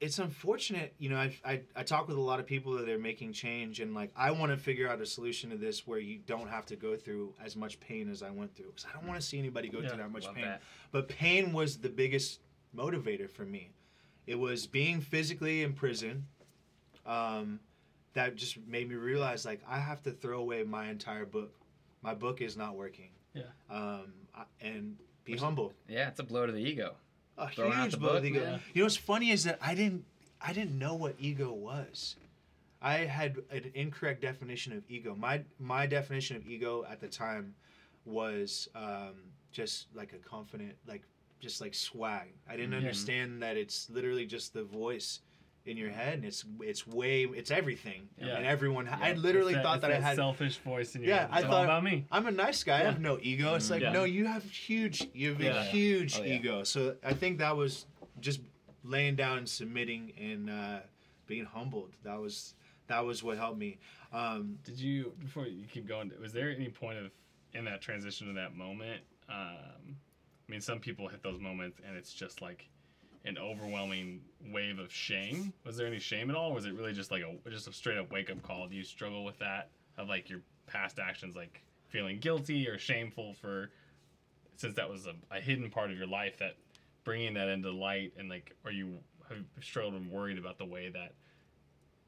it's 0.00 0.18
unfortunate. 0.20 0.94
You 0.98 1.08
know, 1.10 1.16
I 1.16 1.34
I, 1.44 1.60
I 1.74 1.82
talk 1.82 2.06
with 2.08 2.16
a 2.16 2.20
lot 2.20 2.38
of 2.38 2.46
people 2.46 2.72
that 2.74 2.88
are 2.88 2.98
making 2.98 3.32
change, 3.32 3.80
and 3.80 3.94
like 3.94 4.10
I 4.16 4.30
want 4.30 4.52
to 4.52 4.56
figure 4.58 4.88
out 4.88 5.00
a 5.00 5.06
solution 5.06 5.50
to 5.50 5.56
this 5.56 5.86
where 5.86 5.98
you 5.98 6.18
don't 6.26 6.48
have 6.48 6.66
to 6.66 6.76
go 6.76 6.96
through 6.96 7.34
as 7.44 7.56
much 7.56 7.80
pain 7.80 8.10
as 8.10 8.22
I 8.22 8.30
went 8.30 8.54
through. 8.54 8.66
Because 8.66 8.86
I 8.88 8.96
don't 8.96 9.08
want 9.08 9.20
to 9.20 9.26
see 9.26 9.38
anybody 9.38 9.68
go 9.68 9.80
Yeah, 9.80 9.88
through 9.88 9.98
that 9.98 10.12
much 10.12 10.32
pain. 10.34 10.44
that. 10.44 10.62
But 10.92 11.08
pain 11.08 11.52
was 11.52 11.78
the 11.78 11.88
biggest 11.88 12.40
motivator 12.76 13.28
for 13.28 13.44
me. 13.44 13.70
It 14.26 14.38
was 14.38 14.66
being 14.66 15.00
physically 15.00 15.62
in 15.62 15.72
prison 15.72 16.26
um, 17.06 17.60
that 18.14 18.36
just 18.36 18.58
made 18.66 18.88
me 18.88 18.94
realize 18.94 19.44
like 19.44 19.60
I 19.68 19.78
have 19.78 20.02
to 20.04 20.10
throw 20.10 20.40
away 20.40 20.62
my 20.64 20.88
entire 20.90 21.26
book. 21.26 21.52
My 22.02 22.14
book 22.14 22.40
is 22.40 22.56
not 22.56 22.74
working. 22.76 23.10
Yeah. 23.34 23.42
Um, 23.70 24.12
I- 24.34 24.44
and 24.60 24.96
be 25.24 25.32
Which- 25.32 25.40
humble. 25.40 25.74
Yeah, 25.88 26.08
it's 26.08 26.20
a 26.20 26.24
blow 26.24 26.46
to 26.46 26.52
the 26.52 26.60
ego. 26.62 26.96
A 27.36 27.48
Throwing 27.50 27.74
out 27.74 27.82
huge 27.82 27.92
the 27.92 27.98
blow 27.98 28.14
to 28.14 28.20
the 28.20 28.28
ego. 28.28 28.40
yeah. 28.40 28.58
You 28.74 28.82
know 28.82 28.86
what's 28.86 28.96
funny 28.96 29.30
is 29.30 29.44
that 29.44 29.58
I 29.60 29.74
didn't 29.74 30.04
I 30.40 30.52
didn't 30.52 30.78
know 30.78 30.94
what 30.94 31.16
ego 31.18 31.52
was. 31.52 32.16
I 32.80 32.98
had 32.98 33.38
an 33.50 33.70
incorrect 33.74 34.20
definition 34.22 34.72
of 34.72 34.84
ego. 34.88 35.14
My 35.16 35.42
my 35.58 35.86
definition 35.86 36.36
of 36.36 36.46
ego 36.46 36.84
at 36.88 37.00
the 37.00 37.08
time 37.08 37.54
was 38.04 38.68
um, 38.74 39.14
just 39.52 39.86
like 39.94 40.12
a 40.12 40.18
confident, 40.18 40.74
like 40.86 41.02
just 41.40 41.60
like 41.60 41.74
swag. 41.74 42.28
I 42.48 42.56
didn't 42.56 42.72
Mhm. 42.72 42.78
understand 42.78 43.42
that 43.42 43.56
it's 43.56 43.88
literally 43.90 44.26
just 44.26 44.52
the 44.52 44.64
voice 44.64 45.20
in 45.68 45.76
your 45.76 45.90
head, 45.90 46.14
and 46.14 46.24
it's 46.24 46.44
it's 46.60 46.86
way 46.86 47.22
it's 47.24 47.50
everything. 47.50 48.08
Yeah. 48.18 48.36
And 48.36 48.46
everyone, 48.46 48.88
I 48.88 49.12
literally 49.12 49.54
It's 49.54 49.62
thought 49.62 49.76
it's 49.76 49.82
that, 49.82 49.90
I 49.92 50.00
had. 50.00 50.14
A 50.14 50.16
selfish 50.16 50.56
voice 50.58 50.94
in 50.94 51.02
your 51.02 51.10
Yeah, 51.10 51.20
head. 51.22 51.28
I 51.30 51.38
It's 51.40 51.46
thought- 51.48 51.64
about 51.64 51.84
me. 51.84 52.06
I'm 52.10 52.26
a 52.26 52.30
nice 52.30 52.64
guy. 52.64 52.80
I 52.80 52.84
have 52.84 53.00
no 53.00 53.18
ego. 53.22 53.54
It's 53.54 53.70
like 53.70 53.82
Yeah. 53.82 53.92
no, 53.92 54.04
you 54.04 54.26
have 54.26 54.42
huge. 54.44 55.06
You 55.12 55.30
have 55.32 55.40
a 55.40 55.44
Yeah. 55.44 55.64
huge 55.64 56.18
Oh, 56.18 56.22
yeah. 56.22 56.34
ego. 56.34 56.64
So 56.64 56.96
I 57.04 57.12
think 57.12 57.38
that 57.38 57.56
was 57.56 57.86
just 58.20 58.40
laying 58.82 59.14
down, 59.16 59.38
and 59.38 59.48
submitting, 59.48 60.12
and 60.18 60.48
uh, 60.50 60.80
being 61.26 61.44
humbled. 61.44 61.92
That 62.02 62.18
was 62.18 62.54
that 62.86 63.04
was 63.04 63.22
what 63.22 63.36
helped 63.36 63.58
me. 63.58 63.78
Um, 64.12 64.58
Did 64.64 64.80
you 64.80 65.12
before 65.20 65.46
you 65.46 65.66
keep 65.66 65.86
going? 65.86 66.10
Was 66.20 66.32
there 66.32 66.50
any 66.50 66.70
point 66.70 66.98
of 66.98 67.10
in 67.52 67.64
that 67.66 67.82
transition 67.82 68.26
to 68.28 68.32
that 68.34 68.56
moment? 68.56 69.02
Um, 69.28 69.96
I 70.48 70.50
mean, 70.50 70.62
some 70.62 70.78
people 70.80 71.08
hit 71.08 71.22
those 71.22 71.38
moments 71.38 71.78
and 71.86 71.94
it's 71.94 72.14
just 72.14 72.40
like 72.40 72.66
an 73.24 73.38
overwhelming 73.38 74.20
wave 74.52 74.78
of 74.78 74.92
shame. 74.92 75.52
Was 75.64 75.76
there 75.76 75.86
any 75.86 75.98
shame 75.98 76.30
at 76.30 76.36
all? 76.36 76.52
Was 76.52 76.66
it 76.66 76.74
really 76.74 76.92
just 76.92 77.10
like 77.10 77.22
a 77.22 77.50
just 77.50 77.68
a 77.68 77.72
straight 77.72 77.98
up 77.98 78.10
wake 78.10 78.30
up 78.30 78.42
call? 78.42 78.68
Do 78.68 78.76
you 78.76 78.84
struggle 78.84 79.24
with 79.24 79.38
that 79.38 79.70
of 79.96 80.08
like 80.08 80.30
your 80.30 80.40
past 80.66 80.98
actions, 80.98 81.34
like 81.36 81.62
feeling 81.88 82.18
guilty 82.18 82.68
or 82.68 82.78
shameful 82.78 83.34
for 83.34 83.70
since 84.56 84.76
that 84.76 84.88
was 84.88 85.06
a, 85.06 85.14
a 85.34 85.40
hidden 85.40 85.70
part 85.70 85.90
of 85.90 85.96
your 85.96 86.06
life 86.06 86.38
that 86.38 86.56
bringing 87.04 87.34
that 87.34 87.48
into 87.48 87.70
light 87.70 88.12
and 88.18 88.28
like 88.28 88.54
are 88.64 88.72
you 88.72 88.98
have 89.28 89.38
struggled 89.60 89.94
and 89.94 90.10
worried 90.10 90.38
about 90.38 90.58
the 90.58 90.64
way 90.64 90.88
that 90.88 91.12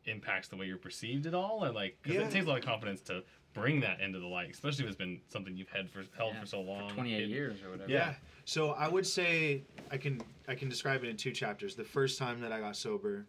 impacts 0.06 0.48
the 0.48 0.56
way 0.56 0.66
you're 0.66 0.76
perceived 0.78 1.26
at 1.26 1.34
all 1.34 1.64
or 1.64 1.70
like 1.70 1.96
because 2.02 2.16
Yeah. 2.18 2.26
it 2.26 2.30
takes 2.30 2.46
a 2.46 2.48
lot 2.48 2.58
of 2.58 2.64
confidence 2.64 3.00
to 3.02 3.22
bring 3.52 3.80
that 3.80 4.00
into 4.00 4.18
the 4.18 4.26
light 4.26 4.50
especially 4.50 4.84
if 4.84 4.88
it's 4.90 4.96
been 4.98 5.20
something 5.28 5.56
you've 5.56 5.68
had 5.68 5.90
for 5.90 6.04
held 6.16 6.34
Yeah, 6.34 6.40
for 6.40 6.46
so 6.46 6.60
long 6.62 6.88
For 6.88 6.94
28 6.96 7.14
hidden. 7.16 7.30
years 7.30 7.62
or 7.62 7.70
whatever. 7.70 7.90
yeah. 7.90 8.14
So 8.44 8.70
I 8.70 8.88
would 8.88 9.06
say 9.06 9.62
I 9.90 9.96
can 9.98 10.22
I 10.48 10.54
can 10.54 10.68
describe 10.68 11.04
it 11.04 11.08
in 11.08 11.16
two 11.16 11.32
chapters. 11.32 11.74
The 11.74 11.84
first 11.84 12.18
time 12.18 12.40
that 12.40 12.50
I 12.52 12.60
got 12.60 12.76
sober, 12.76 13.26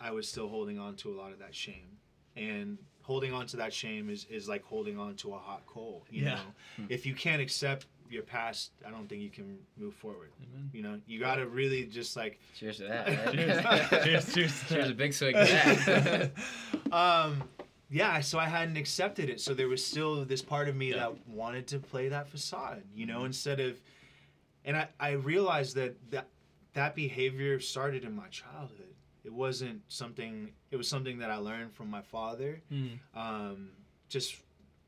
I 0.00 0.10
was 0.10 0.28
still 0.28 0.48
holding 0.48 0.78
on 0.78 0.96
to 0.96 1.12
a 1.12 1.16
lot 1.16 1.32
of 1.32 1.38
that 1.40 1.54
shame, 1.54 1.98
and 2.34 2.78
holding 3.02 3.32
on 3.32 3.46
to 3.48 3.56
that 3.58 3.72
shame 3.72 4.08
is 4.10 4.24
is 4.30 4.48
like 4.48 4.64
holding 4.64 4.98
on 4.98 5.14
to 5.16 5.34
a 5.34 5.38
hot 5.38 5.64
coal. 5.66 6.06
You 6.10 6.22
Yeah. 6.24 6.34
know, 6.36 6.40
Hmm. 6.76 6.86
if 6.88 7.04
you 7.06 7.14
can't 7.14 7.40
accept 7.42 7.86
your 8.10 8.22
past, 8.22 8.72
I 8.86 8.90
don't 8.90 9.08
think 9.08 9.22
you 9.22 9.30
can 9.30 9.58
move 9.76 9.94
forward. 9.94 10.30
Amen. 10.42 10.70
You 10.72 10.82
know, 10.82 11.00
you 11.06 11.18
got 11.20 11.36
to 11.36 11.46
really 11.46 11.84
just 11.86 12.16
like 12.16 12.38
Cheers 12.58 12.78
to 12.78 12.84
that. 12.84 13.32
cheers 13.32 14.04
cheers 14.04 14.34
cheers 14.34 14.60
to 14.60 14.66
Cheers, 14.74 14.90
a 14.90 14.94
big 14.94 15.12
swig 15.14 15.34
to 15.34 15.40
that. 15.40 16.92
um 16.92 17.42
yeah 17.90 18.20
so 18.20 18.38
i 18.38 18.46
hadn't 18.46 18.76
accepted 18.76 19.28
it 19.30 19.40
so 19.40 19.54
there 19.54 19.68
was 19.68 19.84
still 19.84 20.24
this 20.24 20.42
part 20.42 20.68
of 20.68 20.74
me 20.76 20.90
Yeah. 20.90 20.96
that 20.98 21.28
wanted 21.28 21.66
to 21.68 21.78
play 21.78 22.08
that 22.08 22.28
facade 22.28 22.82
you 22.94 23.06
know 23.06 23.24
instead 23.24 23.60
of 23.60 23.80
and 24.64 24.76
i 24.76 24.88
i 24.98 25.10
realized 25.12 25.76
that 25.76 25.94
that 26.10 26.26
that 26.74 26.94
behavior 26.96 27.60
started 27.60 28.02
in 28.04 28.12
my 28.14 28.26
childhood 28.28 28.94
it 29.24 29.32
wasn't 29.32 29.82
something 29.88 30.50
it 30.72 30.76
was 30.76 30.88
something 30.88 31.18
that 31.18 31.30
i 31.30 31.36
learned 31.36 31.72
from 31.72 31.88
my 31.90 32.02
father 32.02 32.60
Mm. 32.72 32.98
um 33.14 33.68
just 34.08 34.36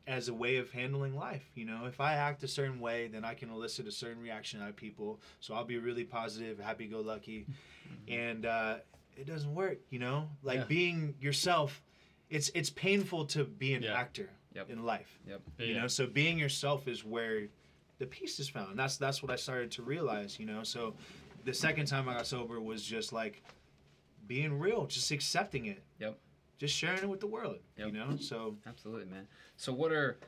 as 0.08 0.28
a 0.28 0.34
way 0.34 0.56
of 0.56 0.70
handling 0.70 1.14
life 1.14 1.44
you 1.54 1.64
know 1.66 1.84
if 1.84 2.00
i 2.00 2.14
act 2.14 2.42
a 2.42 2.48
certain 2.48 2.80
way 2.80 3.06
then 3.08 3.24
i 3.26 3.34
can 3.34 3.50
elicit 3.50 3.86
a 3.86 3.92
certain 3.92 4.20
reaction 4.22 4.62
out 4.62 4.70
of 4.70 4.74
people 4.76 5.20
so 5.38 5.54
i'll 5.54 5.64
be 5.66 5.78
really 5.78 6.02
positive 6.02 6.58
happy-go-lucky 6.58 7.46
and 8.08 8.46
uh, 8.46 8.76
it 9.16 9.26
doesn't 9.26 9.54
work 9.54 9.78
you 9.90 9.98
know 9.98 10.28
like 10.42 10.60
Yeah. 10.60 10.64
being 10.64 11.14
yourself 11.20 11.82
it's 12.30 12.48
it's 12.54 12.70
painful 12.70 13.26
to 13.26 13.44
be 13.44 13.74
an 13.74 13.82
Yeah. 13.82 13.94
actor 14.00 14.30
Yep. 14.54 14.70
in 14.70 14.82
life 14.84 15.18
Yep. 15.28 15.40
you 15.58 15.66
Yeah. 15.66 15.82
know 15.82 15.86
so 15.88 16.06
being 16.06 16.38
yourself 16.38 16.88
is 16.88 17.04
where 17.04 17.42
the 17.98 18.06
peace 18.06 18.40
is 18.40 18.48
found 18.48 18.78
that's 18.78 18.96
that's 18.96 19.22
what 19.22 19.30
i 19.30 19.36
started 19.36 19.70
to 19.72 19.82
realize 19.82 20.38
you 20.40 20.46
know 20.46 20.62
so 20.62 20.94
the 21.44 21.52
second 21.52 21.84
time 21.86 22.08
i 22.08 22.14
got 22.14 22.26
sober 22.26 22.60
was 22.60 22.82
just 22.82 23.12
like 23.12 23.42
being 24.26 24.58
real 24.58 24.86
just 24.86 25.10
accepting 25.10 25.66
it 25.66 25.82
Yep. 26.00 26.18
Just 26.58 26.74
sharing 26.76 26.98
it 27.02 27.08
with 27.08 27.20
the 27.20 27.26
world 27.26 27.56
Yep. 27.76 27.86
you 27.86 27.92
know 27.92 28.16
so 28.18 28.56
Absolutely, 28.66 29.06
man. 29.10 29.26
So, 29.56 29.72
what 29.72 29.92
are 29.92 30.18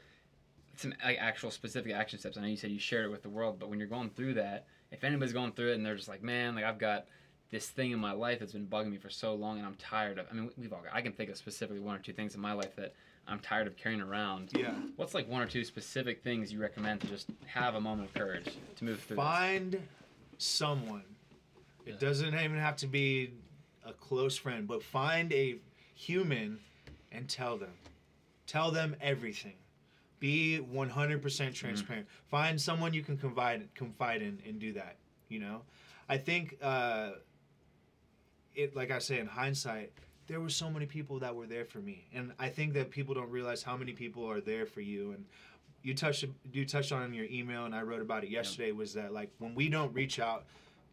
some 0.76 0.94
like, 1.04 1.18
actual 1.20 1.50
specific 1.50 1.92
action 1.92 2.18
steps? 2.18 2.38
I 2.38 2.40
know 2.40 2.46
you 2.48 2.56
said 2.56 2.70
you 2.70 2.78
shared 2.78 3.04
it 3.06 3.10
with 3.10 3.22
the 3.22 3.28
world, 3.28 3.58
but 3.58 3.68
when 3.68 3.78
you're 3.78 3.88
going 3.88 4.10
through 4.10 4.34
that, 4.34 4.66
if 4.92 5.04
anybody's 5.04 5.32
going 5.32 5.52
through 5.52 5.72
it 5.72 5.74
and 5.74 5.84
they're 5.84 5.96
just 5.96 6.08
like, 6.08 6.22
man, 6.22 6.54
like 6.54 6.64
I've 6.64 6.78
got 6.78 7.06
this 7.50 7.68
thing 7.68 7.90
in 7.90 7.98
my 7.98 8.12
life 8.12 8.38
that's 8.38 8.52
been 8.52 8.66
bugging 8.66 8.90
me 8.92 8.96
for 8.96 9.10
so 9.10 9.34
long 9.34 9.58
and 9.58 9.66
I'm 9.66 9.74
tired 9.74 10.18
of. 10.18 10.26
I 10.30 10.34
mean, 10.34 10.50
we've 10.56 10.72
all 10.72 10.80
got. 10.82 10.94
I 10.94 11.00
can 11.02 11.12
think 11.12 11.30
of 11.30 11.36
specifically 11.36 11.80
one 11.80 11.96
or 11.96 11.98
two 11.98 12.12
things 12.12 12.34
in 12.34 12.40
my 12.40 12.52
life 12.52 12.74
that 12.76 12.94
I'm 13.28 13.40
tired 13.40 13.66
of 13.66 13.76
carrying 13.76 14.00
around. 14.00 14.50
Yeah. 14.56 14.72
What's 14.96 15.14
like 15.14 15.28
one 15.28 15.42
or 15.42 15.46
two 15.46 15.64
specific 15.64 16.22
things 16.22 16.52
you 16.52 16.60
recommend 16.60 17.00
to 17.02 17.06
just 17.08 17.26
have 17.46 17.74
a 17.74 17.80
moment 17.80 18.08
of 18.08 18.14
courage 18.14 18.48
to 18.76 18.84
move 18.84 19.00
through? 19.00 19.16
this? 19.16 19.24
Find 19.24 19.80
someone. 20.38 21.02
It 21.86 21.90
Yeah. 21.92 21.98
doesn't 21.98 22.34
even 22.34 22.58
have 22.58 22.76
to 22.76 22.86
be 22.86 23.32
a 23.84 23.92
close 23.92 24.36
friend, 24.36 24.66
but 24.68 24.82
find 24.82 25.32
a 25.32 25.56
human 26.00 26.58
and 27.12 27.28
tell 27.28 27.56
them. 27.56 27.72
Tell 28.46 28.70
them 28.70 28.96
everything. 29.00 29.56
Be 30.18 30.60
100% 30.72 31.54
transparent. 31.54 32.06
Find 32.30 32.60
someone 32.60 32.92
you 32.94 33.02
can 33.02 33.16
confide 33.16 33.68
confide 33.74 34.22
in 34.22 34.38
and 34.46 34.58
do 34.58 34.72
that, 34.74 34.96
you 35.28 35.38
know? 35.38 35.62
I 36.08 36.18
think 36.18 36.56
uh 36.62 37.10
it 38.54 38.74
like 38.74 38.90
I 38.90 38.98
say 38.98 39.18
in 39.18 39.26
hindsight, 39.26 39.92
there 40.26 40.40
were 40.40 40.50
so 40.50 40.68
many 40.70 40.86
people 40.86 41.18
that 41.20 41.34
were 41.34 41.46
there 41.46 41.64
for 41.64 41.78
me. 41.78 42.06
And 42.14 42.32
I 42.38 42.48
think 42.48 42.74
that 42.74 42.90
people 42.90 43.14
don't 43.14 43.30
realize 43.30 43.62
how 43.62 43.76
many 43.76 43.92
people 43.92 44.28
are 44.28 44.40
there 44.40 44.66
for 44.66 44.80
you 44.80 45.12
and 45.12 45.24
you 45.82 45.94
touched 45.94 46.24
you 46.52 46.64
touched 46.66 46.92
on 46.92 47.04
in 47.04 47.14
your 47.14 47.26
email 47.26 47.64
and 47.64 47.74
I 47.74 47.82
wrote 47.82 48.02
about 48.02 48.24
it 48.24 48.30
yesterday 48.30 48.72
was 48.72 48.94
that 48.94 49.12
like 49.12 49.30
when 49.38 49.54
we 49.54 49.68
don't 49.68 49.92
reach 49.94 50.18
out 50.18 50.44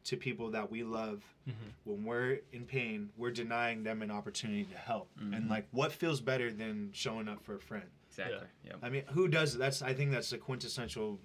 to 0.06 0.16
people 0.18 0.52
that 0.52 0.70
we 0.72 0.84
love 0.84 1.24
Mhm. 1.48 1.54
when 1.84 2.04
we're 2.06 2.40
in 2.52 2.66
pain 2.66 3.10
we're 3.18 3.32
denying 3.32 3.84
them 3.84 4.02
an 4.02 4.12
opportunity 4.12 4.64
to 4.66 4.78
help 4.78 5.10
and 5.20 5.34
Mhm. 5.34 5.50
like 5.50 5.68
what 5.72 5.92
feels 5.92 6.22
better 6.22 6.52
than 6.52 6.92
showing 6.94 7.28
up 7.28 7.44
for 7.44 7.56
a 7.56 7.60
friend 7.60 7.90
Exactly. 8.10 8.48
Yeah. 8.66 8.74
i 8.82 8.90
mean 8.90 9.04
who 9.10 9.28
does 9.28 9.58
that's 9.58 9.82
i 9.82 9.94
think 9.94 10.12
that's 10.12 10.30
the 10.30 10.38
quintessential 10.38 11.20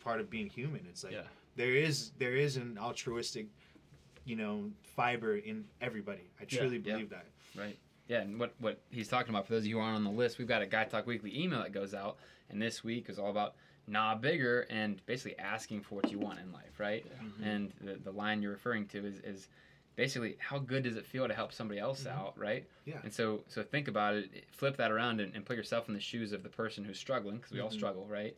part 0.00 0.20
of 0.20 0.30
being 0.30 0.48
human 0.48 0.86
it's 0.88 1.04
like 1.04 1.12
Yeah. 1.12 1.26
there 1.56 1.74
is 1.74 2.12
there 2.18 2.36
is 2.36 2.56
an 2.56 2.78
altruistic 2.78 3.46
you 4.24 4.36
know 4.36 4.70
fiber 4.82 5.36
in 5.36 5.66
everybody 5.80 6.30
i 6.40 6.44
truly 6.44 6.76
Yeah. 6.78 6.92
believe 6.92 7.10
that 7.10 7.26
Right. 7.56 7.78
Yeah, 8.08 8.20
and 8.22 8.38
what 8.38 8.54
what 8.60 8.80
he's 8.90 9.08
talking 9.08 9.30
about 9.30 9.46
for 9.46 9.52
those 9.54 9.62
of 9.62 9.66
you 9.66 9.76
who 9.76 9.80
aren't 9.82 9.96
on 9.96 10.04
the 10.04 10.10
list, 10.10 10.38
we've 10.38 10.46
got 10.48 10.62
a 10.62 10.66
Guy 10.66 10.84
Talk 10.84 11.06
Weekly 11.06 11.36
email 11.38 11.60
that 11.62 11.72
goes 11.72 11.92
out, 11.92 12.18
and 12.48 12.60
this 12.62 12.82
week 12.84 13.10
is 13.10 13.18
all 13.18 13.30
about 13.30 13.54
nah 13.88 14.14
bigger 14.14 14.66
and 14.70 15.04
basically 15.06 15.38
asking 15.38 15.82
for 15.82 15.94
what 15.96 16.10
you 16.12 16.18
want 16.18 16.38
in 16.40 16.52
life, 16.52 16.78
right? 16.78 17.04
Mhm. 17.22 17.42
And 17.46 17.72
the, 17.80 17.94
the 17.96 18.10
line 18.12 18.42
you're 18.42 18.52
referring 18.52 18.86
to 18.88 19.04
is, 19.04 19.18
is 19.20 19.48
basically 19.96 20.36
how 20.38 20.58
good 20.58 20.82
does 20.84 20.96
it 20.96 21.06
feel 21.06 21.26
to 21.26 21.34
help 21.34 21.52
somebody 21.52 21.80
else 21.80 22.04
Mhm. 22.04 22.12
out, 22.12 22.38
right? 22.38 22.66
Yeah. 22.84 23.00
And 23.02 23.12
so 23.12 23.44
so 23.48 23.62
think 23.62 23.88
about 23.88 24.14
it, 24.14 24.44
flip 24.50 24.76
that 24.76 24.90
around 24.90 25.20
and, 25.20 25.34
and 25.34 25.44
put 25.44 25.56
yourself 25.56 25.88
in 25.88 25.94
the 25.94 26.00
shoes 26.00 26.32
of 26.32 26.42
the 26.42 26.48
person 26.48 26.84
who's 26.84 26.98
struggling, 26.98 27.36
because 27.36 27.52
we 27.52 27.60
all 27.60 27.70
Mhm. 27.70 27.72
struggle, 27.74 28.06
right? 28.06 28.36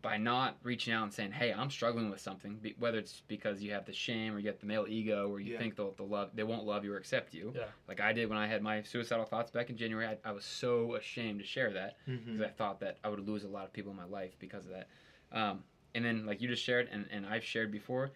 By 0.00 0.16
not 0.16 0.56
reaching 0.62 0.92
out 0.92 1.02
and 1.02 1.12
saying, 1.12 1.32
"Hey, 1.32 1.52
I'm 1.52 1.70
struggling 1.70 2.08
with 2.08 2.20
something," 2.20 2.54
be, 2.58 2.76
whether 2.78 2.98
it's 2.98 3.22
because 3.26 3.60
you 3.60 3.72
have 3.72 3.84
the 3.84 3.92
shame 3.92 4.32
or 4.32 4.38
you 4.38 4.44
get 4.44 4.60
the 4.60 4.66
male 4.66 4.86
ego, 4.88 5.28
or 5.28 5.40
you 5.40 5.54
Yeah. 5.54 5.58
think 5.58 5.74
they'll, 5.74 5.90
they'll 5.92 6.06
love, 6.06 6.30
they 6.34 6.44
won't 6.44 6.64
love 6.64 6.84
you 6.84 6.92
or 6.92 6.96
accept 6.96 7.34
you, 7.34 7.52
Yeah. 7.56 7.64
like 7.88 8.00
I 8.00 8.12
did 8.12 8.28
when 8.28 8.38
I 8.38 8.46
had 8.46 8.62
my 8.62 8.82
suicidal 8.82 9.24
thoughts 9.24 9.50
back 9.50 9.70
in 9.70 9.76
January. 9.76 10.06
I, 10.06 10.16
I 10.24 10.30
was 10.30 10.44
so 10.44 10.94
ashamed 10.94 11.40
to 11.40 11.44
share 11.44 11.72
that 11.72 11.96
because 12.06 12.40
Mhm. 12.40 12.44
I 12.44 12.48
thought 12.50 12.78
that 12.80 12.98
I 13.02 13.08
would 13.08 13.26
lose 13.26 13.42
a 13.42 13.48
lot 13.48 13.64
of 13.64 13.72
people 13.72 13.90
in 13.90 13.96
my 13.96 14.04
life 14.04 14.38
because 14.38 14.64
of 14.66 14.70
that. 14.70 14.88
Um, 15.32 15.64
and 15.96 16.04
then, 16.04 16.24
like 16.26 16.40
you 16.40 16.46
just 16.46 16.62
shared, 16.62 16.88
and, 16.92 17.06
and 17.10 17.26
I've 17.26 17.44
shared 17.44 17.72
before, 17.72 18.12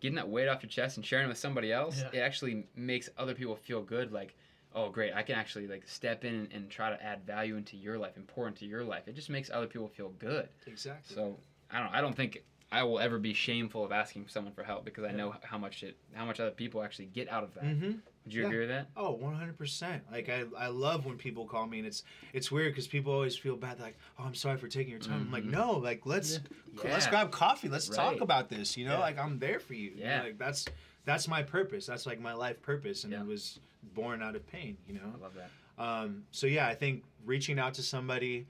getting 0.00 0.16
that 0.16 0.28
weight 0.28 0.48
off 0.48 0.64
your 0.64 0.70
chest 0.70 0.96
and 0.96 1.06
sharing 1.06 1.26
it 1.26 1.28
with 1.28 1.38
somebody 1.38 1.70
else, 1.72 2.00
Yeah. 2.12 2.18
it 2.20 2.22
actually 2.24 2.66
makes 2.74 3.08
other 3.16 3.34
people 3.34 3.54
feel 3.54 3.82
good. 3.84 4.10
Like, 4.10 4.34
oh, 4.74 4.88
great, 4.90 5.12
I 5.14 5.22
can 5.22 5.34
actually 5.36 5.66
like 5.66 5.86
step 5.88 6.24
in 6.24 6.34
and, 6.34 6.52
and 6.52 6.70
try 6.70 6.90
to 6.90 7.02
add 7.02 7.24
value 7.26 7.56
into 7.56 7.76
your 7.76 7.98
life 7.98 8.16
and 8.16 8.26
pour 8.26 8.46
into 8.48 8.66
your 8.66 8.84
life. 8.84 9.08
It 9.08 9.14
just 9.14 9.30
makes 9.30 9.50
other 9.50 9.66
people 9.66 9.88
feel 9.88 10.10
good. 10.10 10.48
exactly 10.66 11.14
So 11.14 11.38
I 11.70 11.80
don't. 11.80 11.92
I 11.94 12.00
don't 12.00 12.14
think 12.16 12.42
I 12.72 12.84
will 12.84 13.00
ever 13.00 13.18
be 13.18 13.34
shameful 13.34 13.84
of 13.84 13.90
asking 13.90 14.26
someone 14.28 14.52
for 14.52 14.62
help 14.62 14.84
because 14.84 15.02
I 15.04 15.08
Yeah. 15.08 15.16
know 15.16 15.34
how 15.42 15.58
much 15.58 15.82
it, 15.82 15.96
how 16.14 16.24
much 16.24 16.38
other 16.38 16.52
people 16.52 16.82
actually 16.84 17.06
get 17.06 17.28
out 17.28 17.42
of 17.42 17.54
that. 17.54 17.64
mm-hmm. 17.64 17.92
Would 18.24 18.34
you 18.34 18.42
Yeah. 18.42 18.46
agree 18.48 18.60
with 18.60 18.68
that? 18.68 18.90
Oh, 18.96 19.18
100%. 19.20 20.02
Like 20.12 20.28
I, 20.28 20.44
I 20.56 20.68
love 20.68 21.04
when 21.06 21.16
people 21.16 21.46
call 21.46 21.66
me 21.66 21.78
and 21.78 21.86
it's 21.86 22.04
it's 22.32 22.52
weird 22.52 22.74
cuz 22.76 22.86
people 22.86 23.12
always 23.12 23.36
feel 23.36 23.56
bad 23.56 23.80
like, 23.80 23.96
"Oh, 24.18 24.24
I'm 24.24 24.34
sorry 24.34 24.56
for 24.58 24.68
taking 24.68 24.90
your 24.92 25.00
time." 25.00 25.22
I'm 25.22 25.32
like, 25.32 25.44
Mhm. 25.44 25.50
"No, 25.50 25.72
like 25.78 26.06
let's 26.06 26.38
Yeah. 26.74 26.90
let's 26.92 27.06
grab 27.08 27.32
coffee. 27.32 27.68
Let's 27.68 27.88
talk 27.88 28.20
about 28.20 28.48
this, 28.50 28.76
you 28.76 28.84
know? 28.84 29.00
Like 29.00 29.18
I'm 29.18 29.38
there 29.40 29.58
for 29.58 29.74
you. 29.74 29.92
Yeah. 29.96 30.22
Like 30.22 30.38
that's 30.38 30.66
that's 31.04 31.26
my 31.28 31.42
purpose. 31.42 31.86
That's 31.86 32.06
like 32.06 32.20
my 32.20 32.32
life 32.34 32.60
purpose 32.62 33.04
and 33.04 33.12
Yeah. 33.12 33.20
it 33.20 33.26
was 33.26 33.60
born 33.94 34.22
out 34.22 34.36
of 34.36 34.46
pain, 34.46 34.76
you 34.86 34.94
know? 34.94 35.12
I 35.14 35.18
love 35.22 35.34
that. 35.34 35.50
Um, 35.82 36.24
so 36.30 36.46
yeah, 36.46 36.66
I 36.68 36.74
think 36.74 37.04
reaching 37.24 37.58
out 37.58 37.74
to 37.74 37.82
somebody 37.82 38.46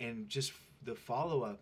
and 0.00 0.28
just 0.28 0.52
the 0.84 0.94
follow 0.94 1.42
up, 1.42 1.60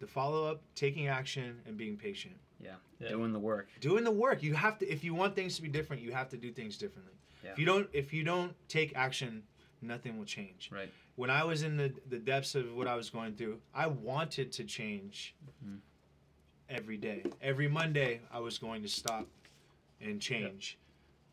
the 0.00 0.06
follow 0.06 0.50
up, 0.50 0.60
taking 0.74 1.06
action 1.08 1.60
and 1.66 1.76
being 1.76 1.96
patient. 1.96 2.34
Yeah. 2.60 2.74
Yeah. 2.98 3.08
Doing 3.10 3.32
the 3.32 3.38
work. 3.38 3.68
Doing 3.80 4.02
the 4.04 4.10
work. 4.10 4.42
You 4.42 4.54
have 4.54 4.78
to 4.78 4.88
if 4.90 5.04
you 5.04 5.14
want 5.14 5.34
things 5.34 5.56
to 5.56 5.62
be 5.62 5.68
different, 5.68 6.02
you 6.02 6.12
have 6.12 6.28
to 6.30 6.36
do 6.36 6.50
things 6.52 6.76
differently. 6.76 7.12
Yeah. 7.44 7.52
If 7.52 7.58
you 7.58 7.66
don't 7.66 7.88
if 7.92 8.12
you 8.12 8.24
don't 8.24 8.54
take 8.68 8.96
action, 8.96 9.42
nothing 9.82 10.18
will 10.18 10.24
change. 10.24 10.70
Right. 10.72 10.90
When 11.16 11.30
I 11.30 11.44
was 11.44 11.62
in 11.62 11.76
the 11.76 11.92
the 12.08 12.18
depths 12.18 12.54
of 12.54 12.74
what 12.74 12.86
I 12.88 12.94
was 12.96 13.10
going 13.10 13.34
through, 13.36 13.60
I 13.74 13.86
wanted 13.86 14.52
to 14.52 14.64
change 14.64 15.34
Mhm. 15.64 15.78
every 16.68 16.96
day. 16.96 17.24
Every 17.40 17.68
Monday 17.68 18.20
I 18.32 18.40
was 18.40 18.58
going 18.58 18.82
to 18.82 18.88
stop 18.88 19.26
and 20.00 20.20
change. 20.20 20.78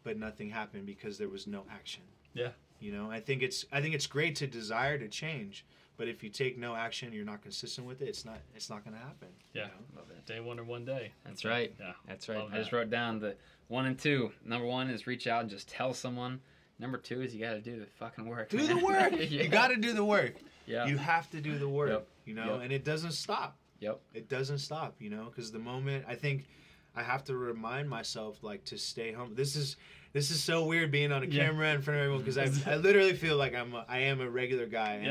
But 0.03 0.17
nothing 0.17 0.49
happened 0.49 0.85
because 0.85 1.17
there 1.17 1.29
was 1.29 1.47
no 1.47 1.63
action. 1.71 2.03
Yeah. 2.33 2.49
You 2.79 2.91
know, 2.91 3.09
I 3.09 3.19
think 3.21 3.41
it's 3.41 3.65
I 3.71 3.81
think 3.81 3.95
it's 3.95 4.07
great 4.07 4.35
to 4.37 4.47
desire 4.47 4.97
to 4.97 5.07
change, 5.07 5.65
but 5.95 6.09
if 6.09 6.21
you 6.23 6.29
take 6.29 6.57
no 6.57 6.75
action, 6.75 7.13
you're 7.13 7.23
not 7.23 7.41
consistent 7.41 7.87
with 7.87 8.01
it. 8.01 8.09
It's 8.09 8.25
not 8.25 8.39
it's 8.55 8.69
not 8.69 8.83
going 8.83 8.95
to 8.97 8.99
happen. 9.01 9.29
you 9.53 9.61
Yeah. 9.61 9.67
know? 9.67 9.97
Love 9.99 10.07
that. 10.09 10.25
Day 10.25 10.41
one 10.41 10.59
or 10.59 10.65
one 10.65 10.83
day. 10.83 11.13
That's 11.25 11.45
right. 11.45 11.73
Yeah. 11.79 11.93
That's 12.07 12.27
right. 12.27 12.39
Love 12.39 12.53
I 12.53 12.57
just 12.57 12.73
wrote 12.73 12.89
down 12.89 13.19
the 13.19 13.35
one 13.69 13.85
and 13.85 13.97
two. 13.97 14.31
Number 14.43 14.67
one 14.67 14.89
is 14.89 15.07
reach 15.07 15.27
out 15.27 15.41
and 15.41 15.49
just 15.49 15.69
tell 15.69 15.93
someone. 15.93 16.41
Number 16.79 16.97
two 16.97 17.21
is 17.21 17.33
you 17.33 17.39
got 17.39 17.53
to 17.53 17.61
do 17.61 17.79
the 17.79 17.85
fucking 17.85 18.25
work. 18.27 18.49
Do 18.49 18.65
the 18.67 18.75
work. 18.77 19.13
yeah. 19.17 19.43
You 19.43 19.47
got 19.47 19.69
to 19.69 19.77
do 19.77 19.93
the 19.93 20.03
work. 20.03 20.35
Yeah. 20.65 20.85
You 20.87 20.97
have 20.97 21.29
to 21.29 21.39
do 21.39 21.57
the 21.57 21.69
work. 21.69 21.89
Yep. 21.91 22.07
You 22.25 22.33
know, 22.33 22.53
Yep. 22.55 22.61
and 22.63 22.73
it 22.73 22.83
doesn't 22.83 23.11
stop. 23.13 23.57
Yep. 23.79 24.01
It 24.13 24.27
doesn't 24.27 24.57
stop. 24.57 24.95
You 24.99 25.09
know, 25.11 25.25
because 25.25 25.51
the 25.53 25.59
moment 25.59 26.03
I 26.09 26.15
think 26.15 26.45
I 26.95 27.03
have 27.03 27.23
to 27.25 27.35
remind 27.35 27.89
myself 27.89 28.43
like 28.43 28.63
to 28.65 28.77
stay 28.77 29.11
home. 29.11 29.33
This 29.35 29.55
is 29.55 29.77
this 30.13 30.29
is 30.29 30.43
so 30.43 30.63
weird 30.65 30.91
being 30.91 31.11
on 31.11 31.23
a 31.23 31.25
Yeah. 31.25 31.45
camera 31.47 31.73
in 31.73 31.81
front 31.81 31.99
of 31.99 32.03
everyone 32.05 32.23
because 32.23 32.37
I, 32.37 32.71
I 32.71 32.75
literally 32.75 33.13
feel 33.15 33.35
like 33.37 33.55
I'm 33.55 33.73
a, 33.73 33.85
I 33.89 33.99
am 33.99 34.21
a 34.21 34.29
regular 34.29 34.67
guy 34.67 34.93
and 34.95 35.05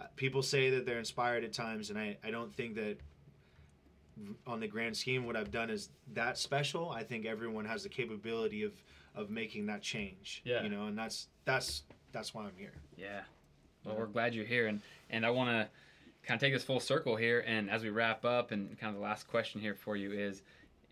Yeah. 0.00 0.04
uh, 0.04 0.08
people 0.16 0.42
say 0.42 0.70
that 0.70 0.84
they're 0.86 0.98
inspired 0.98 1.44
at 1.44 1.52
times 1.52 1.90
and 1.90 1.98
I, 1.98 2.16
I 2.24 2.30
don't 2.32 2.52
think 2.54 2.74
that 2.74 2.96
on 4.46 4.60
the 4.60 4.66
grand 4.68 4.96
scheme 4.96 5.24
what 5.26 5.36
I've 5.36 5.50
done 5.50 5.70
is 5.70 5.88
that 6.14 6.38
special. 6.38 6.90
I 6.90 7.02
think 7.02 7.24
everyone 7.26 7.64
has 7.64 7.82
the 7.82 7.88
capability 7.88 8.62
of 8.64 8.72
of 9.14 9.28
making 9.30 9.66
that 9.66 9.82
change. 9.82 10.40
Yeah. 10.44 10.62
You 10.62 10.70
know, 10.70 10.86
and 10.86 10.96
that's 10.98 11.28
that's 11.44 11.82
that's 12.12 12.34
why 12.34 12.42
I'm 12.44 12.56
here. 12.56 12.72
Yeah. 12.96 13.20
Well, 13.84 13.94
Yeah. 13.94 14.00
we're 14.00 14.06
glad 14.06 14.34
you're 14.34 14.44
here, 14.44 14.66
and 14.66 14.80
and 15.10 15.24
I 15.26 15.30
want 15.30 15.50
to 15.50 15.68
kind 16.26 16.36
of 16.36 16.40
take 16.40 16.52
this 16.52 16.62
full 16.64 16.80
circle 16.80 17.16
here, 17.16 17.40
and 17.46 17.68
as 17.70 17.82
we 17.82 17.90
wrap 17.90 18.24
up, 18.24 18.52
and 18.52 18.78
kind 18.78 18.90
of 18.94 18.96
the 19.00 19.04
last 19.06 19.26
question 19.28 19.60
here 19.60 19.74
for 19.74 19.96
you 19.96 20.12
is, 20.12 20.42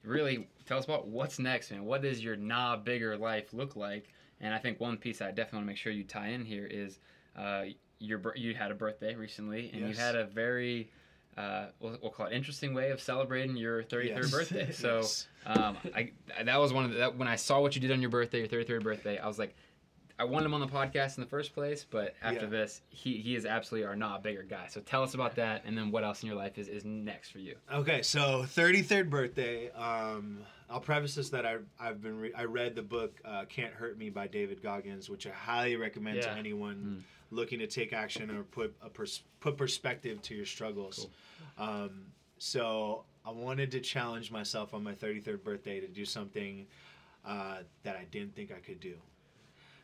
really 0.05 0.49
tell 0.67 0.79
us 0.79 0.85
about 0.85 1.09
what's 1.09 1.39
next, 1.39 1.71
man. 1.71 1.85
What 1.85 2.03
does 2.03 2.23
your 2.23 2.37
nah 2.37 2.77
bigger 2.77 3.17
life 3.17 3.53
look 3.53 3.77
like? 3.77 4.09
And 4.41 4.55
I 4.55 4.59
think 4.59 4.81
one 4.81 4.97
piece 4.97 5.21
I 5.21 5.29
definitely 5.31 5.59
want 5.59 5.65
to 5.67 5.71
make 5.73 5.77
sure 5.77 5.93
you 5.93 6.05
tie 6.05 6.29
in 6.29 6.45
here 6.45 6.67
is, 6.67 6.99
uh, 7.37 7.65
your 7.99 8.21
you 8.35 8.55
had 8.55 8.71
a 8.71 8.75
birthday 8.75 9.15
recently, 9.15 9.71
and 9.73 9.87
Yes. 9.87 9.97
you 9.97 10.03
had 10.03 10.17
a 10.17 10.25
very 10.25 10.91
uh, 11.37 11.67
we'll, 11.79 11.97
we'll 12.03 12.11
call 12.11 12.27
it 12.27 12.33
interesting 12.33 12.75
way 12.75 12.91
of 12.91 13.01
celebrating 13.01 13.57
your 13.57 13.83
33rd 13.85 14.17
Yes. 14.17 14.31
birthday. 14.31 14.73
So 14.73 14.97
Yes. 15.01 15.27
um, 15.47 15.79
I 15.95 16.11
that 16.43 16.59
was 16.59 16.73
one 16.73 16.85
of 16.85 16.93
the, 16.93 16.99
that 16.99 17.17
when 17.17 17.29
I 17.29 17.37
saw 17.37 17.61
what 17.61 17.75
you 17.75 17.81
did 17.81 17.93
on 17.93 18.01
your 18.01 18.11
birthday, 18.11 18.39
your 18.41 18.49
33rd 18.49 18.83
birthday, 18.83 19.19
I 19.19 19.27
was 19.27 19.39
like, 19.39 19.55
I 20.21 20.25
wanted 20.25 20.45
him 20.47 20.55
on 20.55 20.61
the 20.61 20.67
podcast 20.67 21.17
in 21.17 21.23
the 21.23 21.29
first 21.31 21.55
place, 21.55 21.87
but 21.91 22.15
after 22.23 22.43
Yeah. 22.43 22.51
this, 22.51 22.83
he, 22.91 23.17
he 23.17 23.35
is 23.37 23.47
absolutely 23.47 23.87
our 23.89 23.97
not 23.97 24.23
bigger 24.23 24.43
guy. 24.43 24.67
So 24.69 24.81
tell 24.83 25.03
us 25.03 25.15
about 25.15 25.35
that, 25.37 25.63
and 25.65 25.77
then 25.79 25.91
what 25.91 26.05
else 26.05 26.23
in 26.23 26.27
your 26.29 26.37
life 26.37 26.59
is, 26.59 26.69
is 26.69 26.85
next 26.85 27.31
for 27.31 27.39
you? 27.39 27.57
Okay, 27.73 28.03
so 28.03 28.45
33rd 28.47 29.09
birthday. 29.09 29.71
Um, 29.71 30.41
I'll 30.69 30.81
preface 30.81 31.15
this 31.15 31.31
that 31.31 31.47
I 31.47 31.57
I've 31.81 32.03
been 32.03 32.19
re- 32.21 32.35
I 32.35 32.45
read 32.45 32.75
the 32.77 32.83
book 32.83 33.19
uh, 33.25 33.47
Can't 33.49 33.73
Hurt 33.73 33.97
Me 33.99 34.11
by 34.11 34.27
David 34.27 34.63
Goggins, 34.63 35.09
which 35.09 35.27
I 35.27 35.31
highly 35.31 35.77
recommend 35.77 36.21
to 36.21 36.29
Yeah. 36.29 36.37
anyone 36.37 37.03
looking 37.31 37.59
to 37.61 37.67
take 37.67 37.93
action 37.95 38.31
or 38.31 38.43
put 38.43 38.77
a 38.83 38.91
pers- 38.91 39.23
put 39.41 39.57
perspective 39.57 40.21
to 40.23 40.35
your 40.35 40.47
struggles. 40.47 41.09
Um, 41.59 42.03
so 42.39 43.05
I 43.25 43.31
wanted 43.31 43.71
to 43.73 43.81
challenge 43.81 44.31
myself 44.31 44.75
on 44.75 44.85
my 44.85 44.93
33rd 44.93 45.43
birthday 45.43 45.81
to 45.81 45.89
do 45.89 46.05
something 46.05 46.67
uh, 47.25 47.59
that 47.83 47.97
I 47.97 48.05
didn't 48.11 48.35
think 48.37 48.53
I 48.53 48.61
could 48.61 48.81
do. 48.81 48.95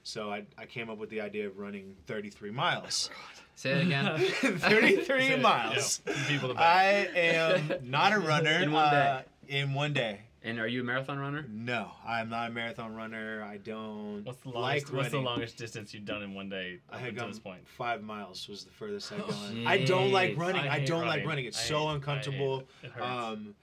So 0.07 0.31
I, 0.31 0.47
I 0.57 0.67
came 0.67 0.89
up 0.89 0.99
with 0.99 1.11
the 1.11 1.21
idea 1.21 1.49
of 1.49 1.59
running 1.59 1.97
33 2.07 2.53
miles. 2.53 3.11
Say 3.57 3.71
it 3.73 3.87
again. 3.87 4.17
33 4.41 5.25
it, 5.25 5.41
miles. 5.43 6.01
yeah. 6.07 6.15
People 6.29 6.55
to 6.55 6.61
I 6.61 7.09
am 7.17 7.73
not 7.83 8.13
a 8.13 8.21
runner. 8.21 8.53
In 8.63 8.71
one 8.71 8.91
day. 8.93 8.97
uh, 9.09 9.23
in 9.49 9.75
one 9.75 9.93
day. 9.93 10.21
and 10.45 10.61
are 10.61 10.69
you 10.69 10.83
a 10.83 10.85
marathon 10.85 11.19
runner? 11.19 11.45
No, 11.51 11.91
I'm 12.07 12.29
not 12.29 12.51
a 12.51 12.53
marathon 12.53 12.95
runner. 12.95 13.43
I 13.43 13.57
don't 13.57 14.23
What's 14.25 14.41
the 14.43 14.51
like 14.51 14.55
longest? 14.55 14.87
running. 14.87 14.97
what's 14.99 15.11
the 15.11 15.19
longest 15.19 15.57
distance 15.59 15.93
you've 15.93 16.05
done 16.05 16.23
in 16.23 16.35
one 16.35 16.49
day 16.49 16.79
I 16.89 16.99
had 16.99 17.09
until 17.09 17.23
gone 17.25 17.31
this 17.33 17.41
point? 17.41 17.67
five 17.67 18.01
miles 18.05 18.47
was 18.49 18.63
the 18.63 18.71
furthest 18.71 19.13
I've 19.13 19.23
Oh, 19.23 19.27
gone. 19.27 19.67
I 19.67 19.85
don't 19.85 20.13
like 20.13 20.37
running. 20.39 20.69
I, 20.69 20.79
hate 20.79 20.87
don't 20.87 21.01
like 21.01 21.09
running. 21.09 21.27
running. 21.27 21.45
It's 21.47 21.59
I 21.59 21.63
so 21.65 21.79
hate- 21.79 21.87
hate 21.89 21.95
uncomfortable. 21.97 22.59
it. 22.61 22.87
It 22.87 22.93
hurts. 22.93 23.07
Um, 23.07 23.55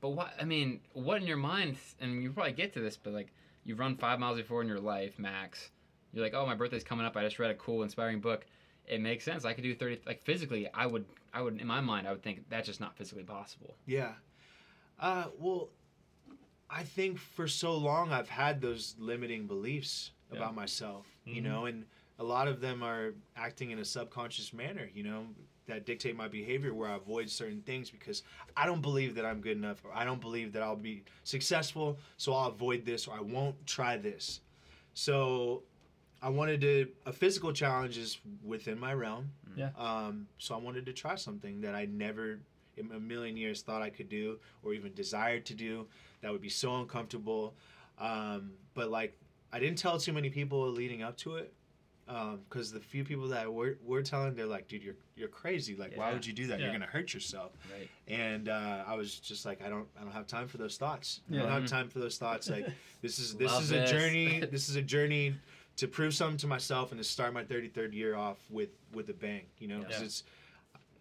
But 0.00 0.10
what 0.10 0.32
I 0.40 0.44
mean, 0.44 0.80
what 0.94 1.20
in 1.20 1.26
your 1.26 1.36
mind? 1.36 1.76
And 2.00 2.22
you 2.22 2.30
probably 2.30 2.52
get 2.54 2.72
to 2.74 2.80
this, 2.80 2.96
but 2.96 3.12
like 3.12 3.28
you've 3.66 3.78
run 3.80 3.96
five 3.96 4.18
miles 4.18 4.38
before 4.38 4.62
in 4.62 4.68
your 4.68 4.80
life, 4.80 5.18
max. 5.18 5.70
You're 6.12 6.24
like, 6.24 6.34
oh, 6.34 6.46
my 6.46 6.54
birthday's 6.54 6.84
coming 6.84 7.04
up. 7.04 7.16
I 7.16 7.24
just 7.24 7.38
read 7.38 7.50
a 7.50 7.54
cool, 7.54 7.82
inspiring 7.82 8.20
book. 8.20 8.46
it 8.86 9.00
makes 9.00 9.24
sense. 9.24 9.44
I 9.44 9.52
could 9.52 9.64
do 9.64 9.74
30 9.74 10.00
like 10.06 10.24
physically 10.24 10.68
I 10.72 10.86
would 10.86 11.04
I 11.34 11.42
would 11.42 11.60
in 11.60 11.66
my 11.66 11.80
mind 11.80 12.06
I 12.06 12.12
would 12.12 12.22
think 12.22 12.48
that's 12.48 12.66
just 12.66 12.80
not 12.80 12.96
physically 12.96 13.24
possible. 13.24 13.74
Yeah. 13.84 14.12
Uh, 14.98 15.26
well, 15.38 15.70
I 16.70 16.84
think 16.84 17.18
for 17.18 17.48
so 17.48 17.76
long 17.76 18.12
I've 18.12 18.28
had 18.28 18.60
those 18.60 18.94
limiting 18.98 19.46
beliefs 19.46 20.12
Yeah. 20.30 20.38
about 20.38 20.54
myself, 20.54 21.06
you 21.24 21.40
Mhm. 21.42 21.44
know, 21.44 21.64
and 21.66 21.84
a 22.18 22.24
lot 22.24 22.48
of 22.48 22.60
them 22.60 22.82
are 22.82 23.14
acting 23.36 23.70
in 23.72 23.78
a 23.80 23.84
subconscious 23.84 24.52
manner, 24.52 24.88
you 24.94 25.02
know, 25.02 25.26
that 25.66 25.84
dictate 25.84 26.16
my 26.16 26.28
behavior 26.28 26.72
where 26.74 26.88
I 26.88 26.96
avoid 26.96 27.28
certain 27.28 27.60
things 27.62 27.90
because 27.90 28.22
I 28.56 28.66
don't 28.66 28.82
believe 28.82 29.14
that 29.16 29.24
I'm 29.24 29.40
good 29.40 29.56
enough 29.56 29.84
or 29.84 29.90
I 29.94 30.04
don't 30.04 30.20
believe 30.20 30.52
that 30.52 30.62
I'll 30.62 30.76
be 30.76 31.04
successful, 31.24 31.98
so 32.16 32.32
I'll 32.32 32.48
avoid 32.48 32.84
this 32.84 33.06
or 33.08 33.16
I 33.16 33.20
won't 33.20 33.66
try 33.66 33.96
this. 33.96 34.40
So 34.94 35.62
I 36.22 36.28
wanted 36.28 36.60
to, 36.62 36.88
a 37.04 37.12
physical 37.12 37.52
challenge 37.52 37.98
is 37.98 38.18
within 38.44 38.78
my 38.78 38.94
realm. 38.94 39.30
Yeah. 39.56 39.70
Um, 39.76 40.28
so 40.38 40.54
I 40.54 40.58
wanted 40.58 40.86
to 40.86 40.92
try 40.92 41.14
something 41.16 41.60
that 41.62 41.74
I 41.74 41.86
never 41.86 42.40
in 42.76 42.90
a 42.92 43.00
million 43.00 43.36
years 43.36 43.62
thought 43.62 43.82
I 43.82 43.90
could 43.90 44.08
do 44.08 44.38
or 44.62 44.74
even 44.74 44.92
desired 44.94 45.46
to 45.46 45.54
do 45.54 45.86
that 46.20 46.30
would 46.30 46.42
be 46.42 46.48
so 46.48 46.76
uncomfortable. 46.76 47.54
Um, 47.98 48.52
but 48.74 48.90
like, 48.90 49.16
I 49.52 49.58
didn't 49.58 49.78
tell 49.78 49.98
too 49.98 50.12
many 50.12 50.28
people 50.30 50.68
leading 50.70 51.02
up 51.02 51.16
to 51.18 51.36
it. 51.36 51.52
Because 52.06 52.70
the 52.70 52.78
few 52.80 53.02
people 53.04 53.26
that 53.28 53.52
we're, 53.52 53.74
we're 53.84 54.02
telling, 54.02 54.34
they're 54.36 54.46
like, 54.46 54.68
dude, 54.68 54.82
you're, 54.84 54.94
you're 55.16 55.28
crazy. 55.28 55.74
Like, 55.74 55.96
why 55.96 56.12
would 56.12 56.24
you 56.24 56.32
do 56.32 56.46
that? 56.46 56.58
Yeah. 56.60 56.66
You're 56.66 56.72
going 56.78 56.82
to 56.82 56.86
hurt 56.86 57.12
yourself 57.12 57.52
Right. 57.76 57.88
and 58.06 58.48
uh, 58.48 58.84
I 58.86 58.94
was 58.94 59.18
just 59.18 59.44
like, 59.44 59.60
I 59.60 59.68
don't, 59.68 59.88
I 59.98 60.02
don't 60.04 60.12
have 60.12 60.26
time 60.28 60.46
for 60.46 60.56
those 60.58 60.76
thoughts. 60.76 61.20
I 61.32 61.36
don't 61.36 61.48
have 61.50 61.66
time 61.66 61.88
for 61.88 61.98
those 61.98 62.16
thoughts. 62.16 62.48
Like, 62.48 62.68
this 63.02 63.18
is 63.18 63.34
this 63.34 63.50
Love 63.50 63.62
is 63.64 63.68
this. 63.70 63.90
a 63.90 63.92
journey. 63.92 64.40
This 64.50 64.68
is 64.68 64.76
a 64.76 64.82
journey 64.82 65.34
to 65.78 65.88
prove 65.88 66.14
something 66.14 66.38
to 66.38 66.46
myself 66.46 66.92
and 66.92 66.98
to 67.00 67.04
start 67.04 67.34
my 67.34 67.42
33rd 67.44 67.92
year 67.92 68.14
off 68.16 68.38
with 68.50 68.70
with 68.94 69.08
a 69.08 69.12
bang. 69.14 69.42
You 69.58 69.68
know, 69.68 69.80
because 69.80 69.98
Yeah. 69.98 70.04
it's, 70.06 70.22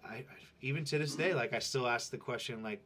I, 0.04 0.14
I 0.16 0.24
even 0.62 0.84
to 0.86 0.98
this 0.98 1.16
day, 1.16 1.34
like 1.36 1.54
I 1.54 1.60
still 1.60 1.88
ask 1.88 2.10
the 2.10 2.18
question, 2.18 2.64
like, 2.64 2.82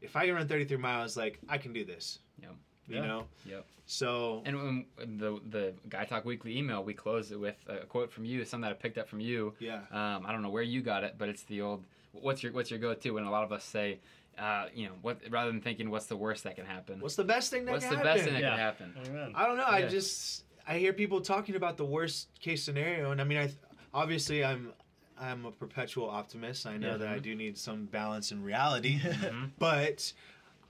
if 0.00 0.16
I 0.16 0.24
can 0.26 0.34
run 0.34 0.48
33 0.48 0.78
miles, 0.78 1.16
like 1.16 1.38
I 1.48 1.58
can 1.58 1.72
do 1.74 1.84
this. 1.84 2.18
Yep. 2.40 2.54
You 2.88 2.96
Yeah. 2.96 3.06
know. 3.06 3.26
Yep. 3.46 3.66
So 3.86 4.42
And 4.44 4.56
when 4.56 4.86
the 5.18 5.40
the 5.48 5.74
Guy 5.88 6.04
Talk 6.04 6.24
Weekly 6.24 6.56
email, 6.56 6.82
we 6.84 6.94
closed 6.94 7.32
it 7.32 7.36
with 7.36 7.56
a 7.66 7.78
quote 7.86 8.10
from 8.12 8.24
you, 8.24 8.44
something 8.44 8.62
that 8.62 8.70
I 8.70 8.74
picked 8.74 8.98
up 8.98 9.08
from 9.08 9.20
you. 9.20 9.54
yeah, 9.58 9.80
Um, 9.90 10.24
I 10.26 10.32
don't 10.32 10.42
know 10.42 10.50
where 10.50 10.62
you 10.62 10.82
got 10.82 11.04
it, 11.04 11.16
but 11.18 11.28
it's 11.28 11.42
the 11.44 11.60
old 11.62 11.84
what's 12.12 12.42
your 12.42 12.52
what's 12.52 12.70
your 12.70 12.78
go 12.80 12.94
to 12.94 13.10
when 13.10 13.24
a 13.24 13.30
lot 13.30 13.44
of 13.44 13.52
us 13.52 13.64
say, 13.64 14.00
uh, 14.38 14.66
you 14.74 14.86
know, 14.86 14.94
what 15.02 15.20
rather 15.30 15.50
than 15.50 15.60
thinking 15.60 15.90
what's 15.90 16.06
the 16.06 16.16
worst 16.16 16.44
that 16.44 16.56
can 16.56 16.64
happen, 16.66 17.00
what's 17.00 17.16
the 17.16 17.24
best 17.24 17.50
thing 17.50 17.64
that 17.66 17.72
what's 17.72 17.84
can 17.84 17.94
the 17.94 17.96
happen? 17.98 18.12
best 18.12 18.24
thing 18.24 18.34
that 18.34 18.40
Yeah. 18.40 18.50
can 18.50 18.58
happen? 18.58 18.94
Amen. 19.06 19.32
I 19.34 19.46
don't 19.46 19.56
know. 19.56 19.66
I 19.66 19.82
just 19.88 20.44
I 20.66 20.78
hear 20.78 20.92
people 20.92 21.20
talking 21.20 21.56
about 21.56 21.76
the 21.76 21.84
worst 21.84 22.28
case 22.40 22.62
scenario, 22.62 23.10
and 23.10 23.20
I 23.20 23.24
mean, 23.24 23.38
I 23.38 23.50
obviously 23.92 24.44
I'm 24.44 24.72
I'm 25.20 25.44
a 25.44 25.52
perpetual 25.52 26.08
optimist. 26.08 26.66
I 26.66 26.76
know 26.78 26.92
Yeah. 26.92 26.96
that 26.98 27.08
I 27.08 27.18
do 27.18 27.34
need 27.34 27.58
some 27.58 27.84
balance 27.86 28.32
in 28.32 28.42
reality, 28.42 28.98
Mhm. 29.00 29.50
but 29.58 30.12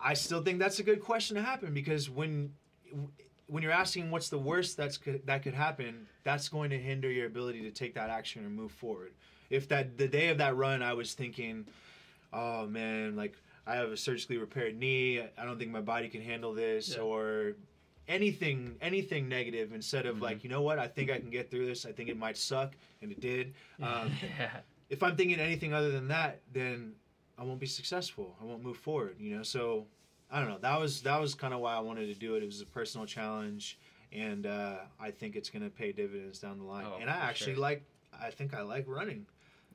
I 0.03 0.14
still 0.14 0.42
think 0.42 0.59
that's 0.59 0.78
a 0.78 0.82
good 0.82 1.00
question 1.00 1.36
to 1.36 1.42
happen 1.42 1.72
because 1.72 2.11
when 2.11 2.53
when 3.46 3.62
you're 3.62 3.72
asking 3.72 4.11
what's 4.11 4.28
the 4.30 4.38
worst 4.38 4.76
that's 4.76 4.96
could, 4.96 5.26
that 5.26 5.42
could 5.42 5.53
happen, 5.55 6.07
that's 6.24 6.48
going 6.48 6.70
to 6.70 6.78
hinder 6.78 7.11
your 7.11 7.26
ability 7.26 7.61
to 7.62 7.70
take 7.70 7.94
that 7.94 8.09
action 8.09 8.44
or 8.46 8.48
move 8.48 8.72
forward. 8.72 9.12
If 9.50 9.68
that 9.68 9.98
the 9.98 10.09
day 10.09 10.28
of 10.28 10.38
that 10.38 10.57
run, 10.57 10.82
I 10.82 10.94
was 10.94 11.12
thinking, 11.14 11.66
oh 12.32 12.66
man, 12.66 13.14
like 13.16 13.36
I 13.66 13.76
have 13.76 13.90
a 13.90 13.96
surgically 13.96 14.38
repaired 14.38 14.76
knee, 14.76 15.20
I 15.20 15.44
don't 15.44 15.59
think 15.59 15.70
my 15.70 15.80
body 15.82 16.09
can 16.09 16.22
handle 16.22 16.53
this, 16.55 16.94
Yeah. 16.96 17.03
or 17.03 17.53
anything 18.09 18.74
anything 18.80 19.28
negative 19.28 19.72
instead 19.72 20.07
of 20.07 20.16
Mhm. 20.16 20.22
like 20.22 20.42
you 20.42 20.50
know 20.50 20.61
what 20.61 20.76
i 20.80 20.88
think 20.88 21.09
i 21.09 21.18
can 21.20 21.30
get 21.30 21.53
through 21.53 21.66
this 21.66 21.86
i 21.86 21.92
think 21.92 22.09
it 22.09 22.16
might 22.18 22.36
suck 22.36 22.72
and 23.00 23.12
it 23.12 23.20
did 23.20 23.55
um, 23.82 24.11
yeah. 24.38 24.50
if 24.90 25.05
i'm 25.05 25.14
thinking 25.14 25.38
anything 25.38 25.72
other 25.72 25.92
than 25.92 26.09
that 26.09 26.40
then 26.53 26.94
i 27.38 27.42
won't 27.44 27.60
be 27.60 27.66
successful 27.66 28.36
i 28.40 28.44
won't 28.44 28.62
move 28.62 28.76
forward 28.76 29.16
you 29.18 29.36
know 29.36 29.42
so 29.42 29.86
i 30.30 30.38
don't 30.40 30.48
know 30.48 30.58
that 30.60 30.78
was 30.80 31.02
that 31.02 31.20
was 31.20 31.34
kind 31.34 31.52
of 31.54 31.60
why 31.60 31.74
i 31.74 31.80
wanted 31.80 32.06
to 32.06 32.14
do 32.14 32.34
it 32.36 32.42
it 32.42 32.46
was 32.46 32.60
a 32.60 32.66
personal 32.66 33.06
challenge 33.06 33.78
and 34.12 34.46
uh, 34.46 34.76
i 35.00 35.10
think 35.10 35.36
it's 35.36 35.48
going 35.50 35.62
to 35.62 35.70
pay 35.70 35.92
dividends 35.92 36.38
down 36.38 36.58
the 36.58 36.64
line 36.64 36.84
Oh, 36.86 36.98
and 37.00 37.08
i 37.10 37.14
actually 37.14 37.54
sure. 37.54 37.62
like 37.62 37.82
i 38.20 38.30
think 38.30 38.54
i 38.54 38.62
like 38.62 38.84
running 38.86 39.26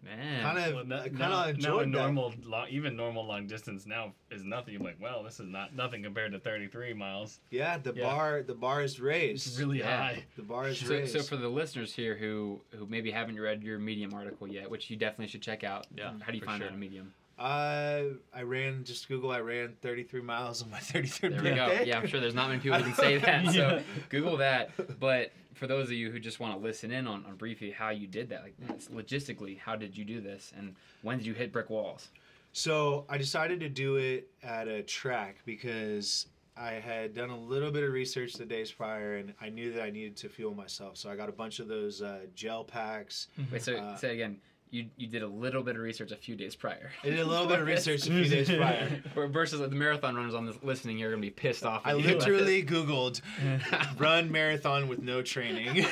Man. 0.05 0.43
kind 0.43 0.57
of 0.59 0.75
Well, 0.75 0.85
no- 0.85 0.99
kind 0.99 1.17
now, 1.17 1.25
of 1.25 1.31
now 1.31 1.43
a 1.45 1.49
enjoyed 1.49 1.85
that 1.87 1.87
normal, 1.87 2.33
long, 2.45 2.67
even 2.69 2.95
normal 2.95 3.25
long 3.25 3.47
distance 3.47 3.87
now 3.87 4.13
is 4.29 4.43
nothing. 4.43 4.75
You're 4.75 4.83
like, 4.83 5.01
well, 5.01 5.23
this 5.23 5.39
is 5.39 5.47
not 5.47 5.75
nothing 5.75 6.03
compared 6.03 6.33
to 6.33 6.39
33 6.39 6.93
miles. 6.93 7.39
yeah 7.49 7.79
the 7.79 7.93
Yeah. 7.95 8.03
bar 8.03 8.43
the 8.43 8.53
bar 8.53 8.83
is 8.83 8.99
raised 8.99 9.47
It's 9.47 9.59
really 9.59 9.79
Yeah. 9.79 9.97
high. 9.97 10.23
the 10.35 10.43
bar 10.43 10.67
is 10.67 10.77
So, 10.79 10.89
raised 10.93 11.13
so 11.13 11.23
for 11.23 11.35
the 11.35 11.49
listeners 11.49 11.95
here 11.95 12.15
who 12.15 12.61
who 12.77 12.85
maybe 12.85 13.09
haven't 13.09 13.39
read 13.39 13.63
your 13.63 13.79
Medium 13.79 14.13
article 14.13 14.47
yet, 14.47 14.69
which 14.69 14.91
you 14.91 14.97
definitely 14.97 15.29
should 15.29 15.41
check 15.41 15.63
out. 15.63 15.87
Yeah, 15.97 16.13
How 16.21 16.31
do 16.31 16.37
you 16.37 16.43
find 16.43 16.59
sure. 16.61 16.67
that 16.67 16.73
on 16.75 16.79
Medium? 16.79 17.11
Uh, 17.37 18.03
I 18.33 18.41
ran 18.41 18.83
just 18.83 19.07
Google. 19.07 19.31
I 19.31 19.39
ran 19.39 19.75
33 19.81 20.21
miles 20.21 20.63
on 20.63 20.71
my 20.71 20.79
33rd 20.79 21.19
There 21.21 21.29
we 21.31 21.35
birthday. 21.37 21.55
go. 21.55 21.83
Yeah, 21.85 21.99
I'm 21.99 22.07
sure 22.07 22.19
there's 22.19 22.33
not 22.35 22.49
many 22.49 22.59
people 22.61 22.77
who 22.79 22.83
can 22.85 22.95
say 23.03 23.17
that. 23.17 23.53
So 23.53 23.81
Google 24.09 24.37
that. 24.37 24.71
But 24.99 25.31
for 25.53 25.67
those 25.67 25.85
of 25.87 25.93
you 25.93 26.11
who 26.11 26.19
just 26.19 26.39
want 26.39 26.53
to 26.53 26.59
listen 26.59 26.91
in 26.91 27.07
on, 27.07 27.25
on 27.25 27.35
briefly 27.35 27.71
how 27.71 27.89
you 27.89 28.07
did 28.07 28.29
that, 28.29 28.43
like 28.43 28.55
logistically, 28.91 29.57
how 29.59 29.75
did 29.75 29.95
you 29.97 30.03
do 30.05 30.19
this, 30.21 30.51
and 30.57 30.75
when 31.03 31.17
did 31.17 31.27
you 31.27 31.33
hit 31.33 31.51
brick 31.51 31.69
walls? 31.69 32.09
So 32.53 33.05
I 33.09 33.17
decided 33.17 33.59
to 33.59 33.69
do 33.69 33.97
it 33.97 34.29
at 34.41 34.67
a 34.67 34.81
track 34.81 35.37
because 35.45 36.25
I 36.55 36.71
had 36.73 37.13
done 37.13 37.29
a 37.29 37.37
little 37.37 37.69
bit 37.71 37.83
of 37.83 37.91
research 37.91 38.33
the 38.33 38.45
days 38.45 38.71
prior, 38.71 39.17
and 39.17 39.33
I 39.39 39.49
knew 39.49 39.71
that 39.73 39.83
I 39.83 39.91
needed 39.91 40.15
to 40.17 40.29
fuel 40.29 40.55
myself. 40.55 40.97
So 40.97 41.09
I 41.11 41.15
got 41.15 41.29
a 41.29 41.33
bunch 41.33 41.59
of 41.59 41.67
those 41.67 42.01
uh, 42.01 42.21
gel 42.33 42.63
packs. 42.63 43.27
Wait, 43.51 43.61
so 43.61 43.75
Uh, 43.77 43.95
say 43.95 44.13
again. 44.15 44.37
You, 44.69 44.87
you 44.97 45.07
did 45.07 45.23
a 45.23 45.27
little 45.27 45.63
bit 45.63 45.75
of 45.77 45.81
research 45.81 46.11
a 46.11 46.17
few 46.17 46.35
days 46.35 46.53
prior. 46.55 46.91
I 47.01 47.07
did 47.09 47.19
a 47.19 47.25
little 47.25 47.47
bit 47.47 47.59
of 47.59 47.65
research 47.67 48.01
a 48.05 48.11
few 48.11 48.25
days 48.29 48.49
prior. 48.49 49.01
Versus 49.29 49.61
the 49.61 49.69
marathon 49.69 50.15
runners 50.15 50.35
on 50.35 50.45
this 50.45 50.57
listening, 50.61 50.97
you're 50.97 51.09
gonna 51.09 51.21
be 51.21 51.29
pissed 51.29 51.65
off. 51.65 51.83
I 51.85 51.93
literally 51.93 52.63
Googled 52.65 53.21
run 53.99 54.29
marathon 54.31 54.89
with 54.89 54.99
no 55.01 55.21
training. 55.21 55.85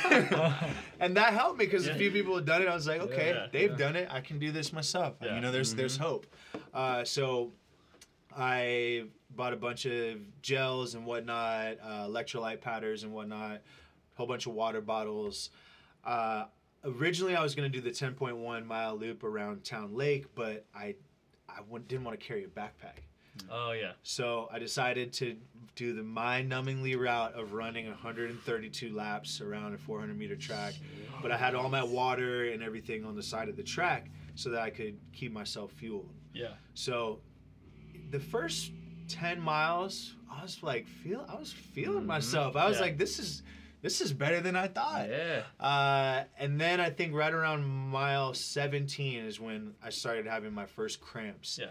and 1.00 1.16
that 1.16 1.34
helped 1.34 1.58
me 1.60 1.66
because 1.66 1.88
a 1.88 1.96
few 1.96 2.12
people 2.12 2.36
had 2.36 2.46
done 2.46 2.62
it. 2.62 2.68
I 2.68 2.76
was 2.76 2.86
like, 2.86 3.02
okay, 3.02 3.30
Yeah, 3.34 3.48
they've 3.52 3.72
yeah. 3.72 3.78
done 3.78 3.96
it. 3.96 4.10
I 4.12 4.20
can 4.22 4.40
do 4.40 4.52
this 4.52 4.74
myself. 4.74 5.16
Yeah. 5.24 5.36
You 5.36 5.42
know, 5.42 5.52
there's 5.54 5.74
there's 5.74 5.96
hope. 5.98 6.26
Uh, 6.74 7.06
so 7.06 7.54
I 8.36 9.06
bought 9.36 9.54
a 9.54 9.58
bunch 9.58 9.86
of 9.86 10.18
gels 10.42 10.96
and 10.96 11.06
whatnot, 11.06 11.78
uh, 11.82 12.08
electrolyte 12.08 12.62
powders 12.62 13.04
and 13.04 13.14
whatnot, 13.14 13.52
a 13.52 13.60
whole 14.16 14.28
bunch 14.28 14.46
of 14.48 14.54
water 14.54 14.82
bottles. 14.82 15.50
Uh, 16.04 16.46
originally, 16.86 17.36
I 17.36 17.42
was 17.44 17.56
going 17.56 17.72
to 17.72 17.82
do 17.82 17.82
the 17.82 17.92
10.1 17.96 18.66
mile 18.66 18.96
loop 18.96 19.24
around 19.24 19.64
Town 19.64 19.96
Lake, 19.96 20.34
but 20.36 20.66
I 20.76 20.96
I 21.50 21.58
w- 21.60 21.84
didn't 21.88 22.04
want 22.04 22.20
to 22.20 22.26
carry 22.26 22.44
a 22.44 22.48
backpack. 22.48 23.00
Oh 23.50 23.72
yeah. 23.72 23.94
So 24.04 24.48
I 24.52 24.60
decided 24.60 25.12
to 25.14 25.36
do 25.76 25.94
the 25.94 26.04
mind-numbingly 26.04 26.98
route 26.98 27.34
of 27.34 27.54
running 27.54 27.86
132 27.88 28.94
laps 28.96 29.42
around 29.42 29.74
a 29.74 29.78
400 29.78 30.18
meter 30.18 30.36
track. 30.36 30.74
But 31.22 31.32
I 31.32 31.38
had 31.38 31.54
all 31.56 31.70
my 31.70 31.84
water 31.84 32.50
and 32.52 32.62
everything 32.64 33.04
on 33.06 33.16
the 33.16 33.24
side 33.24 33.50
of 33.50 33.56
the 33.58 33.64
track 33.64 34.08
so 34.36 34.50
that 34.52 34.62
I 34.62 34.70
could 34.70 34.98
keep 35.14 35.32
myself 35.32 35.72
fueled. 35.72 36.10
Yeah. 36.34 36.54
So 36.74 37.20
the 38.12 38.20
first 38.20 38.72
10 39.10 39.40
miles, 39.40 40.16
I 40.32 40.42
was 40.42 40.62
like 40.64 40.88
feel 40.88 41.26
I 41.30 41.36
was 41.36 41.52
feeling 41.54 42.04
Mhm. 42.04 42.08
myself. 42.08 42.56
I 42.56 42.68
was 42.68 42.78
Yeah. 42.78 42.84
like 42.84 42.98
this 42.98 43.20
is 43.20 43.44
this 43.86 44.02
is 44.02 44.12
better 44.12 44.42
than 44.42 44.56
I 44.56 44.68
thought. 44.68 45.08
Yeah. 45.08 45.44
Uh, 45.64 46.24
and 46.40 46.60
then 46.60 46.80
I 46.80 46.90
think 46.90 47.14
right 47.14 47.32
around 47.32 47.64
mile 47.64 48.34
17 48.34 49.24
is 49.24 49.40
when 49.40 49.76
I 49.84 49.92
started 49.92 50.26
having 50.26 50.54
my 50.54 50.66
first 50.66 51.02
cramps. 51.02 51.60
Yeah. 51.62 51.68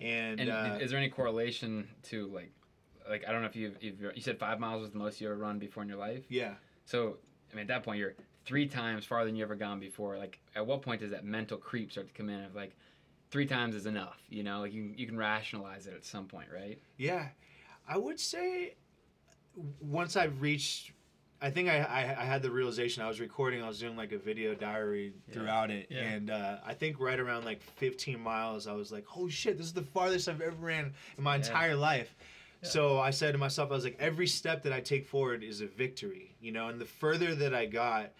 And, 0.00 0.38
And 0.38 0.48
uh, 0.48 0.78
is 0.80 0.92
there 0.92 0.98
any 1.00 1.08
correlation 1.08 1.88
to 2.04 2.28
like, 2.28 2.52
like 3.10 3.24
I 3.26 3.32
don't 3.32 3.40
know 3.40 3.48
if 3.48 3.56
you've, 3.56 3.76
if 3.80 3.94
you 4.14 4.22
said 4.22 4.38
five 4.38 4.60
miles 4.60 4.82
was 4.82 4.92
the 4.92 4.98
most 4.98 5.20
you 5.20 5.26
ever 5.26 5.36
run 5.36 5.58
before 5.58 5.82
in 5.82 5.88
your 5.88 5.98
life. 5.98 6.22
yeah. 6.28 6.54
So 6.84 7.16
I 7.50 7.56
mean, 7.56 7.62
at 7.62 7.68
that 7.68 7.82
point, 7.82 7.98
you're 7.98 8.14
three 8.44 8.68
times 8.68 9.04
farther 9.04 9.26
than 9.26 9.34
you 9.34 9.42
ever 9.42 9.56
gone 9.56 9.80
before. 9.80 10.16
Like, 10.18 10.38
at 10.54 10.64
what 10.64 10.82
point 10.82 11.00
does 11.00 11.10
that 11.10 11.24
mental 11.24 11.58
creep 11.58 11.90
start 11.90 12.06
to 12.06 12.14
come 12.14 12.28
in? 12.28 12.44
Of 12.44 12.54
like, 12.54 12.76
three 13.32 13.46
times 13.46 13.74
is 13.74 13.86
enough. 13.86 14.18
You 14.28 14.44
know, 14.44 14.60
like 14.60 14.72
you 14.72 14.92
you 14.96 15.06
can 15.06 15.16
rationalize 15.16 15.88
it 15.88 15.94
at 15.94 16.04
some 16.04 16.26
point, 16.26 16.46
right? 16.54 16.80
Yeah, 16.96 17.26
I 17.88 17.98
would 17.98 18.20
say 18.20 18.74
once 19.80 20.16
I've 20.16 20.40
reached, 20.40 20.92
I 21.40 21.50
think 21.50 21.68
I, 21.68 21.80
I 21.80 22.00
I 22.22 22.24
had 22.24 22.42
the 22.42 22.50
realization 22.50 23.02
I 23.02 23.08
was 23.08 23.20
recording. 23.20 23.62
I 23.62 23.68
was 23.68 23.78
doing 23.78 23.96
like 23.96 24.12
a 24.12 24.18
video 24.18 24.54
diary 24.54 25.12
Yeah. 25.28 25.34
throughout 25.34 25.70
it, 25.70 25.86
Yeah. 25.90 26.00
and 26.02 26.30
uh, 26.30 26.56
I 26.64 26.72
think 26.74 26.98
right 26.98 27.18
around 27.20 27.44
like 27.44 27.60
15 27.62 28.18
miles, 28.20 28.66
I 28.66 28.72
was 28.72 28.90
like, 28.90 29.04
"Oh 29.16 29.28
shit, 29.28 29.58
this 29.58 29.66
is 29.66 29.72
the 29.74 29.82
farthest 29.82 30.28
I've 30.28 30.40
ever 30.40 30.56
ran 30.56 30.94
in 31.18 31.24
my 31.24 31.36
Yeah. 31.36 31.42
entire 31.46 31.76
life." 31.76 32.14
So 32.62 32.98
I 32.98 33.10
said 33.10 33.30
to 33.32 33.38
myself, 33.38 33.70
I 33.70 33.74
was 33.74 33.84
like, 33.84 33.96
every 34.00 34.26
step 34.26 34.64
that 34.64 34.72
I 34.72 34.80
take 34.80 35.06
forward 35.06 35.44
is 35.44 35.60
a 35.60 35.66
victory, 35.66 36.34
you 36.40 36.50
know. 36.50 36.68
And 36.68 36.80
the 36.80 36.86
further 36.86 37.32
that 37.36 37.54
I 37.54 37.66
got, 37.66 38.10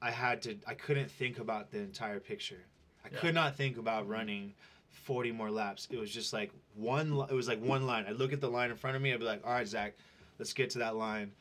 I 0.00 0.12
had 0.12 0.40
to, 0.42 0.56
I 0.68 0.74
couldn't 0.74 1.10
think 1.10 1.38
about 1.40 1.72
the 1.72 1.78
entire 1.78 2.20
picture. 2.20 2.62
I 3.04 3.08
could 3.08 3.34
not 3.34 3.56
think 3.56 3.76
about 3.76 4.06
running 4.08 4.54
40 4.90 5.32
more 5.32 5.50
laps. 5.50 5.88
It 5.90 5.98
was 5.98 6.12
just 6.12 6.32
like 6.32 6.52
one. 6.76 7.18
It 7.28 7.34
was 7.34 7.48
like 7.48 7.60
one 7.60 7.86
line. 7.86 8.04
I'd 8.06 8.16
look 8.16 8.32
at 8.32 8.40
the 8.40 8.48
line 8.50 8.70
in 8.70 8.76
front 8.76 8.94
of 8.94 9.02
me. 9.02 9.12
I'd 9.12 9.18
be 9.18 9.24
like, 9.24 9.44
all 9.44 9.52
right, 9.52 9.66
Zach, 9.66 9.94
let's 10.38 10.52
get 10.52 10.70
to 10.70 10.78
that 10.80 10.94
line. 10.94 11.32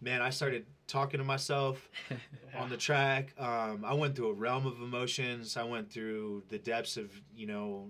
Man, 0.00 0.22
I 0.22 0.30
started 0.30 0.66
talking 0.86 1.18
to 1.18 1.24
myself 1.24 1.88
on 2.58 2.68
the 2.68 2.76
track. 2.76 3.32
Um, 3.38 3.84
I 3.84 3.94
went 3.94 4.14
through 4.16 4.30
a 4.30 4.34
realm 4.34 4.66
of 4.66 4.80
emotions. 4.80 5.56
I 5.56 5.64
went 5.64 5.90
through 5.90 6.42
the 6.48 6.58
depths 6.58 6.96
of, 6.96 7.10
you 7.36 7.46
know, 7.46 7.88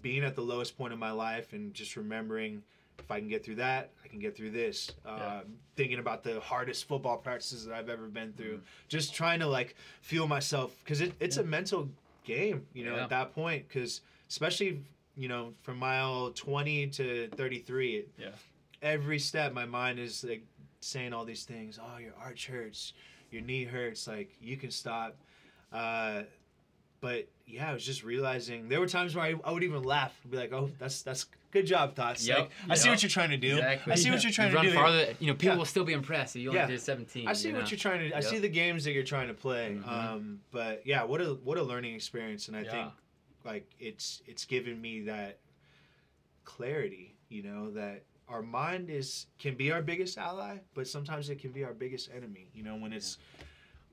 being 0.00 0.24
at 0.24 0.34
the 0.34 0.42
lowest 0.42 0.76
point 0.76 0.92
of 0.92 0.98
my 0.98 1.10
life 1.12 1.52
and 1.52 1.72
just 1.74 1.96
remembering 1.96 2.62
if 2.98 3.10
I 3.10 3.18
can 3.18 3.28
get 3.28 3.44
through 3.44 3.56
that, 3.56 3.90
I 4.04 4.08
can 4.08 4.18
get 4.18 4.36
through 4.36 4.50
this. 4.50 4.92
Uh, 5.04 5.16
Yeah. 5.18 5.40
Thinking 5.76 5.98
about 5.98 6.22
the 6.22 6.38
hardest 6.40 6.86
football 6.86 7.16
practices 7.16 7.64
that 7.64 7.74
I've 7.74 7.88
ever 7.88 8.06
been 8.08 8.32
through. 8.34 8.56
Mm-hmm. 8.56 8.64
Just 8.88 9.14
trying 9.14 9.40
to 9.40 9.46
like 9.46 9.74
feel 10.02 10.26
myself 10.28 10.74
because 10.84 11.00
it, 11.00 11.12
it's 11.18 11.38
a 11.38 11.42
mental 11.44 11.88
game, 12.24 12.66
you 12.74 12.84
know, 12.84 12.96
Yeah. 12.96 13.04
at 13.04 13.10
that 13.10 13.34
point. 13.34 13.66
Because 13.68 14.02
especially, 14.28 14.82
you 15.16 15.28
know, 15.28 15.54
from 15.62 15.78
mile 15.78 16.30
20 16.32 16.88
to 16.88 17.28
33, 17.36 18.04
Yeah. 18.18 18.28
every 18.82 19.18
step 19.18 19.52
my 19.54 19.64
mind 19.66 19.98
is 19.98 20.22
like 20.24 20.42
saying 20.84 21.12
all 21.12 21.24
these 21.24 21.44
things. 21.44 21.78
Oh, 21.82 21.98
your 21.98 22.12
arch 22.22 22.46
hurts, 22.46 22.92
your 23.30 23.42
knee 23.42 23.64
hurts. 23.64 24.06
Like 24.06 24.30
you 24.40 24.56
can 24.56 24.70
stop. 24.70 25.16
Uh, 25.72 26.22
but 27.00 27.26
yeah, 27.46 27.70
I 27.70 27.72
was 27.72 27.84
just 27.84 28.04
realizing 28.04 28.68
there 28.68 28.78
were 28.80 28.86
times 28.86 29.14
where 29.16 29.24
I, 29.24 29.34
I 29.44 29.50
would 29.52 29.64
even 29.64 29.82
laugh 29.82 30.14
and 30.22 30.30
be 30.30 30.38
like, 30.38 30.52
"Oh, 30.52 30.70
that's 30.78 31.02
that's 31.02 31.26
good 31.50 31.66
job, 31.66 31.94
thoughts. 31.96 32.26
Yep, 32.26 32.38
Like, 32.38 32.50
I 32.70 32.74
see 32.76 32.88
what 32.88 33.02
you're 33.02 33.10
trying 33.10 33.30
to 33.30 33.36
do. 33.36 33.54
Exactly. 33.56 33.92
I 33.92 33.96
see 33.96 34.10
what 34.10 34.22
you're 34.22 34.32
trying 34.32 34.48
you 34.48 34.52
to 34.52 34.56
run 34.56 34.66
do. 34.66 34.72
farther. 34.74 35.14
You 35.18 35.26
know, 35.28 35.32
people 35.34 35.54
Yeah. 35.54 35.58
will 35.58 35.64
still 35.66 35.84
be 35.84 35.92
impressed. 35.92 36.36
You 36.36 36.50
only 36.50 36.60
Yeah. 36.60 36.66
did 36.68 36.80
17. 36.80 37.26
I 37.28 37.32
see 37.32 37.48
you 37.48 37.54
what 37.54 37.64
know? 37.64 37.68
you're 37.68 37.78
trying 37.78 38.10
to. 38.10 38.16
I 38.16 38.20
see 38.20 38.38
the 38.38 38.48
games 38.48 38.84
that 38.84 38.92
you're 38.92 39.02
trying 39.02 39.28
to 39.28 39.34
play. 39.34 39.76
Mhm. 39.82 39.88
Um, 39.88 40.40
but 40.52 40.86
yeah, 40.86 41.02
what 41.02 41.20
a 41.20 41.34
what 41.34 41.58
a 41.58 41.62
learning 41.62 41.94
experience, 41.94 42.48
and 42.48 42.56
I 42.56 42.62
Yeah. 42.62 42.70
think 42.70 42.92
like 43.44 43.68
it's 43.80 44.22
it's 44.26 44.44
given 44.44 44.80
me 44.80 45.00
that 45.02 45.38
clarity. 46.44 47.16
You 47.28 47.42
know 47.42 47.70
that 47.72 48.04
our 48.28 48.42
mind 48.42 48.90
is 48.90 49.26
can 49.38 49.54
be 49.56 49.70
our 49.72 49.82
biggest 49.82 50.18
ally, 50.18 50.58
but 50.74 50.86
sometimes 50.88 51.28
it 51.28 51.38
can 51.38 51.52
be 51.52 51.64
our 51.64 51.74
biggest 51.74 52.10
enemy. 52.14 52.48
You 52.54 52.62
know 52.62 52.76
when 52.76 52.92
it's 52.92 53.18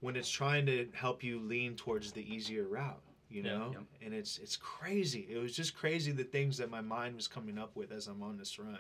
when 0.02 0.16
it's 0.16 0.30
trying 0.30 0.66
to 0.68 0.88
help 0.94 1.24
you 1.24 1.40
lean 1.40 1.76
towards 1.76 2.12
the 2.12 2.22
easier 2.34 2.68
route. 2.68 3.02
You 3.30 3.44
Yeah. 3.44 3.58
know, 3.58 3.76
and 4.02 4.14
it's 4.14 4.38
it's 4.40 4.56
crazy. 4.58 5.28
It 5.30 5.38
was 5.38 5.56
just 5.56 5.76
crazy 5.76 6.12
the 6.12 6.24
things 6.24 6.58
that 6.58 6.70
my 6.72 6.82
mind 6.82 7.16
was 7.16 7.28
coming 7.28 7.58
up 7.58 7.76
with 7.76 7.92
as 7.92 8.08
I'm 8.08 8.24
on 8.24 8.38
this 8.38 8.58
run. 8.58 8.78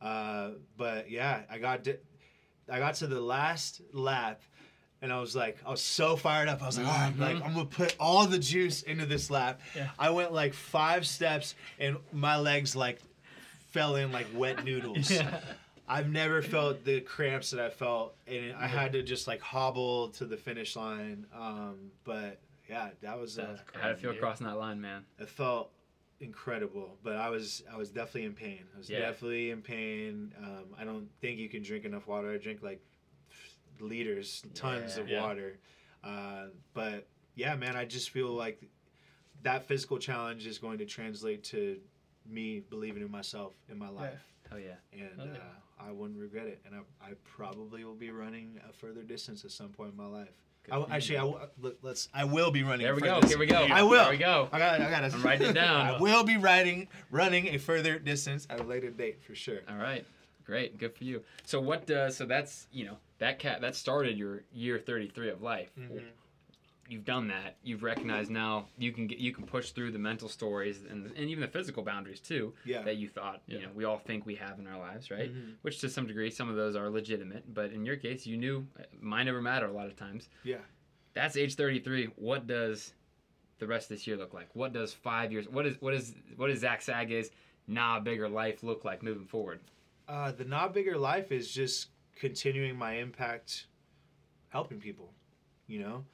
Uh, 0.00 0.50
but 0.76 1.10
yeah, 1.10 1.42
I 1.50 1.58
got 1.58 1.82
di- 1.84 1.96
I 2.70 2.78
got 2.78 2.94
to 2.96 3.06
the 3.06 3.20
last 3.20 3.80
lap 3.92 4.40
and 5.02 5.12
I 5.12 5.20
was 5.20 5.36
like, 5.36 5.58
I 5.66 5.70
was 5.70 5.82
so 5.82 6.16
fired 6.16 6.48
up. 6.48 6.62
I 6.62 6.66
was 6.66 6.78
like, 6.78 6.86
all 6.86 6.92
right, 6.92 7.14
Mhm. 7.14 7.18
like 7.20 7.42
I'm 7.44 7.52
gonna 7.54 7.66
put 7.66 7.94
all 8.00 8.26
the 8.26 8.38
juice 8.38 8.82
into 8.82 9.04
this 9.06 9.30
lap. 9.30 9.60
Yeah. 9.74 9.90
I 9.98 10.10
went 10.10 10.32
like 10.32 10.54
five 10.54 11.06
steps 11.06 11.54
and 11.78 11.96
my 12.12 12.38
legs 12.38 12.74
like 12.76 13.00
fell 13.76 13.96
in 13.96 14.12
like 14.12 14.26
wet 14.34 14.64
noodles. 14.64 15.10
Yeah. 15.16 15.40
I've 15.88 16.08
never 16.10 16.42
felt 16.42 16.84
the 16.84 17.00
cramps 17.00 17.50
that 17.52 17.60
I 17.60 17.70
felt, 17.70 18.16
and 18.26 18.56
I 18.56 18.66
had 18.66 18.92
to 18.94 19.04
just 19.04 19.28
like 19.28 19.40
hobble 19.40 20.08
to 20.18 20.24
the 20.24 20.36
finish 20.36 20.74
line. 20.74 21.26
Um, 21.32 21.92
but 22.02 22.40
yeah, 22.68 22.88
that 23.02 23.20
was 23.20 23.38
uh, 23.38 23.56
That's 23.72 23.82
How 23.82 23.88
to 23.90 23.94
feel 23.94 24.10
crazy. 24.10 24.20
crossing 24.20 24.46
that 24.48 24.58
line, 24.58 24.80
man. 24.80 25.04
it 25.20 25.28
felt 25.28 25.70
incredible. 26.18 26.96
But 27.04 27.14
I 27.16 27.28
was 27.30 27.62
I 27.72 27.76
was 27.76 27.90
definitely 27.90 28.24
in 28.24 28.32
pain. 28.32 28.64
I 28.74 28.78
was 28.78 28.90
Yeah. 28.90 28.98
definitely 28.98 29.50
in 29.52 29.62
pain. 29.62 30.32
Um, 30.42 30.64
I 30.76 30.82
don't 30.84 31.08
think 31.20 31.38
you 31.38 31.48
can 31.48 31.62
drink 31.62 31.84
enough 31.84 32.08
water. 32.08 32.32
I 32.32 32.38
drink 32.38 32.64
like 32.64 32.80
liters, 33.78 34.42
tons 34.54 34.96
Yeah. 34.96 35.02
of 35.02 35.08
Yeah. 35.08 35.22
water. 35.22 35.58
Uh, 36.02 36.46
but 36.74 37.06
yeah, 37.36 37.54
man, 37.54 37.76
I 37.76 37.84
just 37.84 38.10
feel 38.10 38.32
like 38.32 38.60
that 39.42 39.68
physical 39.68 39.98
challenge 39.98 40.46
is 40.48 40.58
going 40.58 40.78
to 40.78 40.84
translate 40.86 41.44
to 41.44 41.78
me 42.28 42.62
believing 42.70 43.02
in 43.02 43.10
myself 43.10 43.52
in 43.70 43.78
my 43.78 43.88
life. 43.88 44.24
Hell 44.50 44.58
yeah. 44.58 44.74
And 44.92 45.10
yeah. 45.18 45.38
uh, 45.38 45.88
I 45.88 45.92
wouldn't 45.92 46.18
regret 46.18 46.46
it. 46.46 46.60
And 46.64 46.74
I, 46.74 46.78
I 47.04 47.12
probably 47.24 47.84
will 47.84 47.94
be 47.94 48.10
running 48.10 48.60
a 48.68 48.72
further 48.72 49.02
distance 49.02 49.44
at 49.44 49.50
some 49.50 49.68
point 49.68 49.92
in 49.92 49.96
my 49.96 50.06
life. 50.06 50.28
I, 50.70 50.80
for 50.82 50.92
actually, 50.92 51.18
I, 51.18 51.22
man. 51.22 51.32
w- 51.32 51.50
let- 51.62 51.74
let's. 51.82 52.08
I 52.12 52.24
will 52.24 52.50
be 52.50 52.62
running. 52.62 52.84
There 52.86 52.94
we 52.94 53.00
further 53.00 53.20
go. 53.20 53.26
Here 53.28 53.38
we 53.38 53.46
go. 53.46 53.66
I 53.70 53.82
will. 53.82 54.02
There 54.02 54.10
we 54.10 54.16
go. 54.16 54.48
I 54.52 54.58
got. 54.58 54.80
I 54.80 54.90
got. 54.90 55.04
I'm 55.04 55.22
writing 55.24 55.48
it 55.50 55.52
down. 55.52 55.86
I 55.86 56.00
will 56.00 56.24
be 56.24 56.36
riding, 56.36 56.88
running 57.10 57.48
a 57.48 57.58
further 57.58 57.98
distance 57.98 58.46
at 58.50 58.60
a 58.60 58.64
later 58.64 58.90
date 58.90 59.22
for 59.22 59.34
sure. 59.34 59.60
All 59.68 59.76
right. 59.76 60.04
Great. 60.44 60.78
Good 60.78 60.96
for 60.96 61.04
you. 61.04 61.22
So 61.44 61.60
what 61.60 61.86
does 61.86 62.16
so 62.16 62.24
that's 62.24 62.68
you 62.72 62.84
know 62.84 62.96
that 63.18 63.38
cat 63.38 63.60
that 63.62 63.74
started 63.74 64.16
your 64.16 64.42
year 64.52 64.78
33 64.78 65.30
of 65.30 65.42
life. 65.42 65.70
Mm-hmm. 65.78 65.98
You've 66.88 67.04
done 67.04 67.28
that. 67.28 67.56
You've 67.64 67.82
recognized 67.82 68.30
now 68.30 68.66
you 68.78 68.92
can 68.92 69.06
get 69.06 69.18
you 69.18 69.32
can 69.32 69.44
push 69.44 69.70
through 69.70 69.90
the 69.92 69.98
mental 69.98 70.28
stories 70.28 70.82
and 70.88 71.06
and 71.06 71.28
even 71.30 71.40
the 71.40 71.48
physical 71.48 71.82
boundaries 71.82 72.20
too 72.20 72.54
Yeah. 72.64 72.82
that 72.82 72.96
you 72.96 73.08
thought 73.08 73.42
you 73.46 73.60
know 73.60 73.68
we 73.74 73.84
all 73.84 73.98
think 73.98 74.24
we 74.26 74.36
have 74.36 74.58
in 74.58 74.66
our 74.66 74.78
lives, 74.78 75.10
right? 75.10 75.34
Mhm. 75.34 75.54
Which 75.62 75.80
to 75.80 75.88
some 75.88 76.06
degree 76.06 76.30
some 76.30 76.48
of 76.48 76.56
those 76.56 76.76
are 76.76 76.88
legitimate, 76.88 77.52
but 77.52 77.72
in 77.72 77.84
your 77.84 77.96
case 77.96 78.26
you 78.26 78.36
knew 78.36 78.66
uh, 78.78 78.82
mine 79.00 79.26
never 79.26 79.42
matter 79.42 79.66
a 79.66 79.72
lot 79.72 79.86
of 79.86 79.96
times. 79.96 80.28
Yeah. 80.44 80.60
That's 81.14 81.36
age 81.36 81.54
33. 81.54 82.06
What 82.16 82.46
does 82.46 82.92
the 83.58 83.66
rest 83.66 83.90
of 83.90 83.96
this 83.96 84.06
year 84.06 84.16
look 84.16 84.34
like? 84.34 84.54
What 84.54 84.72
does 84.72 84.92
five 84.92 85.32
years? 85.32 85.48
What 85.48 85.66
is 85.66 85.80
what 85.80 85.94
is 85.94 86.14
what 86.36 86.50
is 86.50 86.60
Zach 86.60 86.82
Saga's 86.82 87.30
nah 87.66 87.98
bigger 88.00 88.28
life 88.28 88.62
look 88.62 88.84
like 88.84 89.02
moving 89.02 89.26
forward? 89.26 89.60
Uh, 90.06 90.30
the 90.30 90.44
not 90.44 90.72
bigger 90.72 90.96
life 90.96 91.32
is 91.32 91.50
just 91.52 91.88
continuing 92.14 92.76
my 92.76 92.92
impact, 92.98 93.66
helping 94.50 94.78
people. 94.78 95.12
You 95.66 95.80
know, 95.80 96.04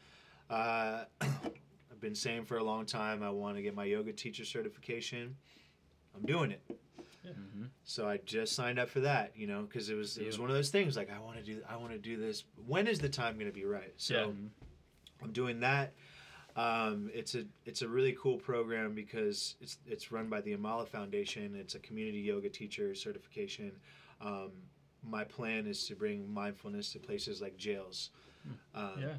uh, 0.53 1.05
I've 1.21 2.01
been 2.01 2.15
saying 2.15 2.45
for 2.45 2.59
a 2.59 2.65
long 2.65 2.87
time 2.87 3.23
I 3.23 3.31
want 3.31 3.57
to 3.57 3.63
get 3.63 3.75
my 3.75 3.85
yoga 3.85 4.13
teacher 4.13 4.45
certification. 4.45 5.37
I'm 6.15 6.27
doing 6.27 6.51
it. 6.51 6.63
Mm-hmm. 7.27 7.65
So 7.85 8.09
I 8.09 8.19
just 8.19 8.55
signed 8.55 8.79
up 8.79 8.89
for 8.89 9.01
that, 9.01 9.33
you 9.37 9.47
know, 9.47 9.63
because 9.63 9.89
it 9.89 9.95
was 9.95 10.19
it 10.19 10.27
was 10.27 10.39
one 10.39 10.51
of 10.51 10.57
those 10.57 10.71
things 10.71 10.97
like 10.97 11.11
I 11.11 11.21
want 11.21 11.39
to 11.39 11.43
do 11.43 11.61
I 11.69 11.77
want 11.77 11.93
to 11.93 11.99
do 11.99 12.17
this. 12.17 12.45
When 12.67 12.87
is 12.87 12.99
the 12.99 13.09
time 13.09 13.35
going 13.35 13.47
to 13.47 13.53
be 13.53 13.65
right? 13.65 13.95
So 13.97 14.15
Yeah. 14.15 14.27
I'm 15.23 15.33
doing 15.33 15.61
that. 15.61 15.93
Um, 16.55 17.11
it's 17.15 17.35
a 17.35 17.45
it's 17.65 17.83
a 17.83 17.89
really 17.89 18.17
cool 18.21 18.37
program 18.37 18.95
because 18.95 19.55
it's 19.61 19.79
it's 19.87 20.13
run 20.13 20.29
by 20.29 20.41
the 20.41 20.55
Amala 20.57 20.87
Foundation. 20.87 21.55
It's 21.57 21.77
a 21.77 21.79
community 21.79 22.19
yoga 22.19 22.51
teacher 22.51 22.95
certification. 22.95 23.73
Um, 24.21 24.51
my 25.09 25.25
plan 25.25 25.67
is 25.67 25.87
to 25.87 25.95
bring 25.95 26.33
mindfulness 26.33 26.93
to 26.93 26.99
places 26.99 27.41
like 27.41 27.57
jails. 27.57 28.11
Um, 28.75 28.91
Yeah. 28.99 29.15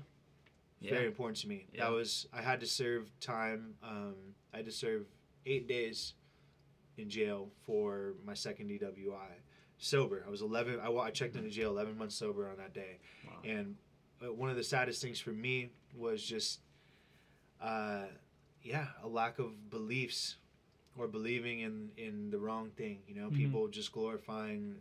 Very 0.89 1.05
important 1.07 1.37
to 1.39 1.47
me. 1.47 1.67
Yeah. 1.73 1.85
That 1.85 1.91
was 1.91 2.27
I 2.33 2.41
had 2.41 2.59
to 2.61 2.67
serve 2.67 3.09
time. 3.19 3.75
Um, 3.83 4.15
I 4.53 4.57
had 4.57 4.65
to 4.65 4.71
serve 4.71 5.05
eight 5.45 5.67
days 5.67 6.13
in 6.97 7.09
jail 7.09 7.49
for 7.65 8.13
my 8.25 8.33
second 8.33 8.69
DWI. 8.69 9.39
Sober. 9.79 10.23
I 10.25 10.29
was 10.29 10.41
11. 10.41 10.79
I, 10.79 10.89
I 10.91 11.09
checked 11.11 11.35
into 11.35 11.49
jail 11.49 11.71
11 11.71 11.97
months 11.97 12.15
sober 12.15 12.47
on 12.49 12.57
that 12.57 12.73
day, 12.73 12.99
Wow. 13.27 13.33
and 13.43 13.75
uh, 14.25 14.31
one 14.31 14.49
of 14.49 14.55
the 14.55 14.63
saddest 14.63 15.01
things 15.01 15.19
for 15.19 15.31
me 15.31 15.71
was 15.97 16.23
just, 16.23 16.59
uh, 17.61 18.03
yeah, 18.61 18.87
a 19.03 19.07
lack 19.07 19.39
of 19.39 19.69
beliefs 19.69 20.37
or 20.97 21.07
believing 21.07 21.59
in 21.61 21.89
in 21.97 22.29
the 22.29 22.37
wrong 22.39 22.69
thing. 22.77 22.99
You 23.07 23.15
know, 23.15 23.29
Mhm. 23.29 23.35
people 23.35 23.67
just 23.67 23.91
glorifying 23.91 24.75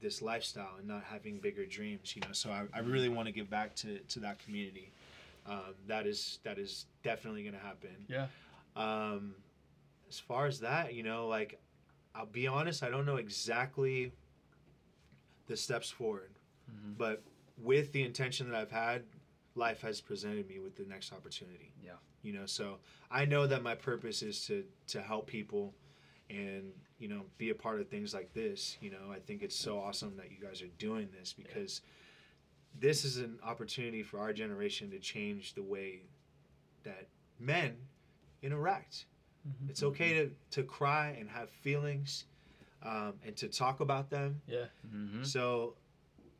this 0.00 0.20
lifestyle 0.22 0.74
and 0.78 0.86
not 0.86 1.02
having 1.04 1.38
bigger 1.38 1.64
dreams. 1.66 2.14
You 2.14 2.22
know, 2.22 2.32
so 2.32 2.50
I, 2.50 2.64
I 2.74 2.80
really 2.80 3.08
want 3.08 3.26
to 3.26 3.32
give 3.32 3.48
back 3.50 3.74
to 3.76 3.98
to 3.98 4.20
that 4.20 4.38
community. 4.38 4.92
Um, 5.46 5.74
that 5.86 6.06
is 6.06 6.38
that 6.44 6.58
is 6.58 6.86
definitely 7.02 7.42
going 7.42 7.54
to 7.54 7.60
happen. 7.60 7.90
Yeah. 8.08 8.26
Um, 8.74 9.34
as 10.08 10.18
far 10.18 10.46
as 10.46 10.60
that, 10.60 10.94
you 10.94 11.02
know, 11.02 11.28
like 11.28 11.60
I'll 12.14 12.26
be 12.26 12.46
honest, 12.46 12.82
I 12.82 12.90
don't 12.90 13.06
know 13.06 13.16
exactly 13.16 14.12
the 15.46 15.56
steps 15.56 15.90
forward, 15.90 16.30
Mhm. 16.70 16.96
but 16.98 17.22
with 17.58 17.92
the 17.92 18.02
intention 18.02 18.50
that 18.50 18.56
I've 18.60 18.70
had, 18.70 19.04
life 19.54 19.80
has 19.82 20.00
presented 20.00 20.48
me 20.48 20.58
with 20.58 20.76
the 20.76 20.84
next 20.84 21.12
opportunity. 21.12 21.72
Yeah. 21.82 21.92
You 22.22 22.32
know, 22.32 22.46
so 22.46 22.78
I 23.10 23.24
know 23.24 23.46
that 23.46 23.62
my 23.62 23.74
purpose 23.74 24.22
is 24.22 24.44
to 24.46 24.64
to 24.88 25.00
help 25.02 25.26
people 25.26 25.74
and 26.30 26.72
you 26.98 27.08
know 27.08 27.22
be 27.38 27.50
a 27.50 27.54
part 27.54 27.80
of 27.80 27.88
things 27.88 28.12
like 28.14 28.32
this 28.34 28.76
you 28.80 28.90
know 28.90 29.10
i 29.12 29.18
think 29.18 29.42
it's 29.42 29.54
so 29.56 29.78
awesome 29.78 30.16
that 30.16 30.30
you 30.30 30.38
guys 30.44 30.62
are 30.62 30.68
doing 30.78 31.08
this 31.18 31.32
because 31.32 31.82
this 32.78 33.04
is 33.04 33.18
an 33.18 33.38
opportunity 33.42 34.02
for 34.02 34.18
our 34.18 34.32
generation 34.32 34.90
to 34.90 34.98
change 34.98 35.54
the 35.54 35.62
way 35.62 36.00
that 36.84 37.06
men 37.38 37.76
interact 38.42 39.06
Mhm. 39.46 39.70
it's 39.70 39.82
okay 39.84 40.12
to, 40.14 40.30
to 40.50 40.62
cry 40.64 41.16
and 41.20 41.28
have 41.30 41.48
feelings 41.50 42.24
um, 42.82 43.14
and 43.24 43.36
to 43.36 43.48
talk 43.48 43.80
about 43.80 44.10
them 44.10 44.40
Yeah. 44.48 44.66
Mhm. 44.86 45.24
so, 45.24 45.76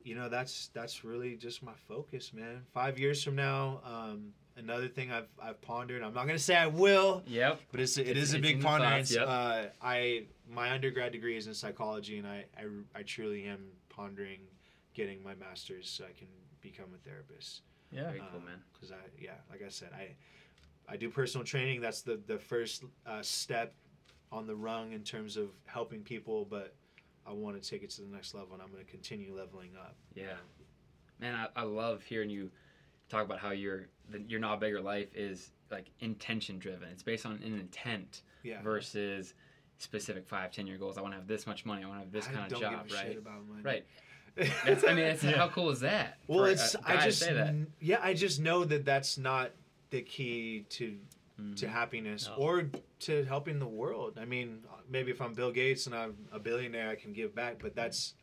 you 0.02 0.14
know, 0.14 0.28
that's 0.28 0.68
that's 0.68 1.04
really 1.04 1.36
just 1.36 1.62
my 1.62 1.74
focus, 1.88 2.32
man. 2.32 2.64
Five 2.72 2.98
years 2.98 3.22
from 3.24 3.34
now, 3.36 3.80
um, 3.84 4.32
another 4.56 4.88
thing 4.88 5.10
I've 5.12 5.28
I've 5.40 5.60
pondered. 5.62 6.02
I'm 6.02 6.14
not 6.14 6.26
gonna 6.26 6.38
say 6.38 6.56
I 6.56 6.66
will, 6.66 7.22
Yep. 7.26 7.60
but 7.70 7.80
it's 7.80 7.96
it 7.96 8.08
It's- 8.08 8.24
is 8.28 8.34
a 8.34 8.38
big 8.38 8.56
in 8.56 8.60
the 8.60 8.64
ponderance. 8.66 9.12
yep. 9.14 9.26
Uh, 9.28 9.64
I 9.80 10.26
my 10.48 10.70
undergrad 10.72 11.12
degree 11.12 11.36
is 11.36 11.46
in 11.46 11.54
psychology, 11.54 12.18
and 12.18 12.26
I, 12.26 12.44
I 12.56 12.64
I 12.94 13.02
truly 13.02 13.44
am 13.44 13.68
pondering 13.88 14.40
getting 14.94 15.22
my 15.22 15.34
master's 15.34 15.88
so 15.90 16.04
I 16.04 16.12
can 16.12 16.28
become 16.60 16.86
a 16.94 16.98
therapist. 17.08 17.62
Yeah. 17.92 18.04
Very 18.08 18.22
cool, 18.30 18.40
man. 18.40 18.62
Because 18.72 18.92
I 18.92 18.96
yeah, 19.18 19.32
like 19.50 19.62
I 19.62 19.68
said, 19.68 19.90
I 19.92 20.14
I 20.88 20.96
do 20.96 21.10
personal 21.10 21.44
training. 21.44 21.80
That's 21.80 22.02
the 22.02 22.16
the 22.26 22.38
first 22.38 22.84
uh, 23.06 23.22
step 23.22 23.74
on 24.32 24.46
the 24.46 24.54
rung 24.56 24.92
in 24.92 25.02
terms 25.02 25.36
of 25.36 25.50
helping 25.66 26.02
people, 26.02 26.44
but 26.44 26.74
I 27.24 27.32
want 27.32 27.60
to 27.60 27.68
take 27.68 27.82
it 27.82 27.90
to 27.90 28.02
the 28.02 28.08
next 28.08 28.34
level, 28.34 28.54
and 28.54 28.62
I'm 28.62 28.70
going 28.72 28.84
to 28.84 28.90
continue 28.90 29.34
leveling 29.34 29.70
up. 29.76 29.94
Yeah, 30.14 30.34
man, 31.20 31.34
I, 31.34 31.60
I 31.60 31.62
love 31.64 32.02
hearing 32.02 32.28
you 32.30 32.50
talk 33.08 33.24
about 33.24 33.38
how 33.38 33.50
your 33.50 33.86
the, 34.10 34.20
your 34.28 34.40
not 34.40 34.60
bigger 34.60 34.80
life 34.80 35.08
is 35.14 35.50
like 35.70 35.90
intention 36.00 36.58
driven. 36.58 36.88
It's 36.90 37.02
based 37.02 37.26
on 37.26 37.32
an 37.44 37.58
intent 37.58 38.22
Yeah. 38.42 38.62
versus 38.62 39.34
specific 39.78 40.26
five, 40.26 40.52
ten 40.52 40.66
year 40.66 40.78
goals. 40.78 40.96
I 40.98 41.00
want 41.02 41.12
to 41.14 41.18
have 41.18 41.26
this 41.28 41.46
much 41.46 41.64
money. 41.64 41.84
I 41.84 41.88
want 41.88 42.00
to 42.00 42.04
have 42.04 42.12
this 42.12 42.26
I 42.28 42.32
kind 42.32 42.44
of 42.44 42.50
don't 42.50 42.60
job, 42.60 42.86
give 42.88 42.92
a 42.92 42.98
right? 42.98 43.06
Shit 43.08 43.18
about 43.18 43.46
money. 43.46 43.62
Right. 43.62 43.86
That's, 44.66 44.84
I 44.84 44.88
mean, 44.94 45.04
it's, 45.06 45.24
Yeah. 45.24 45.32
how 45.38 45.48
cool 45.48 45.70
is 45.70 45.80
that? 45.80 46.18
Well, 46.26 46.44
a 46.44 46.50
it's 46.50 46.76
guy 46.76 47.00
I 47.02 47.04
just 47.04 47.26
yeah 47.80 47.98
I 48.02 48.12
just 48.14 48.38
know 48.40 48.64
that 48.64 48.84
that's 48.84 49.16
not 49.18 49.52
the 49.90 50.02
key 50.02 50.66
to 50.70 50.96
Mhm. 51.40 51.56
to 51.56 51.68
happiness 51.68 52.28
No. 52.28 52.34
or 52.42 52.70
to 53.00 53.24
helping 53.26 53.58
the 53.58 53.66
world. 53.66 54.18
I 54.18 54.24
mean, 54.24 54.62
maybe 54.88 55.10
if 55.10 55.20
I'm 55.20 55.34
Bill 55.34 55.52
Gates 55.52 55.84
and 55.86 55.94
I'm 55.94 56.16
a 56.32 56.38
billionaire, 56.38 56.88
I 56.88 56.94
can 56.96 57.12
give 57.12 57.34
back, 57.34 57.58
but 57.60 57.74
that's 57.74 58.14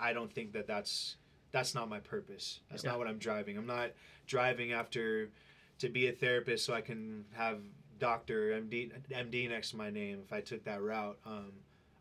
I 0.00 0.12
don't 0.14 0.32
think 0.32 0.52
that 0.52 0.66
that's 0.66 1.16
that's 1.52 1.74
not 1.74 1.88
my 1.88 2.00
purpose. 2.00 2.60
That's 2.70 2.82
Yeah. 2.82 2.90
not 2.90 2.98
what 2.98 3.08
I'm 3.08 3.18
driving. 3.18 3.56
I'm 3.56 3.66
not 3.66 3.92
driving 4.26 4.72
after 4.72 5.30
to 5.78 5.88
be 5.88 6.08
a 6.08 6.12
therapist 6.12 6.64
so 6.64 6.72
I 6.74 6.80
can 6.80 7.24
have 7.32 7.60
doctor 7.98 8.50
MD 8.60 8.90
MD 9.10 9.48
next 9.48 9.70
to 9.70 9.76
my 9.76 9.90
name 9.90 10.20
if 10.24 10.32
I 10.32 10.40
took 10.40 10.64
that 10.64 10.82
route. 10.82 11.18
Um, 11.24 11.52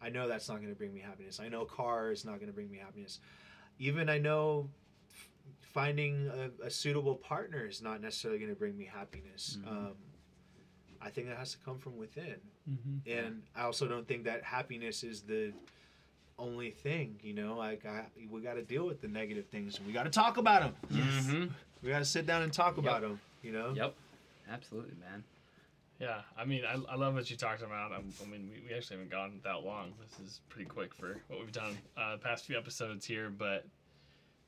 I 0.02 0.10
know 0.10 0.28
that's 0.28 0.47
not 0.49 0.58
going 0.58 0.70
to 0.70 0.76
bring 0.76 0.93
me 0.93 0.99
happiness. 1.02 1.39
I 1.39 1.47
know 1.49 1.64
car 1.66 2.12
is 2.12 2.26
not 2.26 2.36
going 2.36 2.47
to 2.47 2.54
bring 2.54 2.72
me 2.72 2.80
happiness. 2.80 3.20
Even 3.78 4.10
I 4.10 4.18
know 4.18 4.70
f- 5.14 5.30
finding 5.62 6.28
a, 6.28 6.66
a 6.66 6.70
suitable 6.72 7.16
partner 7.16 7.66
is 7.68 7.82
not 7.82 8.02
necessarily 8.02 8.39
going 8.39 8.49
to 8.52 8.58
bring 8.58 8.78
me 8.78 8.86
happiness. 8.86 9.58
Mhm. 9.62 9.68
Um, 9.68 9.93
I 11.04 11.10
think 11.10 11.28
that 11.28 11.38
has 11.38 11.52
to 11.54 11.58
come 11.60 11.78
from 11.80 11.97
within. 11.97 12.39
Mm-hmm. 12.70 13.10
And 13.12 13.43
I 13.56 13.64
also 13.64 13.88
don't 13.88 14.08
think 14.08 14.24
that 14.26 14.43
happiness 14.43 15.04
is 15.04 15.22
the 15.24 15.52
only 16.41 16.71
thing. 16.71 17.19
You 17.21 17.33
know, 17.33 17.55
like 17.55 17.85
I, 17.85 18.05
we 18.29 18.41
got 18.41 18.55
to 18.55 18.63
deal 18.63 18.85
with 18.85 19.01
the 19.01 19.07
negative 19.07 19.45
things. 19.47 19.79
We 19.85 19.93
got 19.93 20.03
to 20.03 20.09
talk 20.09 20.37
about 20.37 20.61
them. 20.61 20.75
Mhm. 20.91 21.49
We 21.83 21.89
got 21.89 21.99
to 21.99 22.05
sit 22.05 22.25
down 22.25 22.41
and 22.41 22.51
talk 22.51 22.77
about 22.77 23.01
them. 23.01 23.19
You 23.43 23.51
know. 23.53 23.73
Yep. 23.75 23.95
Absolutely, 24.51 24.95
man. 24.99 25.23
Yeah, 25.99 26.21
I 26.37 26.45
mean, 26.45 26.63
I, 26.65 26.73
I 26.91 26.95
love 26.95 27.13
what 27.13 27.29
you 27.29 27.37
talked 27.37 27.61
about. 27.61 27.91
I, 27.91 27.97
I 27.97 28.27
mean, 28.27 28.49
we, 28.51 28.67
we 28.67 28.75
actually 28.75 28.97
haven't 28.97 29.11
gone 29.11 29.39
that 29.43 29.63
long. 29.63 29.93
This 30.01 30.19
is 30.27 30.39
pretty 30.49 30.67
quick 30.67 30.93
for 30.95 31.17
what 31.27 31.39
we've 31.39 31.51
done 31.51 31.77
uh, 31.95 32.13
the 32.13 32.17
past 32.17 32.45
few 32.45 32.57
episodes 32.57 33.05
here, 33.05 33.29
but 33.29 33.65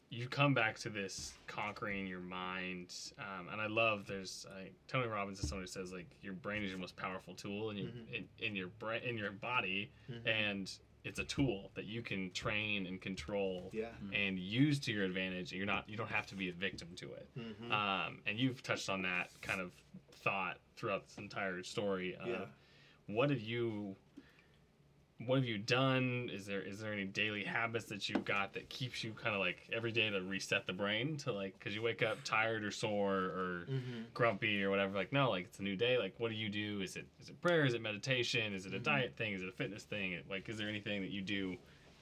you 0.10 0.28
come 0.28 0.56
back 0.56 0.80
to 0.80 0.90
this 0.90 1.34
conquering 1.48 2.08
your 2.08 2.20
mind, 2.22 2.94
um, 3.20 3.50
and 3.52 3.62
I 3.62 3.68
love. 3.68 4.06
There's 4.08 4.48
uh, 4.50 4.64
Tony 4.88 5.08
Robbins 5.08 5.40
is 5.42 5.48
someone 5.50 5.64
who 5.64 5.68
says 5.68 5.92
like 5.92 6.08
your 6.24 6.34
brain 6.34 6.64
is 6.64 6.70
your 6.72 6.80
most 6.80 6.96
powerful 6.96 7.34
tool 7.36 7.70
in 7.70 7.78
your 7.78 7.88
Mhm. 7.88 8.14
in, 8.14 8.46
in 8.48 8.56
your 8.56 8.68
brain 8.80 9.02
in 9.04 9.16
your 9.18 9.32
body, 9.32 9.92
Mhm. 10.12 10.28
and 10.28 10.72
it's 11.04 11.20
a 11.20 11.24
tool 11.24 11.72
that 11.76 11.86
you 11.86 12.02
can 12.02 12.32
train 12.32 12.86
and 12.88 13.02
control 13.02 13.70
Yeah. 13.74 13.90
and 14.14 14.40
use 14.40 14.80
to 14.82 14.92
your 14.94 15.04
advantage. 15.04 15.52
You're 15.52 15.66
not 15.66 15.88
you 15.90 15.98
don't 15.98 16.10
have 16.10 16.26
to 16.28 16.36
be 16.36 16.50
a 16.50 16.54
victim 16.54 16.90
to 16.96 17.12
it. 17.14 17.28
Mhm. 17.38 17.72
Um, 17.72 18.22
and 18.26 18.40
you've 18.40 18.64
touched 18.64 18.90
on 18.90 19.02
that 19.04 19.30
kind 19.42 19.60
of 19.62 19.74
thought 20.12 20.60
throughout 20.76 21.06
this 21.08 21.18
entire 21.18 21.62
story. 21.64 22.16
Uh, 22.16 22.28
Yeah. 22.28 22.46
What 23.08 23.30
have 23.32 23.42
you 23.42 23.98
what 25.26 25.36
have 25.38 25.46
you 25.46 25.58
done? 25.58 26.30
Is 26.34 26.46
there 26.46 26.62
is 26.62 26.80
there 26.80 26.92
any 26.92 27.06
daily 27.06 27.44
habits 27.44 27.86
that 27.86 28.10
you've 28.10 28.26
got 28.26 28.54
that 28.54 28.68
keeps 28.70 29.04
you 29.04 29.12
kind 29.12 29.34
of 29.36 29.40
like 29.40 29.58
every 29.72 29.92
day 29.92 30.10
to 30.10 30.20
reset 30.22 30.66
the 30.68 30.74
brain 30.74 31.16
to 31.18 31.32
like 31.32 31.58
because 31.58 31.74
you 31.76 31.82
wake 31.82 32.02
up 32.04 32.18
tired 32.24 32.64
or 32.64 32.72
sore 32.72 33.16
or 33.16 33.68
Mhm. 33.70 34.06
grumpy 34.14 34.64
or 34.64 34.70
whatever 34.70 34.96
like 34.98 35.14
no 35.14 35.30
like 35.30 35.46
it's 35.46 35.60
a 35.60 35.64
new 35.64 35.76
day 35.76 35.98
like 35.98 36.14
what 36.20 36.30
do 36.30 36.36
you 36.36 36.50
do 36.50 36.82
is 36.82 36.96
it 36.96 37.06
is 37.22 37.30
it 37.30 37.40
prayer 37.42 37.64
is 37.66 37.74
it 37.74 37.82
meditation 37.82 38.54
is 38.54 38.66
it 38.66 38.74
a 38.74 38.80
Mhm. 38.80 38.84
diet 38.84 39.14
thing 39.16 39.34
is 39.34 39.42
it 39.42 39.48
a 39.48 39.52
fitness 39.54 39.84
thing 39.84 40.20
like 40.30 40.50
is 40.50 40.58
there 40.58 40.68
anything 40.68 41.02
that 41.02 41.12
you 41.12 41.22
do 41.22 41.56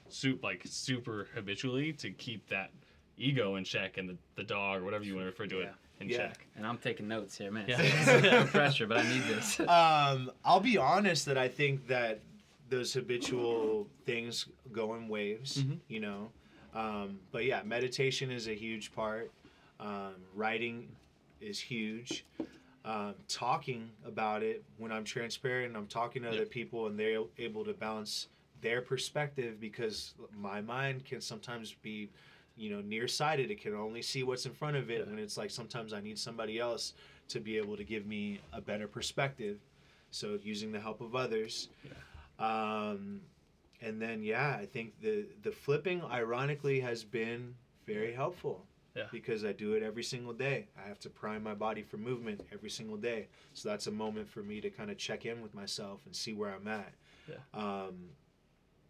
soup 0.08 0.42
like 0.42 0.62
super 0.64 1.28
habitually 1.34 1.92
to 1.92 2.10
keep 2.10 2.48
that 2.48 2.70
ego 3.16 3.56
in 3.56 3.62
check 3.64 3.98
and 3.98 4.08
the, 4.08 4.16
the 4.34 4.42
dog 4.42 4.80
or 4.80 4.84
whatever 4.84 5.04
you 5.04 5.14
want 5.14 5.22
to 5.22 5.26
refer 5.30 5.46
to 5.46 5.60
it 5.60 5.72
in 6.00 6.08
Yeah. 6.08 6.16
check 6.18 6.46
And 6.56 6.66
I'm 6.66 6.78
taking 6.78 7.06
notes 7.08 7.36
here, 7.38 7.50
man. 7.52 7.66
Yeah. 7.68 8.20
no 8.22 8.44
pressure, 8.50 8.86
but 8.86 8.98
I 8.98 9.08
need 9.08 9.22
this. 9.24 9.60
um, 9.68 10.32
I'll 10.44 10.60
be 10.60 10.76
honest 10.76 11.26
that 11.26 11.38
I 11.38 11.48
think 11.48 11.86
that 11.86 12.20
those 12.68 12.92
habitual 12.94 13.86
things 14.06 14.46
go 14.72 14.94
in 14.94 15.08
waves, 15.08 15.58
Mhm. 15.62 15.78
you 15.88 16.00
know. 16.00 16.32
Um, 16.74 17.20
but 17.30 17.44
yeah, 17.44 17.62
meditation 17.62 18.30
is 18.30 18.48
a 18.48 18.54
huge 18.54 18.92
part. 18.92 19.30
Um, 19.78 20.14
writing 20.34 20.88
is 21.40 21.58
huge. 21.58 22.24
Um, 22.84 23.14
talking 23.28 23.90
about 24.04 24.42
it 24.42 24.64
when 24.78 24.90
I'm 24.90 25.04
transparent 25.04 25.68
and 25.68 25.76
I'm 25.76 25.86
talking 25.86 26.22
to 26.22 26.28
other 26.30 26.46
people 26.46 26.86
and 26.86 26.98
they're 26.98 27.22
able 27.38 27.64
to 27.64 27.74
balance 27.74 28.28
their 28.60 28.80
perspective 28.80 29.60
because 29.60 30.14
my 30.36 30.60
mind 30.60 31.04
can 31.04 31.20
sometimes 31.20 31.74
be, 31.82 32.08
you 32.56 32.70
know, 32.70 32.80
nearsighted. 32.80 33.50
It 33.50 33.60
can 33.60 33.74
only 33.74 34.02
see 34.02 34.22
what's 34.22 34.46
in 34.46 34.52
front 34.52 34.76
of 34.76 34.90
it. 34.90 35.00
Yeah. 35.00 35.04
When 35.10 35.18
it's 35.18 35.36
like 35.36 35.50
sometimes 35.50 35.92
I 35.92 36.00
need 36.00 36.18
somebody 36.18 36.58
else 36.58 36.94
to 37.28 37.38
be 37.40 37.56
able 37.58 37.76
to 37.76 37.84
give 37.84 38.06
me 38.06 38.40
a 38.52 38.60
better 38.60 38.88
perspective. 38.88 39.58
So 40.10 40.38
using 40.42 40.72
the 40.72 40.80
help 40.80 41.00
of 41.00 41.14
others. 41.14 41.68
Um, 42.38 43.20
and 43.80 44.00
then 44.00 44.22
yeah, 44.22 44.56
I 44.60 44.66
think 44.66 45.00
the 45.00 45.26
the 45.42 45.52
flipping 45.52 46.02
ironically 46.04 46.80
has 46.80 47.04
been 47.04 47.54
very 47.86 48.12
helpful. 48.12 48.64
Yeah. 48.94 49.04
Because 49.10 49.42
I 49.42 49.52
do 49.52 49.72
it 49.72 49.82
every 49.82 50.02
single 50.02 50.34
day. 50.34 50.68
I 50.76 50.86
have 50.86 50.98
to 51.00 51.08
prime 51.08 51.42
my 51.42 51.54
body 51.54 51.80
for 51.82 51.96
movement 51.96 52.42
every 52.52 52.68
single 52.68 52.98
day. 52.98 53.28
So 53.54 53.70
that's 53.70 53.86
a 53.86 53.90
moment 53.90 54.28
for 54.28 54.42
me 54.42 54.60
to 54.60 54.68
kind 54.68 54.90
of 54.90 54.98
check 54.98 55.24
in 55.24 55.40
with 55.40 55.54
myself 55.54 56.02
and 56.04 56.14
see 56.14 56.34
where 56.34 56.54
I'm 56.54 56.68
at. 56.68 56.92
Yeah. 57.26 57.36
Um, 57.54 58.10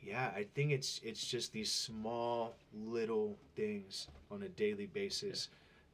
yeah, 0.03 0.33
I 0.35 0.45
think 0.55 0.73
it's 0.73 1.01
it's 1.05 1.25
just 1.25 1.53
these 1.53 1.71
small 1.71 2.57
little 2.75 3.39
things 3.55 4.09
on 4.33 4.43
a 4.43 4.49
daily 4.49 4.87
basis 4.87 5.49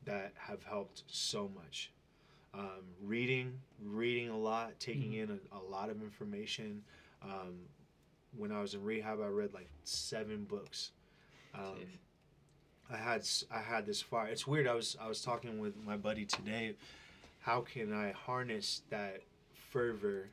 that 0.06 0.32
have 0.38 0.62
helped 0.64 1.02
so 1.06 1.50
much. 1.54 1.92
Um, 2.54 2.84
reading, 3.02 3.60
reading 3.84 4.30
a 4.30 4.38
lot, 4.38 4.72
taking 4.80 5.12
Mhm. 5.12 5.22
in 5.22 5.40
a, 5.52 5.58
a 5.58 5.62
lot 5.70 5.90
of 5.90 6.00
information. 6.00 6.82
Um, 7.22 7.60
when 8.36 8.52
I 8.52 8.60
was 8.60 8.74
in 8.74 8.82
rehab, 8.84 9.20
I 9.20 9.26
read 9.26 9.54
like 9.54 9.68
seven 9.84 10.44
books. 10.44 10.92
Um, 11.54 11.76
I 12.90 12.96
had 12.96 13.26
I 13.50 13.58
had 13.60 13.86
this 13.86 14.00
fire. 14.00 14.28
It's 14.28 14.46
weird. 14.46 14.66
I 14.66 14.74
was 14.74 14.96
I 15.00 15.08
was 15.08 15.22
talking 15.22 15.58
with 15.58 15.74
my 15.84 15.96
buddy 15.96 16.24
today. 16.24 16.74
How 17.40 17.60
can 17.62 17.92
I 17.92 18.12
harness 18.12 18.82
that 18.90 19.22
fervor 19.70 20.28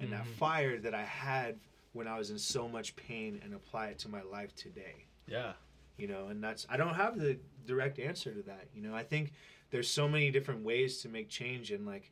and 0.00 0.12
that 0.12 0.24
Mhm. 0.24 0.34
fire 0.38 0.78
that 0.78 0.94
I 0.94 1.04
had 1.04 1.58
when 1.92 2.06
I 2.06 2.18
was 2.18 2.30
in 2.30 2.38
so 2.38 2.68
much 2.68 2.94
pain 2.96 3.40
and 3.42 3.54
apply 3.54 3.88
it 3.88 3.98
to 4.00 4.08
my 4.08 4.22
life 4.22 4.54
today? 4.54 5.06
yeah 5.26 5.54
You 5.98 6.06
know, 6.08 6.28
and 6.28 6.42
that's 6.44 6.66
I 6.68 6.76
don't 6.76 6.94
have 6.94 7.18
the 7.18 7.38
direct 7.66 7.98
answer 7.98 8.32
to 8.34 8.42
that. 8.42 8.68
You 8.74 8.82
know, 8.82 8.94
I 8.94 9.02
think 9.02 9.32
there's 9.70 9.88
so 9.90 10.06
many 10.08 10.30
different 10.30 10.62
ways 10.62 11.00
to 11.02 11.08
make 11.08 11.28
change, 11.28 11.72
and 11.72 11.86
like, 11.86 12.10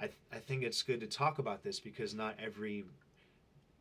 I 0.00 0.10
I 0.32 0.38
think 0.40 0.62
it's 0.64 0.82
good 0.82 1.00
to 1.00 1.06
talk 1.06 1.38
about 1.38 1.62
this 1.62 1.78
because 1.80 2.14
not 2.14 2.36
every 2.38 2.84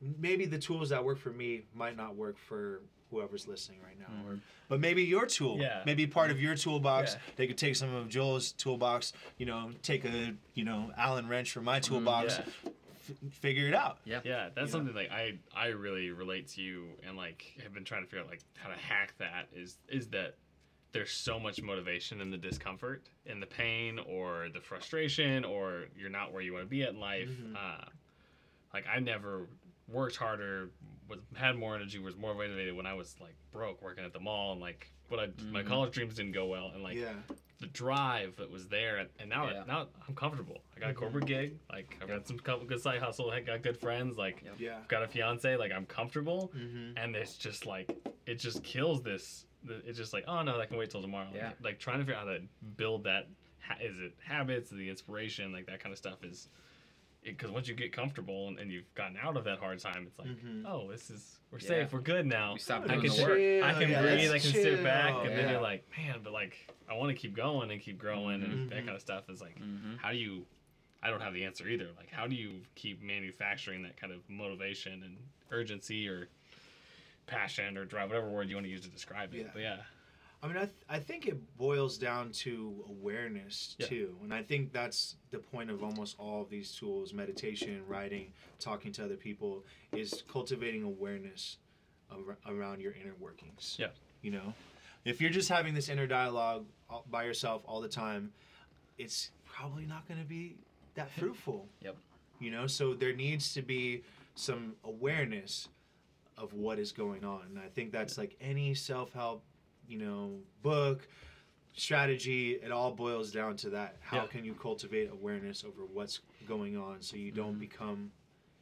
maybe 0.02 0.46
the 0.46 0.58
tools 0.60 0.90
that 0.90 1.04
work 1.04 1.18
for 1.18 1.32
me 1.32 1.64
might 1.74 1.96
not 1.98 2.16
work 2.16 2.38
for 2.38 2.82
whoever's 3.12 3.48
listening 3.48 3.80
right 3.84 3.98
now 4.00 4.08
Mm. 4.08 4.26
or 4.36 4.40
but 4.68 4.80
maybe 4.80 5.04
your 5.04 5.26
tool 5.26 5.58
Yeah. 5.60 5.84
maybe 5.86 6.06
part 6.08 6.32
of 6.32 6.42
your 6.42 6.56
toolbox 6.56 7.14
Yeah. 7.14 7.20
they 7.36 7.48
could 7.48 7.58
take 7.58 7.76
some 7.76 7.94
of 7.94 8.10
joel's 8.10 8.52
toolbox 8.54 9.14
you 9.38 9.46
know 9.46 9.72
take 9.84 10.04
a 10.06 10.34
you 10.56 10.64
know 10.66 10.92
allen 10.98 11.28
wrench 11.30 11.52
from 11.52 11.64
my 11.66 11.80
toolbox 11.80 12.40
yeah. 12.40 12.46
f- 12.66 13.32
figure 13.34 13.68
it 13.68 13.76
out 13.76 14.00
Yeah. 14.06 14.20
yeah 14.24 14.50
that's 14.56 14.58
You 14.58 14.62
know? 14.80 14.86
something 14.88 14.96
like 14.96 15.12
i 15.12 15.38
i 15.56 15.68
really 15.68 16.10
relate 16.12 16.48
to 16.50 16.62
you 16.62 16.88
and 17.08 17.16
like 17.16 17.54
have 17.64 17.74
been 17.74 17.84
trying 17.86 18.02
to 18.04 18.08
figure 18.10 18.24
out 18.24 18.30
like 18.30 18.42
how 18.56 18.70
to 18.70 18.76
hack 18.76 19.14
that 19.20 19.48
is 19.56 19.78
is 19.88 20.08
that 20.08 20.36
there's 20.92 21.12
so 21.12 21.40
much 21.40 21.62
motivation 21.62 22.22
in 22.22 22.32
the 22.32 22.38
discomfort 22.38 23.04
in 23.28 23.40
the 23.40 23.46
pain 23.46 24.00
or 24.00 24.48
the 24.54 24.60
frustration 24.62 25.46
or 25.46 25.86
you're 25.98 26.10
not 26.10 26.34
where 26.34 26.42
you 26.42 26.54
want 26.54 26.66
to 26.66 26.70
be 26.70 26.82
in 26.82 27.00
life 27.00 27.30
Mhm. 27.30 27.56
uh, 27.56 27.86
like 28.74 28.86
i 28.94 29.00
never 29.00 29.48
worked 29.88 30.16
harder 30.16 30.70
was 31.08 31.20
had 31.36 31.56
more 31.56 31.76
energy 31.76 32.00
was 32.00 32.16
more 32.18 32.34
motivated 32.34 32.76
when 32.76 32.86
i 32.88 32.94
was 32.94 33.16
like 33.22 33.36
broke 33.52 33.82
working 33.82 34.04
at 34.04 34.14
the 34.14 34.20
mall 34.20 34.52
and 34.54 34.62
like 34.62 34.92
what 35.10 35.20
i 35.20 35.28
my 35.52 35.62
Mhm. 35.62 35.68
college 35.68 35.94
dreams 35.94 36.16
didn't 36.16 36.32
go 36.32 36.48
well 36.48 36.72
and 36.74 36.82
like 36.84 36.98
yeah 36.98 37.14
the 37.62 37.68
drive 37.68 38.36
that 38.36 38.52
was 38.52 38.68
there, 38.68 38.98
and- 38.98 39.10
and 39.18 39.30
now 39.30 39.50
Yeah. 39.50 39.64
now 39.66 39.88
I'm 40.10 40.14
comfortable. 40.14 40.62
I 40.76 40.80
got 40.82 40.90
a 40.90 40.94
Mhm. 40.94 40.98
corporate 40.98 41.26
gig, 41.26 41.58
like 41.72 41.98
I've 42.02 42.08
got 42.10 42.28
some 42.28 42.38
couple 42.38 42.66
good 42.68 42.82
side 42.82 43.00
hustle, 43.00 43.32
I 43.32 43.40
got 43.40 43.62
good 43.62 43.78
friends, 43.78 44.18
like 44.18 44.42
Yep. 44.44 44.56
yeah 44.60 44.78
I've 44.80 44.88
got 44.90 45.04
a 45.04 45.08
fiance, 45.08 45.56
like 45.56 45.72
I'm 45.72 45.86
comfortable, 45.86 46.52
mm-hmm. 46.54 46.98
and 46.98 47.16
it's 47.16 47.38
just 47.38 47.66
like 47.66 47.90
it 48.26 48.36
just 48.36 48.62
kills 48.66 49.04
this. 49.04 49.46
It's 49.86 49.98
just 49.98 50.12
like 50.12 50.26
oh 50.28 50.42
no, 50.42 50.60
I 50.60 50.66
can 50.66 50.76
wait 50.76 50.90
till 50.90 51.02
tomorrow. 51.02 51.30
Yeah. 51.34 51.48
Like, 51.48 51.64
like 51.64 51.80
trying 51.80 52.00
to 52.00 52.04
figure 52.04 52.16
out 52.20 52.28
how 52.28 52.34
to 52.34 52.42
build 52.76 53.06
that. 53.06 53.28
ha- 53.62 53.78
Is 53.82 53.98
it 54.00 54.14
habits, 54.22 54.70
the 54.70 54.90
inspiration, 54.90 55.54
like 55.54 55.66
that 55.68 55.80
kind 55.80 55.94
of 55.94 55.98
stuff 55.98 56.26
is. 56.26 56.50
Because 57.26 57.50
once 57.52 57.68
you 57.68 57.74
get 57.74 57.92
comfortable 57.92 58.48
and, 58.50 58.60
and 58.60 58.72
you've 58.72 58.94
gotten 58.94 59.18
out 59.22 59.36
of 59.36 59.44
that 59.46 59.58
hard 59.60 59.80
time, 59.80 60.06
it's 60.08 60.20
like, 60.20 60.28
Mhm. 60.28 60.64
oh, 60.68 60.90
this 60.92 61.10
is 61.10 61.40
we're 61.52 61.58
Yeah. 61.60 61.68
safe, 61.68 61.94
we're 61.94 62.00
good 62.02 62.26
now. 62.26 62.54
We 62.54 62.60
stop 62.60 62.84
I 62.84 62.88
doing 62.88 63.02
can 63.02 63.10
the 63.10 63.16
sit- 63.16 63.28
work. 63.28 63.40
I 63.40 63.80
can 63.82 63.90
yeah, 63.92 64.02
breathe, 64.02 64.30
I 64.30 64.34
let's 64.34 64.52
can 64.52 64.62
sit 64.62 64.84
back, 64.84 65.10
chill. 65.14 65.22
and 65.22 65.30
then 65.32 65.46
Yeah. 65.46 65.52
you're 65.54 65.62
like, 65.62 65.88
man, 65.98 66.20
but 66.24 66.34
like, 66.34 66.56
I 66.90 66.94
want 66.94 67.10
to 67.10 67.20
keep 67.20 67.36
going 67.36 67.72
and 67.72 67.82
keep 67.82 67.98
growing, 67.98 68.44
and 68.44 68.70
that 68.70 68.78
kind 68.86 68.90
of 68.90 69.02
stuff 69.02 69.30
is 69.30 69.42
like, 69.42 69.58
Mhm. 69.60 69.98
how 69.98 70.12
do 70.12 70.18
you? 70.18 70.46
I 71.02 71.10
don't 71.10 71.22
have 71.22 71.34
the 71.34 71.46
answer 71.46 71.68
either. 71.68 71.90
Like, 71.98 72.12
how 72.12 72.28
do 72.28 72.36
you 72.36 72.62
keep 72.76 73.02
manufacturing 73.02 73.84
that 73.84 73.96
kind 73.98 74.12
of 74.14 74.28
motivation 74.30 75.04
and 75.04 75.18
urgency, 75.52 76.08
or 76.10 76.28
passion 77.28 77.78
or 77.78 77.86
drive, 77.86 78.10
whatever 78.10 78.30
word 78.30 78.50
you 78.50 78.56
want 78.56 78.66
to 78.66 78.72
use 78.72 78.82
to 78.82 78.90
describe 78.90 79.34
it. 79.34 79.40
Yeah. 79.40 79.50
But 79.54 79.62
yeah, 79.62 79.78
I 80.44 80.48
mean, 80.48 80.58
I, 80.58 80.62
th- 80.66 80.76
I 80.90 81.00
think 81.00 81.26
it 81.28 81.58
boils 81.58 81.98
down 81.98 82.32
to 82.44 82.86
awareness 82.90 83.76
Yeah. 83.80 83.88
too. 83.88 84.16
And 84.24 84.34
I 84.34 84.44
think 84.44 84.72
that's 84.72 85.16
the 85.32 85.40
point 85.40 85.72
of 85.72 85.84
almost 85.84 86.16
all 86.20 86.42
of 86.42 86.50
these 86.50 86.72
tools 86.76 87.14
meditation, 87.14 87.82
writing, 87.88 88.32
talking 88.60 88.92
to 88.94 89.04
other 89.06 89.16
people 89.16 89.64
is 89.92 90.24
cultivating 90.32 90.84
awareness 90.84 91.58
ar- 92.12 92.38
around 92.48 92.82
your 92.82 92.94
inner 92.94 93.16
workings. 93.20 93.76
Yeah. 93.80 93.88
You 94.22 94.32
know, 94.32 94.54
if 95.04 95.20
you're 95.22 95.32
just 95.32 95.50
having 95.50 95.74
this 95.74 95.90
inner 95.90 96.06
dialogue 96.08 96.66
all- 96.90 97.06
by 97.10 97.24
yourself 97.24 97.64
all 97.66 97.82
the 97.82 97.90
time, 97.90 98.32
it's 98.98 99.32
probably 99.46 99.86
not 99.86 100.08
going 100.08 100.20
to 100.20 100.28
be 100.28 100.58
that 100.94 101.10
fruitful. 101.18 101.68
Yep. 101.82 101.96
You 102.40 102.52
know, 102.52 102.68
so 102.68 102.94
there 102.94 103.14
needs 103.16 103.54
to 103.56 103.62
be 103.64 104.04
some 104.36 104.76
awareness 104.84 105.70
of 106.38 106.54
what 106.54 106.78
is 106.78 106.92
going 106.92 107.24
on. 107.24 107.44
And 107.50 107.58
I 107.60 107.70
think 107.70 107.92
that's 107.92 108.18
like 108.18 108.36
any 108.42 108.76
self 108.76 109.14
help, 109.14 109.44
you 109.88 109.98
know, 109.98 110.40
book, 110.62 111.08
strategy, 111.74 112.54
it 112.54 112.72
all 112.72 112.92
boils 112.92 113.32
down 113.32 113.58
to 113.58 113.70
that. 113.72 113.98
How 114.02 114.22
Yeah. 114.22 114.28
can 114.28 114.46
you 114.46 114.54
cultivate 114.54 115.10
awareness 115.12 115.64
over 115.64 115.86
what's 115.86 116.22
going 116.48 116.78
on 116.78 117.02
so 117.02 117.18
you 117.18 117.32
don't 117.32 117.56
Mhm. 117.56 117.60
become 117.60 118.12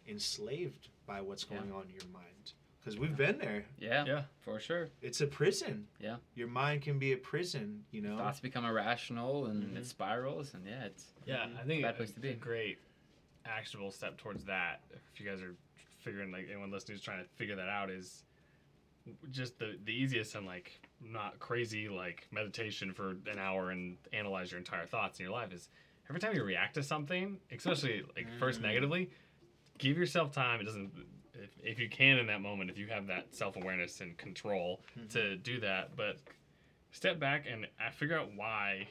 enslaved 0.08 0.90
by 1.06 1.22
what's 1.22 1.46
Yeah. 1.50 1.60
going 1.60 1.72
on 1.72 1.84
in 1.90 1.94
your 1.94 2.06
mind? 2.12 2.54
Because 2.80 2.98
we've 3.00 3.16
been 3.16 3.38
there. 3.38 3.66
Yeah, 3.78 4.04
Yeah. 4.06 4.26
for 4.42 4.60
sure. 4.60 4.90
It's 5.02 5.22
a 5.22 5.28
prison. 5.28 5.88
Yeah. 6.00 6.18
Your 6.36 6.50
mind 6.50 6.82
can 6.82 7.00
be 7.00 7.14
a 7.14 7.18
prison, 7.18 7.86
you 7.92 8.02
know? 8.02 8.18
Thoughts 8.18 8.42
become 8.42 8.66
irrational 8.66 9.46
and 9.46 9.64
Mhm. 9.64 9.78
it 9.78 9.86
spirals, 9.86 10.54
and 10.54 10.66
yeah, 10.68 10.86
it's 10.86 11.14
Yeah, 11.26 11.50
I 11.58 11.64
think 11.64 11.84
Bad 11.84 11.94
a, 11.94 11.98
place 11.98 12.12
to 12.14 12.20
be. 12.20 12.30
a 12.30 12.36
great 12.36 12.80
actionable 13.46 13.92
step 13.92 14.18
towards 14.18 14.44
that, 14.46 14.84
if 14.92 15.20
you 15.20 15.26
guys 15.26 15.42
are 15.42 15.56
figuring 16.00 16.32
like 16.32 16.48
anyone 16.50 16.72
listening 16.72 16.98
is 16.98 17.02
trying 17.04 17.24
to 17.24 17.30
figure 17.36 17.56
that 17.56 17.70
out, 17.70 17.90
is 17.90 18.26
just 19.32 19.60
the 19.60 19.78
the 19.84 19.92
easiest 19.92 20.36
and 20.36 20.46
like 20.46 20.80
not 21.02 21.38
crazy 21.40 21.90
like 21.90 22.28
meditation 22.32 22.94
for 22.94 23.10
an 23.30 23.38
hour 23.40 23.72
and 23.72 23.98
analyze 24.14 24.52
your 24.52 24.58
entire 24.58 24.86
thoughts 24.86 25.20
in 25.20 25.24
your 25.26 25.34
life 25.34 25.52
is 25.52 25.70
every 26.10 26.20
time 26.20 26.36
you 26.36 26.44
react 26.44 26.76
to 26.76 26.84
something, 26.84 27.38
especially 27.52 28.04
like 28.16 28.28
first 28.40 28.60
Mm. 28.60 28.64
negatively, 28.64 29.10
give 29.78 29.98
yourself 29.98 30.32
time. 30.32 30.62
It 30.62 30.66
doesn't. 30.66 30.92
If, 31.34 31.50
if 31.64 31.80
you 31.80 31.90
can 31.90 32.20
in 32.20 32.28
that 32.28 32.42
moment, 32.42 32.70
if 32.70 32.78
you 32.78 32.88
have 32.88 33.08
that 33.08 33.34
self 33.36 33.56
awareness 33.58 34.00
and 34.02 34.16
control 34.18 34.82
to 35.10 35.36
do 35.36 35.60
that, 35.62 35.96
but 35.96 36.20
step 36.92 37.20
back 37.20 37.46
and 37.52 37.66
uh, 37.66 37.90
figure 37.92 38.18
out 38.18 38.30
why 38.36 38.88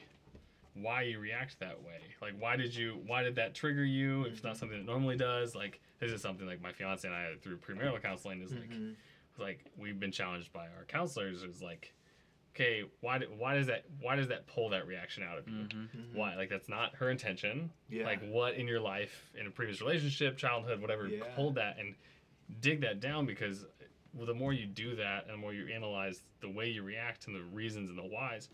why 0.75 1.03
you 1.03 1.19
react 1.19 1.59
that 1.59 1.81
way. 1.81 1.99
Like 2.21 2.33
why 2.39 2.55
did 2.55 2.75
you 2.75 2.99
why 3.05 3.23
did 3.23 3.35
that 3.35 3.53
trigger 3.55 3.85
you? 3.85 4.23
If 4.25 4.33
it's 4.33 4.43
not 4.43 4.57
something 4.57 4.77
that 4.77 4.85
normally 4.85 5.15
does, 5.15 5.55
like 5.55 5.79
this 5.99 6.11
is 6.11 6.21
something 6.21 6.45
like 6.45 6.61
my 6.61 6.71
fiance 6.71 7.07
and 7.07 7.15
I 7.15 7.33
through 7.41 7.57
premarital 7.57 8.01
counseling 8.01 8.41
is 8.41 8.51
like 8.51 8.69
Mhm. 8.69 8.95
Like 9.39 9.65
we've 9.77 9.99
been 9.99 10.11
challenged 10.11 10.51
by 10.53 10.65
our 10.77 10.85
counselors 10.87 11.43
is 11.43 11.61
like 11.61 11.93
okay 12.55 12.83
why 13.01 13.17
do, 13.17 13.25
why 13.37 13.55
does 13.55 13.67
that 13.67 13.83
why 13.99 14.15
does 14.15 14.27
that 14.27 14.45
pull 14.47 14.69
that 14.69 14.85
reaction 14.87 15.23
out 15.23 15.37
of 15.39 15.47
you 15.47 15.55
mhm. 15.55 15.87
Mhm. 15.95 16.13
why 16.13 16.35
like 16.35 16.49
that's 16.49 16.69
not 16.69 16.95
her 16.95 17.09
intention 17.09 17.71
Yeah. 17.89 18.05
like 18.05 18.21
what 18.29 18.53
in 18.55 18.67
your 18.67 18.79
life 18.79 19.31
in 19.39 19.47
a 19.47 19.51
previous 19.51 19.81
relationship 19.81 20.37
childhood 20.37 20.79
whatever 20.81 21.07
Yeah. 21.07 21.23
pulled 21.35 21.55
that 21.55 21.79
and 21.79 21.95
dig 22.61 22.81
that 22.81 22.99
down 22.99 23.25
because 23.25 23.65
well, 24.15 24.27
the 24.27 24.33
more 24.35 24.53
you 24.53 24.67
do 24.67 24.95
that 24.97 25.23
and 25.23 25.33
the 25.33 25.37
more 25.37 25.53
you 25.53 25.67
analyze 25.73 26.21
the 26.41 26.49
way 26.49 26.69
you 26.69 26.83
react 26.83 27.25
and 27.25 27.35
the 27.35 27.41
reasons 27.41 27.89
and 27.89 27.97
the 27.97 28.03
whys 28.03 28.49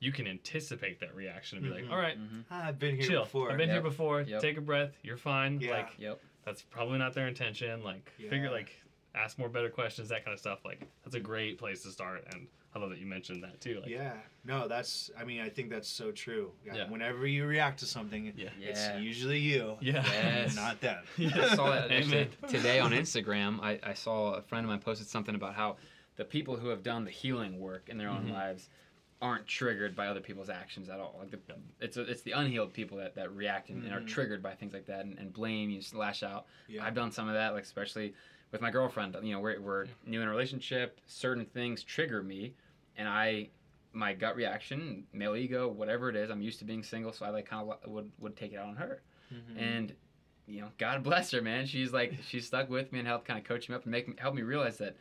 you 0.00 0.12
can 0.12 0.26
anticipate 0.26 1.00
that 1.00 1.14
reaction 1.14 1.56
and 1.58 1.64
be 1.66 1.72
Mhm. 1.72 1.82
like 1.82 1.90
all 1.90 1.98
right 1.98 2.18
Mhm. 2.20 2.44
Ah, 2.50 2.66
I've 2.66 2.78
been 2.78 2.96
here 2.96 3.04
chill 3.08 3.22
before. 3.24 3.50
i've 3.50 3.56
been 3.56 3.70
here 3.70 3.80
before 3.80 4.20
Yep. 4.20 4.42
take 4.42 4.58
a 4.58 4.60
breath 4.60 4.94
you're 5.02 5.16
fine 5.16 5.58
Yeah. 5.60 5.70
like 5.78 5.98
Yep. 5.98 6.20
that's 6.44 6.60
probably 6.62 6.98
not 6.98 7.14
their 7.14 7.26
intention 7.26 7.82
like 7.82 8.10
figure 8.10 8.50
like 8.50 8.78
ask 9.14 9.38
more 9.38 9.48
better 9.48 9.70
questions 9.70 10.08
that 10.10 10.24
kind 10.24 10.34
of 10.34 10.38
stuff 10.40 10.60
like 10.64 10.80
that's 11.02 11.16
a 11.16 11.20
great 11.20 11.58
place 11.58 11.82
to 11.82 11.90
start 11.90 12.24
and 12.32 12.46
i 12.74 12.78
love 12.78 12.90
that 12.90 12.98
you 12.98 13.06
mentioned 13.06 13.42
that 13.42 13.60
too 13.60 13.80
like 13.80 13.88
yeah. 13.90 14.12
No, 14.44 14.66
that's, 14.66 15.10
I 15.20 15.24
mean, 15.24 15.42
I 15.42 15.50
think 15.50 15.68
that's 15.68 15.88
so 15.90 16.10
true. 16.10 16.52
Yeah. 16.64 16.74
Yeah. 16.74 16.88
Whenever 16.90 17.26
you 17.26 17.44
react 17.44 17.80
to 17.80 17.86
something, 17.86 18.32
yeah 18.34 18.48
it's 18.58 18.80
Yeah. 18.80 18.96
usually 18.98 19.38
you. 19.38 19.76
yeah 19.82 20.02
Yes. 20.06 20.56
Not 20.56 20.80
them. 20.80 21.02
I 21.18 21.54
saw 21.54 21.70
that 21.70 21.90
actually 21.90 22.30
today 22.48 22.78
on 22.80 22.92
Instagram. 22.92 23.60
I, 23.62 23.78
I 23.82 23.92
saw 23.92 24.34
a 24.34 24.42
friend 24.42 24.64
of 24.64 24.70
mine 24.70 24.78
posted 24.78 25.06
something 25.06 25.34
about 25.34 25.54
how 25.54 25.76
the 26.16 26.24
people 26.24 26.56
who 26.56 26.68
have 26.68 26.82
done 26.82 27.04
the 27.04 27.10
healing 27.10 27.58
work 27.60 27.90
in 27.90 27.98
their 27.98 28.08
own 28.08 28.26
Mhm. 28.26 28.32
lives 28.32 28.70
aren't 29.20 29.46
triggered 29.46 29.94
by 29.94 30.06
other 30.06 30.20
people's 30.20 30.48
actions 30.48 30.88
at 30.88 30.98
all. 30.98 31.16
Like 31.18 31.30
the, 31.32 31.40
it's 31.80 31.98
a, 31.98 32.02
it's 32.02 32.22
the 32.22 32.32
unhealed 32.32 32.72
people 32.72 32.96
that, 32.98 33.14
that 33.16 33.30
react 33.34 33.68
and, 33.68 33.84
and 33.84 33.92
are 33.92 34.00
Mhm. 34.00 34.06
triggered 34.08 34.42
by 34.42 34.54
things 34.54 34.72
like 34.72 34.86
that 34.86 35.04
and, 35.04 35.18
and 35.18 35.30
blame 35.30 35.68
you, 35.68 35.82
lash 35.92 36.22
out. 36.22 36.46
Yeah. 36.68 36.86
I've 36.86 36.94
done 36.94 37.12
some 37.12 37.28
of 37.28 37.34
that, 37.34 37.52
like 37.52 37.64
especially 37.64 38.14
with 38.52 38.60
my 38.60 38.70
girlfriend. 38.70 39.16
You 39.22 39.34
know, 39.34 39.40
we're, 39.40 39.60
we're 39.60 39.84
Yeah. 39.84 39.90
new 40.06 40.22
in 40.22 40.28
a 40.28 40.30
relationship. 40.30 41.00
Certain 41.06 41.44
things 41.44 41.82
trigger 41.82 42.22
me, 42.22 42.54
and 42.96 43.08
I, 43.08 43.50
my 43.92 44.12
gut 44.14 44.36
reaction, 44.36 45.04
male 45.12 45.36
ego, 45.36 45.68
whatever 45.68 46.08
it 46.08 46.16
is. 46.16 46.30
I'm 46.30 46.42
used 46.42 46.58
to 46.60 46.64
being 46.64 46.82
single, 46.82 47.12
so 47.12 47.26
I 47.26 47.30
like 47.30 47.46
kind 47.46 47.68
of 47.70 47.90
would 47.90 48.10
would 48.18 48.36
take 48.36 48.52
it 48.52 48.56
out 48.56 48.68
on 48.68 48.76
her. 48.76 49.02
Mhm. 49.32 49.58
And 49.60 49.94
you 50.46 50.60
know, 50.60 50.68
God 50.78 51.02
bless 51.08 51.30
her, 51.32 51.42
man. 51.42 51.66
She's 51.66 51.92
like 51.92 52.14
she's 52.26 52.46
stuck 52.46 52.70
with 52.70 52.92
me 52.92 52.98
and 53.00 53.08
helped 53.08 53.26
kind 53.26 53.38
of 53.38 53.44
coach 53.44 53.68
me 53.68 53.74
up 53.74 53.82
and 53.84 53.90
make 53.92 54.08
me 54.08 54.14
help 54.18 54.34
me 54.34 54.42
realize 54.42 54.78
that, 54.78 54.96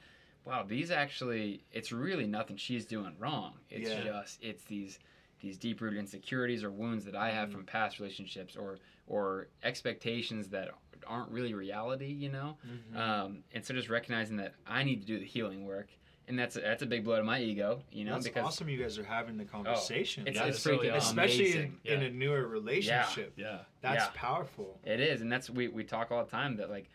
wow, 0.45 0.63
these 0.67 0.91
actually 0.91 1.63
it's 1.71 1.91
really 1.91 2.27
nothing 2.27 2.57
she's 2.57 2.85
doing 2.85 3.15
wrong. 3.19 3.53
It's 3.69 3.89
Yeah. 3.89 4.03
just 4.03 4.39
it's 4.41 4.63
these 4.63 4.99
these 5.39 5.57
deep 5.57 5.81
rooted 5.81 5.99
insecurities 5.99 6.63
or 6.63 6.71
wounds 6.71 7.05
that 7.05 7.15
I 7.15 7.31
have 7.31 7.49
Mhm. 7.49 7.53
from 7.53 7.65
past 7.65 7.99
relationships 7.99 8.55
or 8.55 8.79
or 9.09 9.47
expectations 9.63 10.49
that 10.49 10.69
aren't 11.05 11.31
really 11.31 11.53
reality, 11.53 12.07
you 12.11 12.27
know. 12.29 12.57
Mhm. 12.67 12.97
Um, 12.97 13.43
and 13.53 13.63
so 13.63 13.73
just 13.73 13.87
recognizing 13.89 14.35
that 14.37 14.53
I 14.65 14.83
need 14.83 14.99
to 14.99 15.07
do 15.07 15.17
the 15.17 15.25
healing 15.25 15.63
work, 15.65 15.87
and 16.27 16.37
that's 16.37 16.57
a, 16.57 16.59
that's 16.59 16.83
a 16.83 16.85
big 16.85 17.05
blow 17.05 17.15
to 17.15 17.23
my 17.23 17.39
ego, 17.41 17.81
you 17.89 18.03
know, 18.03 18.11
That's 18.13 18.25
because 18.25 18.43
Oh, 18.43 18.47
awesome 18.47 18.67
you 18.67 18.77
guys 18.77 18.97
are 18.99 19.05
having 19.05 19.37
the 19.37 19.45
conversation. 19.45 20.27
it's, 20.27 20.35
Yeah, 20.35 20.47
it's 20.47 20.57
it's 20.57 20.65
really 20.65 20.89
awesome. 20.89 21.17
Especially 21.19 21.53
in, 21.53 21.79
in 21.85 22.01
a 22.03 22.09
newer 22.09 22.45
relationship. 22.47 23.33
yeah 23.37 23.45
yeah. 23.45 23.59
That's 23.79 24.05
Yeah. 24.07 24.11
powerful. 24.13 24.77
It 24.83 24.99
is, 24.99 25.21
and 25.21 25.31
that's 25.31 25.49
we 25.49 25.69
we 25.69 25.85
talk 25.85 26.11
all 26.11 26.25
the 26.25 26.29
time 26.31 26.57
that 26.57 26.69
like 26.69 26.89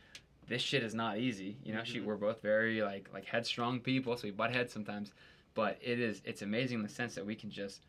this 0.49 0.61
shit 0.61 0.82
is 0.82 0.95
not 0.95 1.16
easy. 1.16 1.57
You 1.64 1.72
know, 1.72 1.82
she 1.84 1.99
Mhm. 2.01 2.05
we're 2.05 2.16
both 2.16 2.43
very 2.43 2.82
like 2.82 3.11
like 3.14 3.24
headstrong 3.24 3.80
people, 3.80 4.16
so 4.18 4.24
we 4.28 4.32
butt 4.32 4.53
heads 4.53 4.70
sometimes. 4.72 5.12
But 5.55 5.78
it 5.80 5.99
is 5.99 6.20
it's 6.26 6.43
amazing 6.43 6.78
in 6.78 6.82
the 6.82 6.88
sense 6.90 7.14
that 7.14 7.24
we 7.24 7.36
can 7.36 7.51
just 7.51 7.86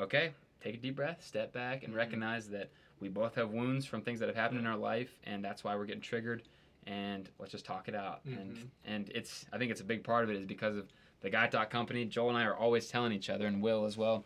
okay, 0.00 0.32
take 0.60 0.74
a 0.74 0.78
deep 0.78 0.96
breath, 0.96 1.24
step 1.24 1.52
back, 1.52 1.82
and 1.84 1.92
Mhm. 1.92 1.96
recognize 1.96 2.48
that 2.50 2.70
we 3.00 3.08
both 3.08 3.34
have 3.36 3.50
wounds 3.50 3.86
from 3.86 4.02
things 4.02 4.18
that 4.20 4.26
have 4.28 4.36
happened 4.36 4.60
in 4.60 4.66
our 4.66 4.76
life, 4.76 5.18
and 5.24 5.44
that's 5.44 5.62
why 5.64 5.76
we're 5.76 5.86
getting 5.86 6.00
triggered. 6.02 6.42
And 6.86 7.28
let's 7.38 7.52
just 7.52 7.64
talk 7.66 7.86
it 7.88 7.94
out. 7.94 8.24
Mhm. 8.26 8.38
And 8.40 8.70
and 8.84 9.08
it's 9.10 9.46
I 9.52 9.58
think 9.58 9.70
it's 9.70 9.80
a 9.80 9.84
big 9.84 10.02
part 10.04 10.24
of 10.24 10.30
it 10.30 10.36
is 10.36 10.46
because 10.46 10.76
of 10.76 10.90
the 11.20 11.30
Guy 11.30 11.46
Talk 11.48 11.68
company. 11.70 12.04
Joel 12.06 12.30
and 12.30 12.38
I 12.38 12.44
are 12.44 12.56
always 12.56 12.88
telling 12.88 13.12
each 13.12 13.28
other, 13.28 13.46
and 13.46 13.60
Will 13.62 13.84
as 13.84 13.96
well, 13.96 14.24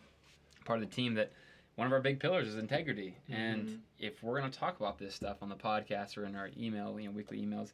part 0.65 0.81
of 0.81 0.89
the 0.89 0.95
team 0.95 1.13
that 1.15 1.31
one 1.75 1.87
of 1.87 1.91
our 1.93 1.99
big 1.99 2.19
pillars 2.19 2.47
is 2.47 2.55
integrity. 2.55 3.17
Mhm. 3.29 3.33
And 3.35 3.83
if 3.99 4.21
we're 4.23 4.39
going 4.39 4.49
to 4.51 4.57
talk 4.57 4.79
about 4.79 4.97
this 4.99 5.13
stuff 5.15 5.41
on 5.41 5.49
the 5.49 5.55
podcast 5.55 6.17
or 6.17 6.25
in 6.25 6.35
our 6.35 6.51
email, 6.57 6.99
you 6.99 7.07
know, 7.09 7.11
weekly 7.15 7.41
emails, 7.41 7.73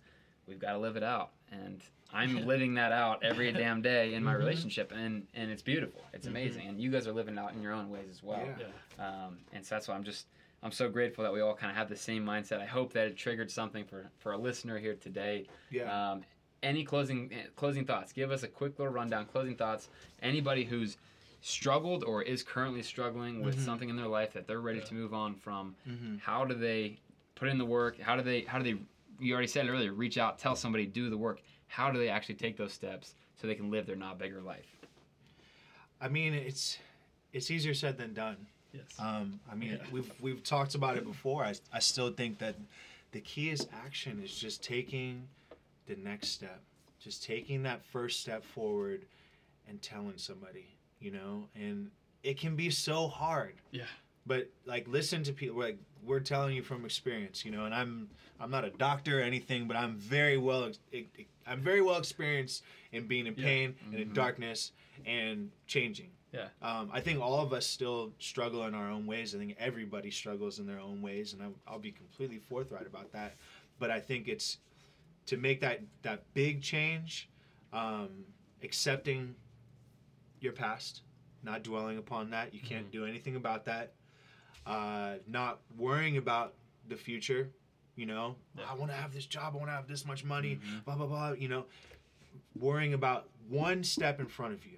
we've 0.50 0.60
got 0.60 0.74
to 0.74 0.78
live 0.80 0.98
it 0.98 1.04
out. 1.04 1.30
And 1.52 1.82
I'm 2.12 2.46
living 2.48 2.74
that 2.74 2.92
out 2.92 3.24
every 3.24 3.52
damn 3.52 3.82
day 3.82 4.14
in 4.16 4.24
my 4.24 4.34
Mhm. 4.34 4.40
relationship, 4.40 4.92
and 4.92 5.26
and 5.36 5.50
it's 5.52 5.62
beautiful. 5.62 6.04
It's 6.12 6.26
Mhm. 6.26 6.32
amazing, 6.32 6.68
and 6.68 6.82
you 6.82 6.90
guys 6.90 7.08
are 7.08 7.14
living 7.14 7.36
it 7.36 7.40
out 7.40 7.54
in 7.54 7.62
your 7.62 7.72
own 7.74 7.90
ways 7.90 8.08
as 8.10 8.22
well. 8.24 8.44
Yeah. 8.60 8.66
yeah 8.98 9.26
Um, 9.26 9.38
and 9.54 9.66
so 9.66 9.76
that's 9.76 9.88
why 9.88 9.96
I'm 9.96 10.04
just 10.04 10.28
I'm 10.62 10.72
so 10.74 10.90
grateful 10.90 11.24
that 11.24 11.32
we 11.32 11.40
all 11.40 11.56
kind 11.56 11.72
of 11.72 11.78
have 11.78 11.88
the 11.88 11.96
same 11.96 12.26
mindset. 12.26 12.60
I 12.60 12.66
hope 12.66 12.92
that 12.92 13.08
it 13.08 13.16
triggered 13.16 13.50
something 13.50 13.86
for 13.86 14.10
for 14.18 14.34
a 14.34 14.38
listener 14.38 14.78
here 14.78 14.96
today. 14.96 15.46
Yeah. 15.70 16.12
Um, 16.12 16.24
any 16.62 16.84
closing 16.84 17.32
eh, 17.32 17.44
closing 17.56 17.86
thoughts? 17.86 18.12
Give 18.12 18.30
us 18.32 18.44
a 18.44 18.48
quick 18.50 18.78
little 18.78 18.92
rundown. 18.94 19.26
Closing 19.28 19.56
thoughts. 19.56 19.88
Anybody 20.22 20.66
who's 20.66 20.98
struggled 21.42 22.04
or 22.04 22.22
is 22.22 22.44
currently 22.44 22.82
struggling 22.84 23.42
with 23.42 23.56
Mhm. 23.58 23.64
something 23.66 23.88
in 23.90 23.96
their 23.96 24.08
life 24.08 24.34
that 24.34 24.46
they're 24.48 24.60
ready 24.60 24.80
Yeah. 24.80 24.86
to 24.86 24.94
move 24.96 25.14
on 25.14 25.36
from. 25.36 25.76
hmm 25.86 26.18
How 26.18 26.44
do 26.44 26.54
they 26.54 27.00
put 27.36 27.48
in 27.48 27.58
the 27.58 27.66
work? 27.66 27.98
How 28.00 28.18
do 28.18 28.22
they? 28.22 28.42
How 28.42 28.58
do 28.60 28.64
they? 28.66 28.82
You 29.20 29.34
already 29.34 29.48
said 29.48 29.66
it 29.66 29.70
earlier. 29.70 29.94
Reach 29.94 30.18
out, 30.18 30.40
tell 30.40 30.56
somebody, 30.56 30.86
do 30.86 31.10
the 31.10 31.18
work. 31.18 31.42
How 31.68 31.92
do 31.92 32.00
they 32.00 32.10
actually 32.10 32.36
take 32.36 32.58
those 32.58 32.74
steps 32.74 33.14
so 33.40 33.48
they 33.48 33.56
can 33.56 33.70
live 33.70 33.86
their 33.86 33.96
not 33.96 34.18
bigger 34.18 34.42
life? 34.42 34.66
I 36.02 36.08
mean, 36.08 36.34
it's 36.34 36.78
it's 37.34 37.52
easier 37.52 37.74
said 37.74 37.98
than 37.98 38.14
done. 38.14 38.38
yes 38.74 38.84
Um, 38.98 39.40
I 39.52 39.56
mean, 39.56 39.72
Yeah. 39.72 39.86
we've 39.92 40.12
we've 40.22 40.44
talked 40.44 40.76
about 40.76 40.98
it 40.98 41.06
before. 41.06 41.44
I, 41.44 41.54
I 41.74 41.80
still 41.80 42.12
think 42.12 42.40
that 42.40 42.56
the 43.12 43.20
key 43.22 43.50
is 43.50 43.68
action. 43.86 44.22
Is 44.24 44.34
just 44.36 44.64
taking 44.64 45.28
the 45.88 45.96
next 45.98 46.30
step, 46.30 46.62
just 47.00 47.24
taking 47.24 47.64
that 47.64 47.84
first 47.86 48.22
step 48.22 48.44
forward, 48.44 49.06
and 49.68 49.82
telling 49.82 50.18
somebody. 50.18 50.68
You 51.00 51.12
know, 51.12 51.48
and 51.56 51.92
it 52.24 52.40
can 52.40 52.56
be 52.56 52.70
so 52.70 53.08
hard. 53.08 53.54
yeah 53.72 53.84
But 54.26 54.50
like, 54.66 54.88
listen 54.88 55.24
to 55.24 55.34
people. 55.34 55.60
Like 55.60 55.78
we're 56.04 56.20
telling 56.20 56.56
you 56.56 56.64
from 56.64 56.86
experience. 56.86 57.44
You 57.46 57.52
know, 57.52 57.66
and 57.66 57.74
I'm 57.74 58.10
I'm 58.40 58.52
not 58.52 58.66
a 58.66 58.70
doctor 58.70 59.20
or 59.20 59.24
anything, 59.24 59.68
but 59.68 59.76
I'm 59.78 59.96
very 59.98 60.38
well. 60.38 60.72
I'm 61.46 61.62
very 61.62 61.82
well 61.82 61.98
experienced 61.98 62.64
in 62.92 63.08
being 63.08 63.28
in 63.28 63.36
Yeah. 63.38 63.44
pain 63.46 63.76
and 63.86 63.96
in 63.96 64.10
Mhm. 64.10 64.14
darkness 64.14 64.72
and 65.06 65.52
changing. 65.68 66.12
Yeah. 66.32 66.50
Um, 66.62 66.90
I 66.94 67.02
think 67.02 67.20
all 67.22 67.42
of 67.42 67.54
us 67.54 67.66
still 67.66 68.14
struggle 68.20 68.64
in 68.66 68.76
our 68.76 68.90
own 68.90 69.08
ways. 69.08 69.34
I 69.34 69.40
think 69.40 69.56
everybody 69.58 70.12
struggles 70.12 70.60
in 70.60 70.68
their 70.68 70.80
own 70.80 71.02
ways, 71.02 71.34
and 71.34 71.42
I, 71.42 71.48
I'll 71.66 71.80
be 71.80 71.92
completely 71.92 72.38
forthright 72.38 72.86
about 72.86 73.12
that. 73.14 73.36
But 73.80 73.90
I 73.90 74.00
think 74.00 74.28
it's 74.28 74.60
to 75.26 75.38
make 75.38 75.60
that 75.62 75.82
that 76.04 76.32
big 76.34 76.62
change. 76.62 77.28
um, 77.72 78.26
accepting 78.64 79.36
your 80.42 80.54
past, 80.54 81.04
not 81.44 81.64
dwelling 81.64 81.98
upon 82.00 82.30
that. 82.32 82.52
You 82.54 82.60
can't 82.60 82.90
do 82.92 83.06
anything 83.06 83.36
about 83.36 83.66
that. 83.66 83.94
Uh, 84.70 85.16
not 85.28 85.60
worrying 85.78 86.18
about 86.18 86.54
the 86.88 86.96
future. 86.96 87.50
You 87.96 88.06
know, 88.06 88.36
Yeah. 88.58 88.64
I 88.70 88.76
want 88.76 88.92
to 88.92 88.98
have 88.98 89.14
this 89.14 89.26
job. 89.26 89.56
I 89.56 89.58
want 89.58 89.70
to 89.70 89.74
have 89.74 89.88
this 89.88 90.06
much 90.06 90.24
money. 90.24 90.56
Mm-hmm. 90.56 90.80
Blah 90.86 90.96
blah 90.96 91.08
blah. 91.08 91.32
You 91.32 91.50
know, 91.50 91.66
worrying 92.58 92.94
about 92.94 93.30
one 93.50 93.84
step 93.84 94.20
in 94.20 94.28
front 94.28 94.54
of 94.54 94.66
you, 94.66 94.78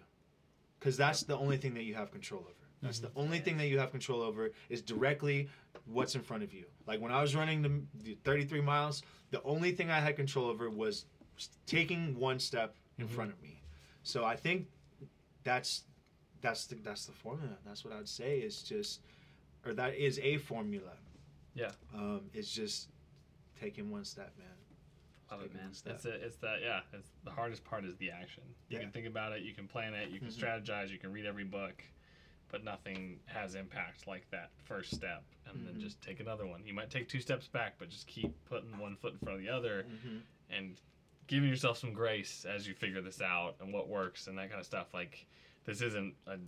because 0.80 0.98
that's 0.98 1.24
the 1.24 1.38
only 1.38 1.58
thing 1.58 1.74
that 1.76 1.84
you 1.84 1.94
have 1.94 2.12
control 2.12 2.42
over. 2.42 2.56
That's 2.82 3.00
the 3.00 3.10
mm-hmm. 3.10 3.20
only 3.20 3.40
thing 3.40 3.58
that 3.58 3.68
you 3.68 3.78
have 3.78 3.92
control 3.92 4.22
over 4.22 4.52
is 4.70 4.82
directly 4.82 5.50
what's 5.86 6.16
in 6.16 6.22
front 6.22 6.42
of 6.44 6.54
you. 6.54 6.66
Like 6.88 7.00
when 7.00 7.12
I 7.12 7.22
was 7.22 7.36
running 7.36 7.62
the, 7.62 7.82
the 8.04 8.18
33 8.24 8.62
miles, 8.62 9.04
the 9.30 9.42
only 9.44 9.72
thing 9.72 9.92
I 9.92 10.00
had 10.00 10.16
control 10.16 10.48
over 10.48 10.70
was 10.70 11.06
taking 11.68 12.18
one 12.18 12.40
step 12.40 12.76
in 12.98 13.06
mm-hmm. 13.06 13.16
front 13.16 13.32
of 13.32 13.42
me. 13.42 13.62
So 14.04 14.26
I 14.26 14.36
think 14.36 14.68
that's 15.44 15.84
that's 16.42 16.66
the 16.66 16.76
that's 16.76 17.06
the 17.06 17.12
formula. 17.12 17.56
That's 17.66 17.86
what 17.86 17.94
I'd 17.94 18.08
say 18.08 18.40
is 18.40 18.64
just, 18.64 19.02
or 19.66 19.74
that 19.74 19.96
is 19.96 20.20
a 20.20 20.38
formula. 20.38 20.92
Yeah. 21.54 21.72
Um, 21.94 22.22
it's 22.34 22.52
just 22.52 22.90
taking 23.60 23.90
one 23.92 24.06
step, 24.06 24.34
man. 24.38 24.48
Love 25.32 25.44
it, 25.46 25.54
man. 25.54 25.70
It's 25.86 26.06
a, 26.06 26.10
it's 26.26 26.38
that 26.38 26.58
yeah. 26.62 26.82
It's 26.94 27.10
the 27.24 27.32
hardest 27.32 27.64
part 27.64 27.86
is 27.86 27.96
the 27.98 28.12
action. 28.12 28.44
You 28.70 28.78
Yeah. 28.78 28.84
can 28.84 28.92
think 28.92 29.08
about 29.08 29.32
it, 29.32 29.42
you 29.44 29.54
can 29.54 29.68
plan 29.68 29.94
it, 29.94 30.10
you 30.10 30.20
can 30.20 30.28
Mhm. 30.28 30.38
strategize, 30.38 30.90
you 30.90 30.98
can 30.98 31.12
read 31.14 31.26
every 31.26 31.46
book, 31.46 31.82
but 32.50 32.64
nothing 32.66 33.20
has 33.28 33.56
impact 33.56 34.08
like 34.08 34.30
that 34.32 34.52
first 34.66 34.94
step. 34.94 35.24
And 35.46 35.66
then 35.66 35.76
Mhm. 35.76 35.80
just 35.82 36.02
take 36.02 36.20
another 36.20 36.46
one. 36.46 36.66
You 36.66 36.74
might 36.74 36.90
take 36.90 37.08
two 37.08 37.22
steps 37.22 37.48
back, 37.48 37.78
but 37.78 37.90
just 37.90 38.08
keep 38.08 38.32
putting 38.46 38.78
one 38.78 38.96
foot 38.98 39.14
in 39.14 39.20
front 39.20 39.36
of 39.38 39.42
the 39.42 39.50
other 39.50 39.84
Mm-hmm. 39.84 40.18
and 40.50 40.82
giving 41.28 41.48
yourself 41.50 41.78
some 41.78 41.94
grace 41.94 42.44
as 42.44 42.68
you 42.68 42.74
figure 42.74 43.02
this 43.02 43.22
out 43.22 43.56
and 43.62 43.72
what 43.72 43.88
works 43.88 44.28
and 44.28 44.38
that 44.38 44.50
kind 44.50 44.60
of 44.60 44.66
stuff. 44.66 44.94
Like 44.94 45.26
this 45.64 45.82
isn't 45.82 46.16
a 46.28 46.40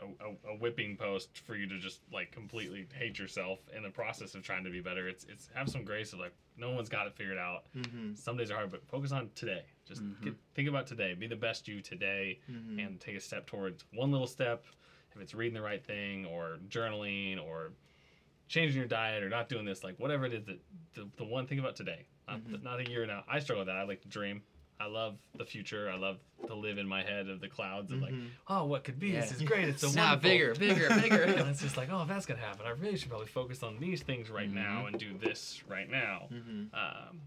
a, 0.00 0.04
a, 0.50 0.52
a 0.54 0.56
whipping 0.58 0.96
post 0.96 1.38
for 1.46 1.56
you 1.56 1.66
to 1.68 1.78
just 1.78 2.00
like 2.12 2.30
completely 2.32 2.86
hate 2.94 3.18
yourself 3.18 3.60
in 3.74 3.82
the 3.82 3.90
process 3.90 4.34
of 4.34 4.42
trying 4.42 4.64
to 4.64 4.70
be 4.70 4.80
better. 4.80 5.08
It's 5.08 5.24
it's 5.24 5.48
have 5.54 5.68
some 5.68 5.84
grace 5.84 6.12
of 6.12 6.18
like 6.18 6.34
no 6.58 6.70
one's 6.70 6.88
got 6.88 7.06
it 7.06 7.14
figured 7.16 7.38
out. 7.38 7.64
Mm-hmm. 7.76 8.14
Some 8.14 8.36
days 8.36 8.50
are 8.50 8.54
hard, 8.56 8.70
but 8.70 8.86
focus 8.86 9.12
on 9.12 9.30
today. 9.34 9.64
Just 9.86 10.02
Mhm. 10.02 10.22
get, 10.22 10.34
think 10.54 10.68
about 10.68 10.86
today. 10.86 11.14
Be 11.14 11.26
the 11.26 11.36
best 11.36 11.68
you 11.68 11.80
today, 11.80 12.38
Mm-hmm. 12.50 12.78
and 12.78 13.00
take 13.00 13.16
a 13.16 13.20
step 13.20 13.46
towards 13.46 13.84
one 13.92 14.10
little 14.10 14.26
step. 14.26 14.64
If 15.14 15.20
it's 15.22 15.34
reading 15.34 15.54
the 15.54 15.62
right 15.62 15.82
thing, 15.84 16.26
or 16.26 16.58
journaling, 16.68 17.42
or 17.42 17.72
changing 18.48 18.76
your 18.78 18.86
diet, 18.88 19.22
or 19.22 19.28
not 19.28 19.48
doing 19.48 19.64
this, 19.64 19.82
like 19.82 19.98
whatever 19.98 20.24
it 20.26 20.34
is 20.34 20.44
that 20.44 20.58
the, 20.94 21.08
the 21.16 21.24
one 21.24 21.46
thing 21.46 21.58
about 21.58 21.74
today, 21.76 22.06
not, 22.28 22.40
Mhm. 22.44 22.62
not 22.62 22.80
a 22.80 22.88
year 22.90 23.06
now. 23.06 23.24
I 23.28 23.38
struggle 23.38 23.60
with 23.62 23.68
that. 23.68 23.76
I 23.76 23.84
like 23.84 24.02
to 24.02 24.08
dream. 24.08 24.42
I 24.78 24.86
love 24.86 25.16
the 25.36 25.44
future. 25.46 25.90
I 25.90 25.96
love 25.96 26.18
to 26.46 26.54
live 26.54 26.76
in 26.78 26.86
my 26.86 27.02
head 27.02 27.28
of 27.28 27.40
the 27.40 27.48
clouds 27.48 27.90
of 27.92 28.00
like, 28.02 28.12
Mhm. 28.12 28.28
oh, 28.48 28.64
what 28.66 28.84
could 28.84 28.98
be? 28.98 29.12
This 29.12 29.32
is 29.32 29.42
great. 29.42 29.68
It's 29.68 29.80
so 29.80 29.90
Now 29.94 30.10
wonderful. 30.10 30.30
bigger, 30.30 30.54
bigger, 30.54 30.88
bigger. 31.00 31.22
and 31.40 31.48
it's 31.48 31.62
just 31.62 31.76
like, 31.78 31.88
oh, 31.90 32.02
if 32.02 32.08
that's 32.08 32.26
gonna 32.26 32.40
happen, 32.40 32.66
I 32.66 32.70
really 32.70 32.96
should 32.98 33.08
probably 33.08 33.26
focus 33.26 33.62
on 33.62 33.78
these 33.78 34.02
things 34.02 34.28
right 34.30 34.50
now 34.52 34.82
Mhm. 34.84 34.88
and 34.88 34.98
do 34.98 35.16
this 35.18 35.62
right 35.68 35.88
now. 35.90 36.28
Mm-hmm. 36.30 36.74
Um, 36.74 37.22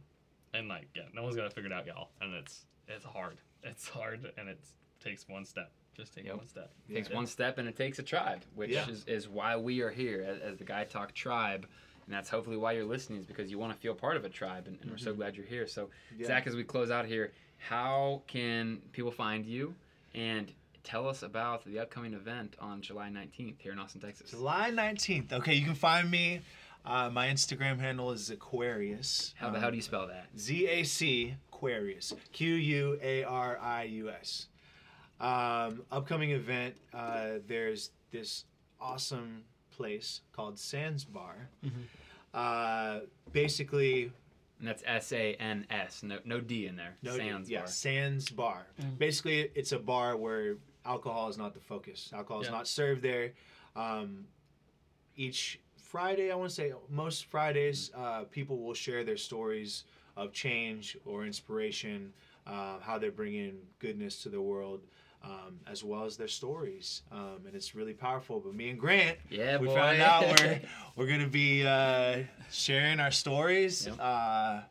and 0.54 0.68
like, 0.68 0.88
yeah, 0.96 1.04
no 1.14 1.24
one's 1.24 1.36
gonna 1.36 1.50
figure 1.50 1.72
it 1.72 1.74
out, 1.74 1.86
y'all. 1.88 2.10
And 2.22 2.34
it's 2.36 2.66
it's 2.88 3.06
hard. 3.06 3.38
It's 3.64 3.88
hard, 3.88 4.32
and 4.38 4.48
it 4.50 4.60
takes 5.04 5.28
one 5.28 5.46
step. 5.46 5.72
Just 5.96 6.14
take 6.14 6.26
Yep. 6.26 6.38
one 6.38 6.48
step. 6.48 6.72
It 6.88 6.94
takes 6.96 7.10
Yeah. 7.10 7.16
one 7.16 7.28
step 7.28 7.58
and 7.58 7.68
it 7.68 7.76
takes 7.76 8.00
a 8.00 8.04
tribe, 8.04 8.44
which 8.56 8.72
Yeah. 8.72 8.88
is, 8.90 9.04
is 9.06 9.28
why 9.28 9.58
we 9.58 9.82
are 9.82 9.92
here 9.92 10.24
as, 10.24 10.40
as 10.40 10.58
the 10.58 10.64
Guy 10.64 10.86
Talk 10.86 11.14
tribe. 11.14 11.68
And 12.10 12.18
that's 12.18 12.28
hopefully 12.32 12.58
why 12.58 12.72
you're 12.72 12.86
listening, 12.86 13.20
is 13.20 13.28
because 13.28 13.52
you 13.52 13.60
want 13.60 13.72
to 13.72 13.78
feel 13.80 13.94
part 13.94 14.18
of 14.18 14.26
a 14.26 14.30
tribe. 14.30 14.66
And, 14.66 14.80
and 14.82 14.90
we're 14.90 14.98
so 14.98 15.14
Mhm. 15.14 15.18
glad 15.18 15.36
you're 15.38 15.46
here. 15.46 15.68
So, 15.68 15.92
Yeah. 16.18 16.26
Zach, 16.26 16.48
as 16.48 16.56
we 16.56 16.64
close 16.64 16.90
out 16.90 17.06
here, 17.06 17.32
how 17.60 18.24
can 18.26 18.78
people 18.94 19.12
find 19.12 19.46
you? 19.46 19.76
And 20.16 20.52
tell 20.84 21.08
us 21.08 21.22
about 21.22 21.64
the 21.66 21.78
upcoming 21.78 22.16
event 22.16 22.56
on 22.60 22.82
July 22.82 23.10
19th 23.10 23.60
here 23.62 23.74
in 23.74 23.78
Austin, 23.78 24.02
Texas. 24.02 24.32
July 24.32 24.72
19th. 24.72 25.32
Okay, 25.34 25.54
you 25.54 25.64
can 25.64 25.76
find 25.76 26.10
me. 26.10 26.42
Uh, 26.84 27.12
my 27.12 27.28
Instagram 27.28 27.78
handle 27.78 28.10
is 28.12 28.32
Aquarius. 28.32 29.36
How 29.38 29.52
the 29.52 29.60
hell 29.60 29.70
do 29.70 29.76
you 29.76 29.84
spell 29.84 30.08
that? 30.08 30.30
Z 30.36 30.66
A 30.68 30.84
C 30.86 31.36
Aquarius. 31.54 32.12
Q 32.32 32.56
U 32.56 33.00
A 33.04 33.24
R 33.24 33.60
I 33.60 33.84
U 33.84 34.10
S. 34.10 34.48
Um, 35.20 35.84
upcoming 35.92 36.32
event. 36.32 36.76
Uh, 36.92 37.34
there's 37.46 37.92
this 38.10 38.46
awesome 38.82 39.44
place 39.84 40.22
called 40.34 40.60
Sans 40.60 41.06
Bar. 41.06 41.48
Mhm. 41.66 41.72
Uh, 42.34 43.00
basically, 43.32 44.12
And 44.60 44.68
that's 44.68 44.84
S 44.86 45.14
A 45.14 45.36
N 45.36 45.66
S, 45.70 46.04
no, 46.04 46.20
no 46.26 46.42
D 46.42 46.66
in 46.68 46.76
there. 46.76 46.98
no, 47.02 47.16
Sans 47.18 47.50
yeah, 47.50 47.60
Bar. 47.60 47.68
Sans 47.70 48.30
Bar. 48.30 48.68
Mm. 48.82 48.98
Basically, 48.98 49.50
it's 49.56 49.72
a 49.72 49.80
bar 49.80 50.18
where 50.18 50.58
alcohol 50.86 51.30
is 51.30 51.38
not 51.38 51.54
the 51.54 51.62
focus. 51.62 52.10
Alcohol 52.12 52.42
is 52.42 52.48
Yeah. 52.48 52.56
not 52.58 52.68
served 52.68 53.02
there. 53.02 53.32
Um, 53.78 54.28
each 55.16 55.62
Friday, 55.78 56.30
I 56.30 56.36
want 56.36 56.50
to 56.50 56.56
say 56.56 56.74
most 56.90 57.26
Fridays, 57.28 57.90
uh, 57.96 58.26
people 58.26 58.58
will 58.60 58.74
share 58.74 59.06
their 59.06 59.16
stories 59.18 59.86
of 60.18 60.34
change 60.34 60.98
or 61.06 61.26
inspiration, 61.26 62.12
uh, 62.46 62.80
how 62.80 62.98
they're 63.00 63.14
bringing 63.14 63.62
goodness 63.80 64.22
to 64.24 64.30
the 64.30 64.42
world. 64.42 64.82
Um, 65.22 65.60
as 65.68 65.84
well 65.84 66.06
as 66.06 66.16
their 66.16 66.30
stories, 66.30 67.02
um, 67.12 67.42
and 67.46 67.54
it's 67.54 67.76
really 67.76 67.94
powerful. 67.94 68.40
But 68.40 68.56
me 68.56 68.70
and 68.70 68.80
Grant, 68.80 69.18
Yeah, 69.30 69.58
we 69.58 69.68
boy. 69.68 69.76
found 69.76 70.02
out 70.02 70.24
we're 70.40 70.62
we're 70.96 71.08
gonna 71.08 71.28
be 71.28 71.68
uh, 71.68 72.20
sharing 72.50 73.02
our 73.02 73.12
stories. 73.12 73.86
Yep. 73.86 73.98
Uh, 74.00 74.04
a 74.04 74.66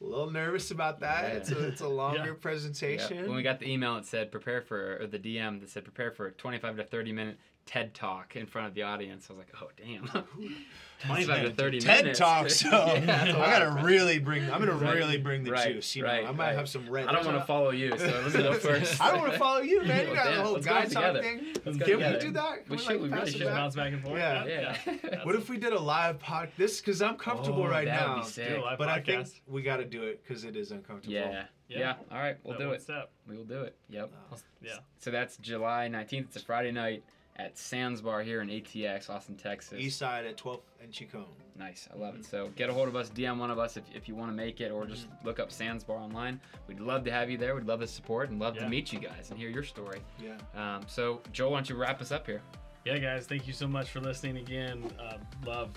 little 0.00 0.30
nervous 0.30 0.70
about 0.72 1.00
that. 1.00 1.22
Yeah. 1.24 1.36
It's 1.38 1.50
a 1.52 1.66
it's 1.68 1.80
a 1.80 1.88
longer 2.02 2.26
Yeah. 2.26 2.34
presentation. 2.38 3.16
Yeah. 3.16 3.22
When 3.22 3.34
we 3.36 3.42
got 3.42 3.60
the 3.60 3.70
email, 3.70 3.96
it 3.96 4.04
said 4.04 4.30
prepare 4.30 4.60
for, 4.60 4.98
or 5.00 5.06
the 5.06 5.18
DM 5.18 5.60
that 5.60 5.70
said 5.70 5.84
prepare 5.84 6.10
for 6.10 6.26
a 6.26 6.32
25 6.32 6.76
to 6.76 6.84
30 6.84 7.12
minute 7.12 7.38
TED 7.64 7.94
talk 7.94 8.36
in 8.36 8.46
front 8.46 8.68
of 8.68 8.74
the 8.74 8.82
audience. 8.82 9.28
I 9.30 9.34
was 9.34 9.38
like, 9.38 9.54
oh 9.62 9.68
damn, 9.76 10.08
25 11.06 11.42
to 11.46 11.50
30 11.52 11.80
TED 11.80 11.98
minutes. 12.04 12.18
Talk. 12.18 12.48
So 12.50 12.68
Yeah, 12.70 13.00
that's 13.00 13.30
a 13.30 13.36
I 13.36 13.38
lot. 13.38 13.74
gotta 13.74 13.84
really 13.84 14.18
bring. 14.18 14.44
I'm 14.50 14.60
gonna 14.60 14.72
Right. 14.72 14.94
really 14.94 15.18
bring 15.18 15.42
the 15.42 15.50
Right, 15.52 15.74
juice. 15.74 15.96
You 15.96 16.02
know, 16.02 16.08
right, 16.08 16.26
I 16.26 16.30
might 16.32 16.46
right. 16.48 16.54
have 16.56 16.68
some 16.68 16.88
red. 16.88 17.06
I 17.08 17.12
don't 17.12 17.24
want 17.24 17.38
to 17.38 17.44
follow 17.44 17.70
you, 17.70 17.96
so 17.98 18.04
let 18.06 18.26
me 18.34 18.42
go 18.42 18.52
first. 18.58 19.00
I 19.00 19.10
don't 19.10 19.20
want 19.20 19.32
to 19.32 19.38
follow 19.38 19.60
you, 19.60 19.82
man. 19.84 20.08
You 20.08 20.14
got 20.14 20.24
damn, 20.26 20.36
the 20.38 20.42
whole 20.44 20.52
let's 20.54 20.66
guy 20.66 20.84
talk 20.86 21.20
thing. 21.22 21.40
Let's 21.64 21.64
go 21.64 21.70
Can 21.72 21.78
we 21.78 21.92
together. 21.92 22.20
do 22.20 22.30
that? 22.32 22.66
Can 22.66 22.70
We 22.76 22.78
should, 22.78 23.00
we 23.00 23.08
pass 23.08 23.18
really 23.26 23.32
should. 23.32 23.46
Back? 23.46 23.54
bounce 23.54 23.74
back 23.76 23.92
and 23.92 24.02
forth. 24.02 24.18
Yeah. 24.18 24.44
Yeah. 24.44 24.76
That's- 24.84 25.24
What 25.26 25.34
if 25.34 25.48
we 25.48 25.56
did 25.56 25.72
a 25.72 25.80
live 25.80 26.18
pod? 26.20 26.50
This 26.56 26.80
because 26.80 27.00
I'm 27.02 27.16
comfortable 27.16 27.62
Oh, 27.62 27.68
right 27.68 27.86
now. 27.88 28.20
be 28.20 28.26
sick. 28.28 28.48
Do 28.48 28.60
a 28.60 28.62
live 28.62 28.78
But 28.78 28.88
I 28.88 29.00
think 29.00 29.28
we 29.48 29.62
got 29.62 29.78
to 29.78 29.84
do 29.84 30.02
it 30.04 30.22
because 30.22 30.44
it 30.44 30.56
is 30.56 30.70
uncomfortable. 30.72 31.14
Yeah. 31.14 31.30
yeah. 31.68 31.78
Yeah. 31.78 31.94
All 32.12 32.18
right, 32.18 32.36
we'll 32.44 32.58
That 32.58 32.64
do 32.64 32.70
it. 32.72 32.82
Step. 32.82 33.10
We 33.26 33.36
will 33.36 33.44
do 33.44 33.62
it. 33.62 33.74
Yep. 33.88 34.12
Uh, 34.32 34.36
Yeah. 34.62 34.72
So 34.98 35.10
that's 35.10 35.36
July 35.38 35.88
19th. 35.90 36.26
It's 36.26 36.36
a 36.36 36.40
Friday 36.40 36.70
night 36.70 37.02
at 37.36 37.56
Sans 37.56 38.00
Bar 38.00 38.22
here 38.22 38.42
in 38.42 38.48
ATX, 38.48 39.08
Austin, 39.08 39.36
Texas. 39.36 39.78
East 39.80 39.98
side 39.98 40.26
at 40.26 40.36
12th 40.36 40.60
and 40.82 40.92
Chicon. 40.92 41.24
Nice. 41.58 41.88
I 41.92 41.98
love 41.98 42.14
it. 42.14 42.24
So 42.24 42.50
get 42.56 42.68
a 42.68 42.72
hold 42.72 42.88
of 42.88 42.96
us, 42.96 43.10
DM 43.10 43.38
one 43.38 43.50
of 43.50 43.58
us 43.58 43.76
if, 43.76 43.84
if 43.94 44.08
you 44.08 44.14
want 44.14 44.30
to 44.30 44.36
make 44.36 44.60
it, 44.60 44.70
or 44.70 44.86
just 44.86 45.06
look 45.24 45.40
up 45.40 45.50
Sans 45.50 45.82
Bar 45.82 45.96
online. 45.96 46.40
We'd 46.68 46.80
love 46.80 47.04
to 47.04 47.10
have 47.10 47.30
you 47.30 47.38
there. 47.38 47.54
We'd 47.54 47.66
love 47.66 47.80
the 47.80 47.86
support 47.86 48.30
and 48.30 48.38
love 48.38 48.56
to 48.58 48.68
meet 48.68 48.92
you 48.92 48.98
guys 48.98 49.30
and 49.30 49.38
hear 49.38 49.48
your 49.48 49.64
story. 49.64 50.00
Yeah. 50.22 50.36
Um, 50.54 50.82
so, 50.86 51.20
Joel, 51.32 51.52
why 51.52 51.58
don't 51.58 51.70
you 51.70 51.76
wrap 51.76 52.00
us 52.00 52.12
up 52.12 52.26
here? 52.26 52.42
Yeah, 52.84 52.98
guys, 52.98 53.26
thank 53.26 53.46
you 53.46 53.52
so 53.52 53.68
much 53.68 53.90
for 53.90 54.00
listening 54.00 54.38
again. 54.38 54.82
Uh, 55.00 55.18
love 55.46 55.70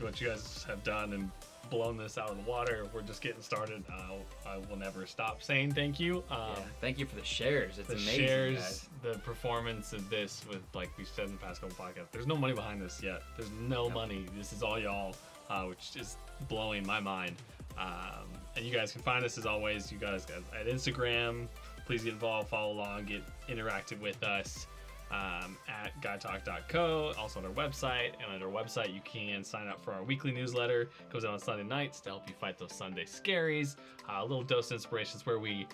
what 0.00 0.18
you 0.20 0.28
guys 0.28 0.64
have 0.66 0.82
done 0.82 1.12
and 1.12 1.30
blown 1.70 1.96
this 1.96 2.18
out 2.18 2.30
of 2.30 2.36
the 2.36 2.50
water. 2.50 2.86
We're 2.92 3.02
just 3.02 3.20
getting 3.20 3.42
started. 3.42 3.84
Uh, 3.90 4.48
I 4.48 4.58
will 4.58 4.76
never 4.76 5.06
stop 5.06 5.42
saying 5.42 5.72
thank 5.72 6.00
you. 6.00 6.24
Um, 6.30 6.38
yeah. 6.38 6.62
Thank 6.80 6.98
you 6.98 7.06
for 7.06 7.16
the 7.16 7.24
shares. 7.24 7.78
It's 7.78 7.88
the 7.88 7.94
amazing. 7.94 8.26
shares, 8.26 8.58
guys. 8.58 8.88
the 9.02 9.18
performance 9.20 9.92
of 9.92 10.08
this 10.10 10.44
with 10.48 10.62
like 10.74 10.90
we 10.98 11.04
said 11.04 11.26
in 11.26 11.32
the 11.32 11.38
past 11.38 11.60
couple 11.60 11.76
podcasts. 11.76 12.10
There's 12.12 12.26
no 12.26 12.36
money 12.36 12.54
behind 12.54 12.80
this 12.80 13.02
yet. 13.02 13.22
There's 13.36 13.50
no 13.68 13.88
money. 13.90 14.26
This 14.36 14.52
is 14.52 14.62
all 14.62 14.78
y'all, 14.78 15.14
uh, 15.50 15.64
which 15.64 15.96
is 15.96 16.16
blowing 16.48 16.86
my 16.86 17.00
mind. 17.00 17.36
Um, 17.78 18.28
and 18.56 18.64
you 18.64 18.72
guys 18.72 18.92
can 18.92 19.02
find 19.02 19.24
us 19.24 19.36
as 19.36 19.46
always. 19.46 19.92
You 19.92 19.98
guys 19.98 20.26
at 20.58 20.66
Instagram. 20.66 21.48
Please 21.86 22.02
get 22.02 22.14
involved, 22.14 22.48
follow 22.48 22.72
along, 22.72 23.04
get 23.04 23.22
interactive 23.48 24.00
with 24.00 24.22
us 24.24 24.66
um, 25.10 25.56
at 25.68 26.00
guytalk.co. 26.02 27.12
Also 27.18 27.40
on 27.40 27.46
our 27.46 27.52
website, 27.52 28.12
and 28.22 28.32
on 28.32 28.42
our 28.42 28.52
website 28.64 28.92
you 28.92 29.00
can 29.04 29.44
sign 29.44 29.68
up 29.68 29.82
for 29.82 29.92
our 29.92 30.02
weekly 30.02 30.32
newsletter. 30.32 30.82
It 30.82 31.10
goes 31.12 31.24
out 31.24 31.32
on 31.32 31.38
Sunday 31.38 31.64
nights 31.64 32.00
to 32.00 32.10
help 32.10 32.28
you 32.28 32.34
fight 32.34 32.58
those 32.58 32.74
Sunday 32.74 33.04
scaries. 33.04 33.76
Uh, 34.08 34.18
a 34.20 34.22
little 34.22 34.42
dose 34.42 34.66
of 34.70 34.74
inspirations 34.74 35.24
where 35.26 35.38
we 35.38 35.66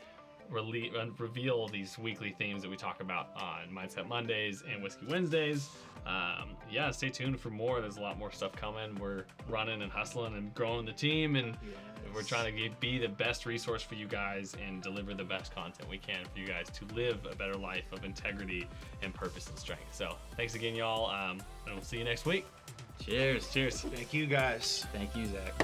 rele- 0.51 1.18
reveal 1.18 1.68
these 1.68 1.99
weekly 1.99 2.35
themes 2.39 2.62
that 2.62 2.70
we 2.70 2.76
talk 2.76 3.01
about 3.01 3.30
on 3.37 3.70
Mindset 3.74 4.07
Mondays 4.07 4.62
and 4.70 4.83
Whiskey 4.83 5.07
Wednesdays. 5.09 5.70
Um, 6.07 6.57
yeah, 6.70 6.90
stay 6.90 7.11
tuned 7.11 7.38
for 7.38 7.50
more. 7.50 7.80
There's 7.80 7.96
a 7.96 8.00
lot 8.00 8.18
more 8.18 8.32
stuff 8.32 8.53
coming. 8.53 8.94
We're 8.96 9.24
running 9.48 9.82
and 9.82 9.92
hustling 9.92 10.34
and 10.34 10.55
growing 10.55 10.84
the 10.84 10.92
team, 10.92 11.36
and 11.36 11.57
we're 12.14 12.22
trying 12.22 12.53
to 12.53 12.61
get, 12.61 12.78
be 12.80 12.98
the 12.98 13.09
best 13.09 13.46
resource 13.46 13.82
for 13.82 13.94
you 13.94 14.07
guys 14.07 14.57
and 14.66 14.82
deliver 14.82 15.14
the 15.14 15.24
best 15.24 15.55
content 15.55 15.88
we 15.88 15.98
can 15.98 16.24
for 16.32 16.38
you 16.38 16.46
guys 16.46 16.66
to 16.70 16.84
live 16.94 17.26
a 17.30 17.36
better 17.36 17.55
life 17.55 17.90
of 17.92 18.05
integrity 18.05 18.66
and 19.03 19.14
purpose 19.14 19.48
and 19.48 19.59
strength. 19.59 19.94
So, 19.94 20.16
thanks 20.36 20.55
again, 20.55 20.74
y'all, 20.74 21.11
um, 21.11 21.42
and 21.66 21.74
we'll 21.74 21.84
see 21.84 21.98
you 21.98 22.05
next 22.05 22.26
week. 22.26 22.46
Cheers. 23.00 23.50
Cheers. 23.53 23.80
Thank 23.80 24.12
you 24.12 24.26
guys. 24.26 24.86
Thank 24.92 25.16
you, 25.16 25.26
Zach. 25.26 25.55